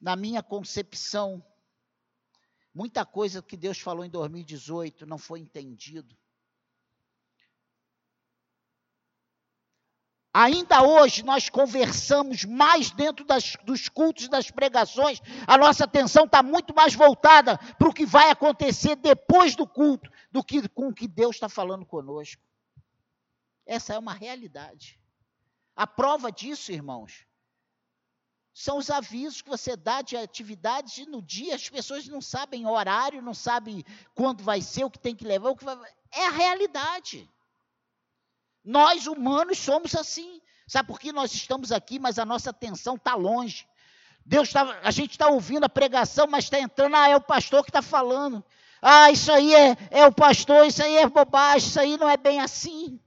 Na 0.00 0.14
minha 0.16 0.42
concepção, 0.42 1.42
Muita 2.76 3.06
coisa 3.06 3.40
que 3.40 3.56
Deus 3.56 3.78
falou 3.78 4.04
em 4.04 4.10
2018 4.10 5.06
não 5.06 5.16
foi 5.16 5.40
entendido. 5.40 6.14
Ainda 10.30 10.82
hoje 10.82 11.22
nós 11.22 11.48
conversamos 11.48 12.44
mais 12.44 12.90
dentro 12.90 13.24
das, 13.24 13.56
dos 13.64 13.88
cultos, 13.88 14.28
das 14.28 14.50
pregações, 14.50 15.22
a 15.46 15.56
nossa 15.56 15.84
atenção 15.84 16.26
está 16.26 16.42
muito 16.42 16.74
mais 16.74 16.94
voltada 16.94 17.56
para 17.78 17.88
o 17.88 17.94
que 17.94 18.04
vai 18.04 18.28
acontecer 18.28 18.94
depois 18.96 19.56
do 19.56 19.66
culto 19.66 20.10
do 20.30 20.44
que 20.44 20.68
com 20.68 20.88
o 20.88 20.94
que 20.94 21.08
Deus 21.08 21.36
está 21.36 21.48
falando 21.48 21.86
conosco. 21.86 22.42
Essa 23.64 23.94
é 23.94 23.98
uma 23.98 24.12
realidade. 24.12 25.00
A 25.74 25.86
prova 25.86 26.30
disso, 26.30 26.70
irmãos, 26.70 27.25
são 28.58 28.78
os 28.78 28.88
avisos 28.88 29.42
que 29.42 29.50
você 29.50 29.76
dá 29.76 30.00
de 30.00 30.16
atividades 30.16 30.96
e 30.96 31.04
no 31.04 31.20
dia 31.20 31.54
as 31.54 31.68
pessoas 31.68 32.08
não 32.08 32.22
sabem 32.22 32.66
horário, 32.66 33.20
não 33.20 33.34
sabem 33.34 33.84
quando 34.14 34.42
vai 34.42 34.62
ser, 34.62 34.82
o 34.82 34.90
que 34.90 34.98
tem 34.98 35.14
que 35.14 35.26
levar, 35.26 35.50
o 35.50 35.56
que 35.56 35.62
vai... 35.62 35.76
é 36.10 36.26
a 36.26 36.30
realidade. 36.30 37.30
Nós 38.64 39.06
humanos 39.06 39.58
somos 39.58 39.94
assim. 39.94 40.40
Sabe 40.66 40.88
por 40.88 40.98
que 40.98 41.12
nós 41.12 41.34
estamos 41.34 41.70
aqui, 41.70 41.98
mas 41.98 42.18
a 42.18 42.24
nossa 42.24 42.48
atenção 42.48 42.94
está 42.94 43.14
longe? 43.14 43.68
Deus 44.24 44.50
tá, 44.50 44.80
a 44.82 44.90
gente 44.90 45.10
está 45.10 45.28
ouvindo 45.28 45.64
a 45.64 45.68
pregação, 45.68 46.26
mas 46.26 46.44
está 46.44 46.58
entrando, 46.58 46.96
ah, 46.96 47.10
é 47.10 47.14
o 47.14 47.20
pastor 47.20 47.62
que 47.62 47.68
está 47.68 47.82
falando. 47.82 48.42
Ah, 48.80 49.10
isso 49.10 49.30
aí 49.30 49.54
é, 49.54 49.76
é 49.90 50.06
o 50.06 50.12
pastor, 50.14 50.64
isso 50.64 50.82
aí 50.82 50.96
é 50.96 51.06
bobagem, 51.06 51.68
isso 51.68 51.78
aí 51.78 51.98
não 51.98 52.08
é 52.08 52.16
bem 52.16 52.40
assim. 52.40 52.98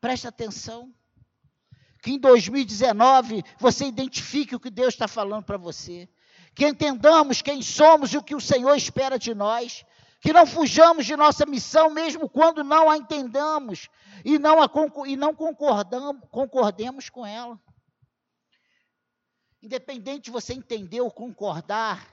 Presta 0.00 0.30
atenção 0.30 0.95
que 2.06 2.12
em 2.12 2.18
2019 2.20 3.42
você 3.58 3.84
identifique 3.84 4.54
o 4.54 4.60
que 4.60 4.70
Deus 4.70 4.94
está 4.94 5.08
falando 5.08 5.42
para 5.42 5.56
você, 5.56 6.08
que 6.54 6.64
entendamos 6.64 7.42
quem 7.42 7.60
somos 7.60 8.12
e 8.12 8.16
o 8.16 8.22
que 8.22 8.36
o 8.36 8.40
Senhor 8.40 8.76
espera 8.76 9.18
de 9.18 9.34
nós, 9.34 9.84
que 10.20 10.32
não 10.32 10.46
fujamos 10.46 11.04
de 11.04 11.16
nossa 11.16 11.44
missão 11.44 11.90
mesmo 11.90 12.28
quando 12.28 12.62
não 12.62 12.88
a 12.88 12.96
entendamos 12.96 13.88
e 14.24 14.38
não, 14.38 14.62
a, 14.62 14.70
e 15.08 15.16
não 15.16 15.34
concordamos, 15.34 16.22
concordemos 16.30 17.10
com 17.10 17.26
ela. 17.26 17.60
Independente 19.60 20.26
de 20.26 20.30
você 20.30 20.54
entender 20.54 21.00
ou 21.00 21.10
concordar, 21.10 22.06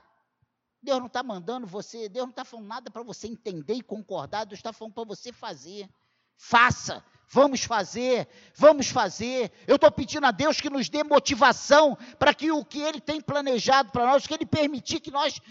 Deus 0.81 0.97
não 0.97 1.05
está 1.05 1.21
mandando 1.21 1.67
você, 1.67 2.09
Deus 2.09 2.25
não 2.25 2.31
está 2.31 2.43
falando 2.43 2.67
nada 2.67 2.89
para 2.89 3.03
você 3.03 3.27
entender 3.27 3.75
e 3.75 3.83
concordar, 3.83 4.45
Deus 4.45 4.57
está 4.57 4.73
falando 4.73 4.95
para 4.95 5.03
você 5.03 5.31
fazer. 5.31 5.87
Faça, 6.35 7.05
Vamos 7.29 7.63
fazer, 7.63 8.27
vamos 8.55 8.89
fazer. 8.89 9.51
Eu 9.67 9.75
estou 9.75 9.91
pedindo 9.91 10.25
a 10.25 10.31
Deus 10.31 10.61
que 10.61 10.69
nos 10.69 10.89
dê 10.89 11.03
motivação 11.03 11.97
para 12.19 12.33
que 12.33 12.51
o 12.51 12.63
que 12.63 12.79
Ele 12.79 13.01
tem 13.01 13.19
planejado 13.19 13.91
para 13.91 14.05
nós, 14.05 14.27
que 14.27 14.33
Ele 14.33 14.45
permitir 14.45 14.99
que 14.99 15.11
nós 15.11 15.41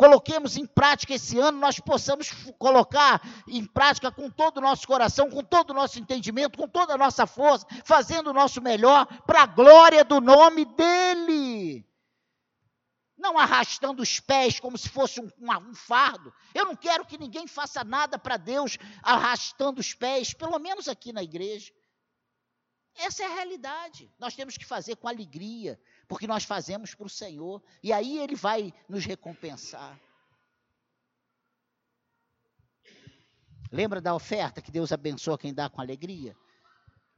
coloquemos 0.00 0.56
em 0.56 0.64
prática 0.64 1.12
esse 1.14 1.38
ano, 1.38 1.58
nós 1.58 1.78
possamos 1.78 2.30
colocar 2.58 3.20
em 3.46 3.66
prática 3.66 4.10
com 4.10 4.30
todo 4.30 4.56
o 4.56 4.60
nosso 4.62 4.86
coração, 4.86 5.28
com 5.28 5.44
todo 5.44 5.70
o 5.70 5.74
nosso 5.74 5.98
entendimento, 5.98 6.58
com 6.58 6.66
toda 6.66 6.94
a 6.94 6.98
nossa 6.98 7.26
força, 7.26 7.66
fazendo 7.84 8.30
o 8.30 8.32
nosso 8.32 8.62
melhor 8.62 9.06
para 9.26 9.42
a 9.42 9.46
glória 9.46 10.02
do 10.02 10.18
nome 10.18 10.64
dEle. 10.64 11.89
Não 13.20 13.38
arrastando 13.38 14.02
os 14.02 14.18
pés 14.18 14.58
como 14.58 14.78
se 14.78 14.88
fosse 14.88 15.20
um, 15.20 15.30
um, 15.38 15.70
um 15.70 15.74
fardo. 15.74 16.32
Eu 16.54 16.64
não 16.64 16.74
quero 16.74 17.04
que 17.04 17.18
ninguém 17.18 17.46
faça 17.46 17.84
nada 17.84 18.18
para 18.18 18.38
Deus 18.38 18.78
arrastando 19.02 19.78
os 19.78 19.92
pés, 19.92 20.32
pelo 20.32 20.58
menos 20.58 20.88
aqui 20.88 21.12
na 21.12 21.22
igreja. 21.22 21.70
Essa 22.94 23.22
é 23.22 23.26
a 23.26 23.34
realidade. 23.34 24.10
Nós 24.18 24.34
temos 24.34 24.56
que 24.56 24.64
fazer 24.64 24.96
com 24.96 25.06
alegria, 25.06 25.78
porque 26.08 26.26
nós 26.26 26.44
fazemos 26.44 26.94
para 26.94 27.06
o 27.06 27.10
Senhor, 27.10 27.62
e 27.82 27.92
aí 27.92 28.18
Ele 28.18 28.34
vai 28.34 28.72
nos 28.88 29.04
recompensar. 29.04 30.00
Lembra 33.70 34.00
da 34.00 34.14
oferta 34.14 34.62
que 34.62 34.72
Deus 34.72 34.92
abençoa 34.92 35.38
quem 35.38 35.52
dá 35.52 35.68
com 35.68 35.82
alegria? 35.82 36.34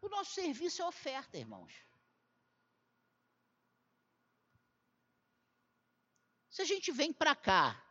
O 0.00 0.08
nosso 0.08 0.32
serviço 0.32 0.82
é 0.82 0.84
oferta, 0.84 1.38
irmãos. 1.38 1.72
Se 6.52 6.62
a 6.62 6.64
gente 6.64 6.92
vem 6.92 7.12
para 7.12 7.34
cá, 7.34 7.82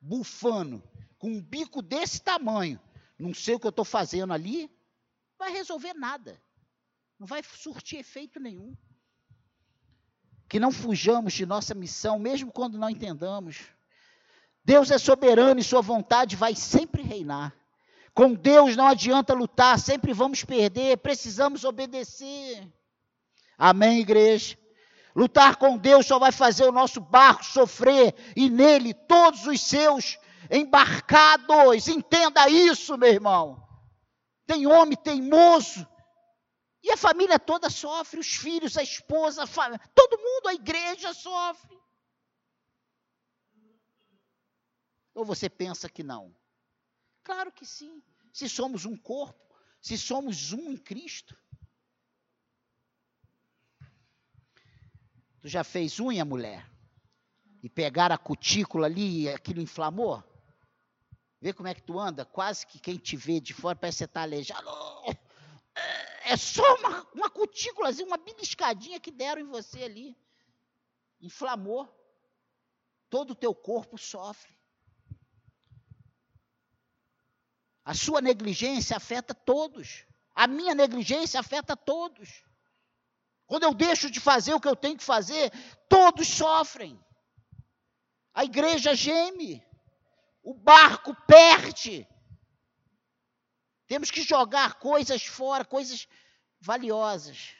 bufando, 0.00 0.80
com 1.18 1.28
um 1.28 1.42
bico 1.42 1.82
desse 1.82 2.22
tamanho, 2.22 2.80
não 3.18 3.34
sei 3.34 3.56
o 3.56 3.58
que 3.58 3.66
eu 3.66 3.70
estou 3.70 3.84
fazendo 3.84 4.32
ali, 4.32 4.70
vai 5.36 5.50
resolver 5.50 5.94
nada. 5.94 6.40
Não 7.18 7.26
vai 7.26 7.42
surtir 7.42 7.98
efeito 7.98 8.38
nenhum 8.38 8.76
que 10.52 10.60
não 10.60 10.70
fujamos 10.70 11.32
de 11.32 11.46
nossa 11.46 11.74
missão, 11.74 12.18
mesmo 12.18 12.52
quando 12.52 12.76
não 12.76 12.90
entendamos. 12.90 13.62
Deus 14.62 14.90
é 14.90 14.98
soberano 14.98 15.58
e 15.58 15.64
Sua 15.64 15.80
vontade 15.80 16.36
vai 16.36 16.54
sempre 16.54 17.00
reinar. 17.00 17.56
Com 18.12 18.34
Deus 18.34 18.76
não 18.76 18.86
adianta 18.86 19.32
lutar, 19.32 19.78
sempre 19.78 20.12
vamos 20.12 20.44
perder, 20.44 20.98
precisamos 20.98 21.64
obedecer. 21.64 22.70
Amém, 23.56 24.00
igreja? 24.00 24.58
Lutar 25.14 25.56
com 25.56 25.76
Deus 25.76 26.06
só 26.06 26.18
vai 26.18 26.32
fazer 26.32 26.64
o 26.64 26.72
nosso 26.72 27.00
barco 27.00 27.44
sofrer 27.44 28.14
e 28.36 28.48
nele 28.48 28.94
todos 28.94 29.46
os 29.46 29.60
seus 29.60 30.18
embarcados. 30.50 31.88
Entenda 31.88 32.48
isso, 32.48 32.96
meu 32.96 33.10
irmão. 33.10 33.62
Tem 34.46 34.66
homem 34.66 34.96
teimoso 34.96 35.86
e 36.82 36.90
a 36.90 36.96
família 36.96 37.38
toda 37.38 37.70
sofre, 37.70 38.18
os 38.18 38.34
filhos, 38.34 38.76
a 38.76 38.82
esposa, 38.82 39.44
a 39.44 39.78
todo 39.94 40.18
mundo, 40.18 40.48
a 40.48 40.54
igreja 40.54 41.14
sofre. 41.14 41.80
Ou 45.14 45.24
você 45.24 45.48
pensa 45.48 45.88
que 45.88 46.02
não? 46.02 46.34
Claro 47.22 47.52
que 47.52 47.64
sim. 47.64 48.02
Se 48.32 48.48
somos 48.48 48.84
um 48.84 48.96
corpo, 48.96 49.54
se 49.80 49.96
somos 49.96 50.52
um 50.52 50.72
em 50.72 50.76
Cristo. 50.76 51.36
Tu 55.42 55.48
já 55.48 55.62
fez 55.62 56.00
unha, 56.00 56.24
mulher? 56.24 56.66
E 57.62 57.68
pegar 57.68 58.10
a 58.10 58.16
cutícula 58.16 58.86
ali 58.86 59.22
e 59.22 59.28
aquilo 59.28 59.60
inflamou? 59.60 60.22
Vê 61.40 61.52
como 61.52 61.68
é 61.68 61.74
que 61.74 61.82
tu 61.82 61.98
anda? 61.98 62.24
Quase 62.24 62.66
que 62.66 62.78
quem 62.78 62.96
te 62.96 63.16
vê 63.16 63.40
de 63.40 63.52
fora 63.52 63.76
parece 63.76 63.96
que 63.96 63.98
você 63.98 64.04
está 64.04 64.22
aleijado 64.22 64.70
é 66.24 66.36
só 66.36 66.62
uma, 66.76 67.06
uma 67.12 67.30
cutículazinha, 67.30 68.06
uma 68.06 68.16
beliscadinha 68.16 69.00
que 69.00 69.10
deram 69.10 69.42
em 69.42 69.46
você 69.46 69.82
ali. 69.82 70.16
Inflamou. 71.20 71.88
Todo 73.10 73.32
o 73.32 73.34
teu 73.34 73.54
corpo 73.54 73.98
sofre. 73.98 74.56
A 77.84 77.94
sua 77.94 78.20
negligência 78.20 78.96
afeta 78.96 79.34
todos. 79.34 80.06
A 80.34 80.46
minha 80.46 80.74
negligência 80.74 81.40
afeta 81.40 81.76
todos. 81.76 82.44
Quando 83.46 83.64
eu 83.64 83.74
deixo 83.74 84.10
de 84.10 84.20
fazer 84.20 84.54
o 84.54 84.60
que 84.60 84.68
eu 84.68 84.76
tenho 84.76 84.96
que 84.96 85.04
fazer, 85.04 85.50
todos 85.88 86.26
sofrem. 86.28 86.98
A 88.34 88.44
igreja 88.44 88.94
geme. 88.94 89.62
O 90.42 90.54
barco 90.54 91.14
perde. 91.26 92.06
Temos 93.86 94.10
que 94.10 94.22
jogar 94.22 94.78
coisas 94.78 95.24
fora, 95.24 95.64
coisas 95.64 96.08
valiosas, 96.60 97.54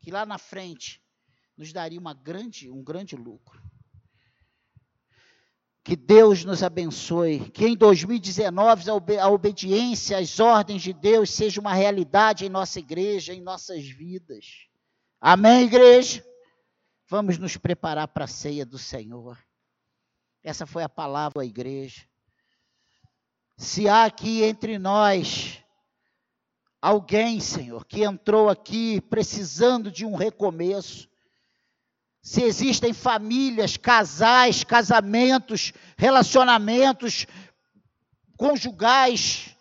que 0.00 0.10
lá 0.10 0.24
na 0.24 0.38
frente 0.38 1.02
nos 1.56 1.72
daria 1.72 1.98
uma 1.98 2.14
grande, 2.14 2.70
um 2.70 2.82
grande 2.82 3.16
lucro. 3.16 3.60
Que 5.84 5.96
Deus 5.96 6.44
nos 6.44 6.62
abençoe, 6.62 7.50
que 7.50 7.66
em 7.66 7.76
2019 7.76 8.90
a, 8.90 9.24
a 9.24 9.28
obediência 9.28 10.18
às 10.18 10.38
ordens 10.38 10.82
de 10.82 10.92
Deus 10.92 11.30
seja 11.30 11.60
uma 11.60 11.74
realidade 11.74 12.44
em 12.44 12.48
nossa 12.48 12.78
igreja, 12.78 13.32
em 13.32 13.40
nossas 13.40 13.86
vidas. 13.86 14.67
Amém, 15.20 15.64
igreja? 15.64 16.24
Vamos 17.08 17.38
nos 17.38 17.56
preparar 17.56 18.06
para 18.06 18.26
a 18.26 18.28
ceia 18.28 18.64
do 18.64 18.78
Senhor. 18.78 19.36
Essa 20.44 20.64
foi 20.64 20.84
a 20.84 20.88
palavra 20.88 21.40
da 21.40 21.44
igreja. 21.44 22.06
Se 23.56 23.88
há 23.88 24.04
aqui 24.04 24.44
entre 24.44 24.78
nós 24.78 25.58
alguém, 26.80 27.40
Senhor, 27.40 27.84
que 27.84 28.04
entrou 28.04 28.48
aqui 28.48 29.00
precisando 29.00 29.90
de 29.90 30.06
um 30.06 30.14
recomeço, 30.14 31.08
se 32.22 32.42
existem 32.44 32.92
famílias, 32.92 33.76
casais, 33.76 34.62
casamentos, 34.62 35.72
relacionamentos 35.96 37.26
conjugais, 38.36 39.56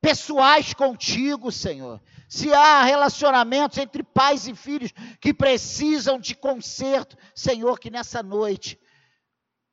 pessoais 0.00 0.74
contigo, 0.74 1.52
Senhor. 1.52 2.02
Se 2.28 2.52
há 2.52 2.84
relacionamentos 2.84 3.78
entre 3.78 4.02
pais 4.02 4.46
e 4.46 4.54
filhos 4.54 4.92
que 5.20 5.32
precisam 5.32 6.20
de 6.20 6.34
conserto, 6.34 7.16
Senhor, 7.34 7.80
que 7.80 7.90
nessa 7.90 8.22
noite 8.22 8.78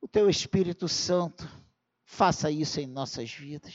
o 0.02 0.08
teu 0.08 0.30
Espírito 0.30 0.88
Santo 0.88 1.48
Faça 2.06 2.50
isso 2.52 2.80
em 2.80 2.88
nossas 2.88 3.32
vidas. 3.32 3.74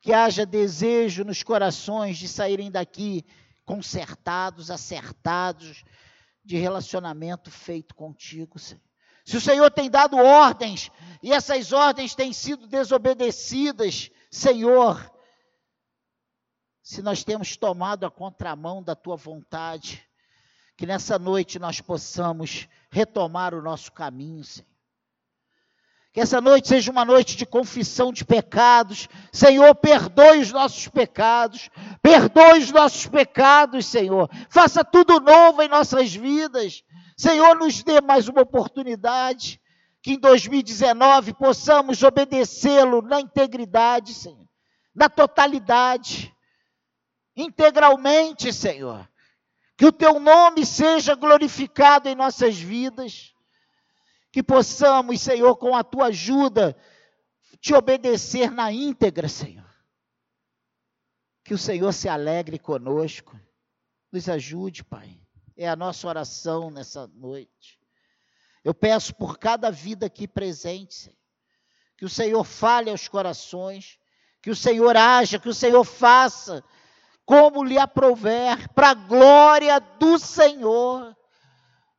Que 0.00 0.12
haja 0.12 0.44
desejo 0.44 1.24
nos 1.24 1.42
corações 1.42 2.18
de 2.18 2.28
saírem 2.28 2.70
daqui 2.70 3.24
consertados, 3.64 4.70
acertados, 4.70 5.82
de 6.44 6.56
relacionamento 6.58 7.50
feito 7.50 7.94
contigo, 7.94 8.58
Senhor. 8.58 8.82
Se 9.24 9.38
o 9.38 9.40
Senhor 9.40 9.70
tem 9.70 9.90
dado 9.90 10.18
ordens 10.18 10.90
e 11.22 11.32
essas 11.32 11.72
ordens 11.72 12.14
têm 12.14 12.30
sido 12.30 12.66
desobedecidas, 12.66 14.10
Senhor, 14.30 15.10
se 16.84 17.00
nós 17.00 17.24
temos 17.24 17.56
tomado 17.56 18.04
a 18.04 18.10
contramão 18.10 18.82
da 18.82 18.94
tua 18.94 19.16
vontade, 19.16 20.06
que 20.76 20.84
nessa 20.84 21.18
noite 21.18 21.58
nós 21.58 21.80
possamos 21.80 22.68
retomar 22.90 23.54
o 23.54 23.62
nosso 23.62 23.90
caminho, 23.90 24.44
Senhor. 24.44 24.68
Que 26.12 26.20
essa 26.20 26.42
noite 26.42 26.68
seja 26.68 26.92
uma 26.92 27.04
noite 27.04 27.36
de 27.36 27.46
confissão 27.46 28.12
de 28.12 28.22
pecados. 28.22 29.08
Senhor, 29.32 29.74
perdoe 29.74 30.40
os 30.40 30.52
nossos 30.52 30.86
pecados. 30.86 31.70
Perdoe 32.02 32.60
os 32.60 32.70
nossos 32.70 33.06
pecados, 33.06 33.86
Senhor. 33.86 34.30
Faça 34.48 34.84
tudo 34.84 35.18
novo 35.18 35.62
em 35.62 35.68
nossas 35.68 36.14
vidas. 36.14 36.84
Senhor, 37.16 37.56
nos 37.56 37.82
dê 37.82 38.00
mais 38.00 38.28
uma 38.28 38.42
oportunidade. 38.42 39.60
Que 40.02 40.12
em 40.12 40.18
2019 40.20 41.32
possamos 41.32 42.02
obedecê-lo 42.02 43.00
na 43.00 43.20
integridade, 43.20 44.12
Senhor. 44.14 44.46
Na 44.94 45.08
totalidade. 45.08 46.33
Integralmente, 47.36 48.52
Senhor. 48.52 49.08
Que 49.76 49.86
o 49.86 49.92
teu 49.92 50.20
nome 50.20 50.64
seja 50.64 51.14
glorificado 51.14 52.08
em 52.08 52.14
nossas 52.14 52.56
vidas 52.56 53.34
que 54.34 54.42
possamos, 54.42 55.20
Senhor, 55.20 55.56
com 55.56 55.76
a 55.76 55.84
tua 55.84 56.06
ajuda, 56.06 56.76
te 57.60 57.72
obedecer 57.72 58.50
na 58.50 58.72
íntegra, 58.72 59.28
Senhor. 59.28 59.64
Que 61.44 61.54
o 61.54 61.58
Senhor 61.58 61.92
se 61.92 62.08
alegre 62.08 62.58
conosco, 62.58 63.38
nos 64.10 64.28
ajude, 64.28 64.82
Pai. 64.82 65.20
É 65.56 65.68
a 65.68 65.76
nossa 65.76 66.08
oração 66.08 66.68
nessa 66.68 67.06
noite. 67.06 67.78
Eu 68.64 68.74
peço 68.74 69.14
por 69.14 69.38
cada 69.38 69.70
vida 69.70 70.06
aqui 70.06 70.26
presente, 70.26 70.94
Senhor, 70.94 71.18
que 71.96 72.04
o 72.04 72.10
Senhor 72.10 72.42
fale 72.42 72.90
aos 72.90 73.06
corações, 73.06 74.00
que 74.42 74.50
o 74.50 74.56
Senhor 74.56 74.96
haja, 74.96 75.38
que 75.38 75.48
o 75.48 75.54
Senhor 75.54 75.84
faça 75.84 76.64
como 77.24 77.64
lhe 77.64 77.78
aprouver, 77.78 78.68
para 78.74 78.90
a 78.90 78.94
glória 78.94 79.80
do 79.80 80.18
Senhor 80.18 81.16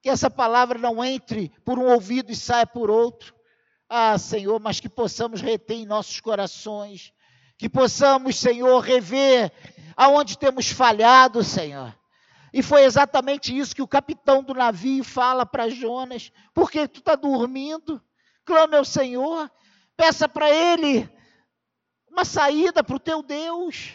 que 0.05 0.09
essa 0.09 0.29
palavra 0.29 0.77
não 0.77 1.03
entre 1.03 1.51
por 1.65 1.79
um 1.79 1.91
ouvido 1.91 2.31
e 2.31 2.35
saia 2.35 2.67
por 2.67 2.91
outro. 2.91 3.33
Ah, 3.89 4.15
Senhor, 4.19 4.59
mas 4.59 4.79
que 4.79 4.87
possamos 4.87 5.41
reter 5.41 5.77
em 5.77 5.85
nossos 5.87 6.21
corações, 6.21 7.11
que 7.57 7.67
possamos, 7.67 8.37
Senhor, 8.37 8.79
rever 8.81 9.51
aonde 9.97 10.37
temos 10.37 10.69
falhado, 10.69 11.43
Senhor. 11.43 11.91
E 12.53 12.61
foi 12.61 12.83
exatamente 12.83 13.57
isso 13.57 13.75
que 13.75 13.81
o 13.81 13.87
capitão 13.87 14.43
do 14.43 14.53
navio 14.53 15.03
fala 15.03 15.43
para 15.43 15.69
Jonas: 15.69 16.31
por 16.53 16.69
que 16.69 16.87
tu 16.87 16.99
está 16.99 17.15
dormindo? 17.15 17.99
clame 18.45 18.77
ao 18.77 18.85
Senhor, 18.85 19.51
peça 19.97 20.29
para 20.29 20.49
Ele 20.51 21.09
uma 22.07 22.23
saída 22.23 22.83
para 22.83 22.95
o 22.95 22.99
teu 22.99 23.23
Deus. 23.23 23.93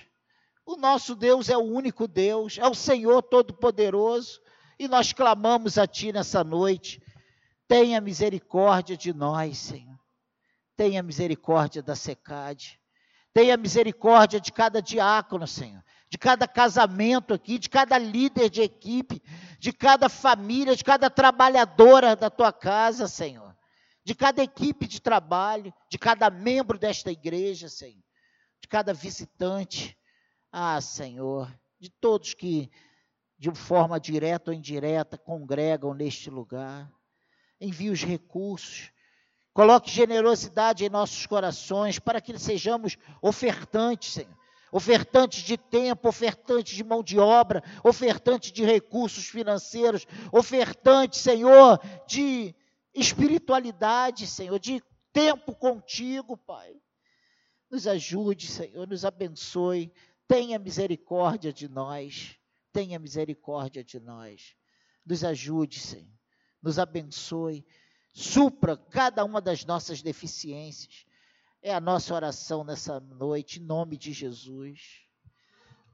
O 0.71 0.77
nosso 0.77 1.16
Deus 1.16 1.49
é 1.49 1.57
o 1.57 1.62
único 1.62 2.07
Deus, 2.07 2.57
é 2.57 2.64
o 2.64 2.77
Senhor 2.77 3.25
Todo-Poderoso, 3.25 4.41
e 4.79 4.87
nós 4.87 5.12
clamamos 5.12 5.77
a 5.77 5.85
Ti 5.85 6.12
nessa 6.12 6.45
noite. 6.45 7.03
Tenha 7.66 8.01
misericórdia 8.01 8.97
de 8.97 9.12
nós, 9.12 9.59
Senhor. 9.59 9.99
Tenha 10.77 11.03
misericórdia 11.03 11.83
da 11.83 11.97
secade. 11.97 12.81
Tenha 13.35 13.57
misericórdia 13.57 14.41
de 14.41 14.53
cada 14.53 14.81
diácono, 14.81 15.45
Senhor. 15.45 15.83
De 16.09 16.16
cada 16.16 16.47
casamento 16.47 17.35
aqui, 17.35 17.59
de 17.59 17.68
cada 17.68 17.99
líder 17.99 18.49
de 18.49 18.62
equipe, 18.62 19.21
de 19.59 19.73
cada 19.73 20.09
família, 20.09 20.77
de 20.77 20.85
cada 20.85 21.11
trabalhadora 21.11 22.14
da 22.14 22.31
tua 22.31 22.53
casa, 22.53 23.09
Senhor. 23.09 23.57
De 24.05 24.14
cada 24.14 24.41
equipe 24.41 24.87
de 24.87 25.01
trabalho, 25.01 25.75
de 25.89 25.99
cada 25.99 26.31
membro 26.31 26.79
desta 26.79 27.11
igreja, 27.11 27.68
Senhor. 27.68 28.05
De 28.61 28.68
cada 28.68 28.95
visitante. 28.95 29.99
Ah, 30.53 30.81
Senhor, 30.81 31.53
de 31.79 31.91
todos 31.91 32.35
que, 32.35 32.71
de 33.39 33.55
forma 33.55 34.01
direta 34.01 34.51
ou 34.51 34.57
indireta, 34.57 35.17
congregam 35.17 35.95
neste 35.95 36.29
lugar. 36.31 36.91
Envie 37.61 37.91
os 37.91 38.03
recursos 38.03 38.93
Coloque 39.53 39.91
generosidade 39.91 40.85
em 40.85 40.89
nossos 40.89 41.27
corações 41.27 41.99
para 41.99 42.21
que 42.21 42.39
sejamos 42.39 42.97
ofertantes, 43.21 44.13
Senhor. 44.13 44.41
Ofertantes 44.73 45.43
de 45.43 45.57
tempo, 45.57 46.09
ofertantes 46.09 46.77
de 46.77 46.85
mão 46.85 47.03
de 47.03 47.19
obra, 47.19 47.61
ofertantes 47.83 48.53
de 48.53 48.65
recursos 48.65 49.27
financeiros, 49.27 50.07
ofertantes, 50.33 51.21
Senhor, 51.21 51.81
de 52.07 52.55
espiritualidade, 52.95 54.29
Senhor, 54.29 54.61
de 54.61 54.81
tempo 55.13 55.53
contigo, 55.57 56.37
Pai. 56.37 56.73
Nos 57.69 57.89
ajude, 57.89 58.47
Senhor, 58.47 58.87
nos 58.87 59.05
abençoe. 59.05 59.93
Tenha 60.31 60.61
misericórdia 60.61 61.53
de 61.53 61.68
nós. 61.68 62.39
Tenha 62.72 63.01
misericórdia 63.01 63.83
de 63.83 63.99
nós. 63.99 64.55
Nos 65.05 65.24
ajude, 65.24 65.81
Senhor. 65.81 66.07
Nos 66.62 66.78
abençoe 66.78 67.66
supra 68.12 68.76
cada 68.76 69.24
uma 69.24 69.41
das 69.41 69.64
nossas 69.64 70.03
deficiências. 70.03 71.05
É 71.61 71.74
a 71.74 71.81
nossa 71.81 72.14
oração 72.14 72.62
nessa 72.62 73.01
noite, 73.01 73.59
em 73.59 73.64
nome 73.64 73.97
de 73.97 74.12
Jesus. 74.12 75.05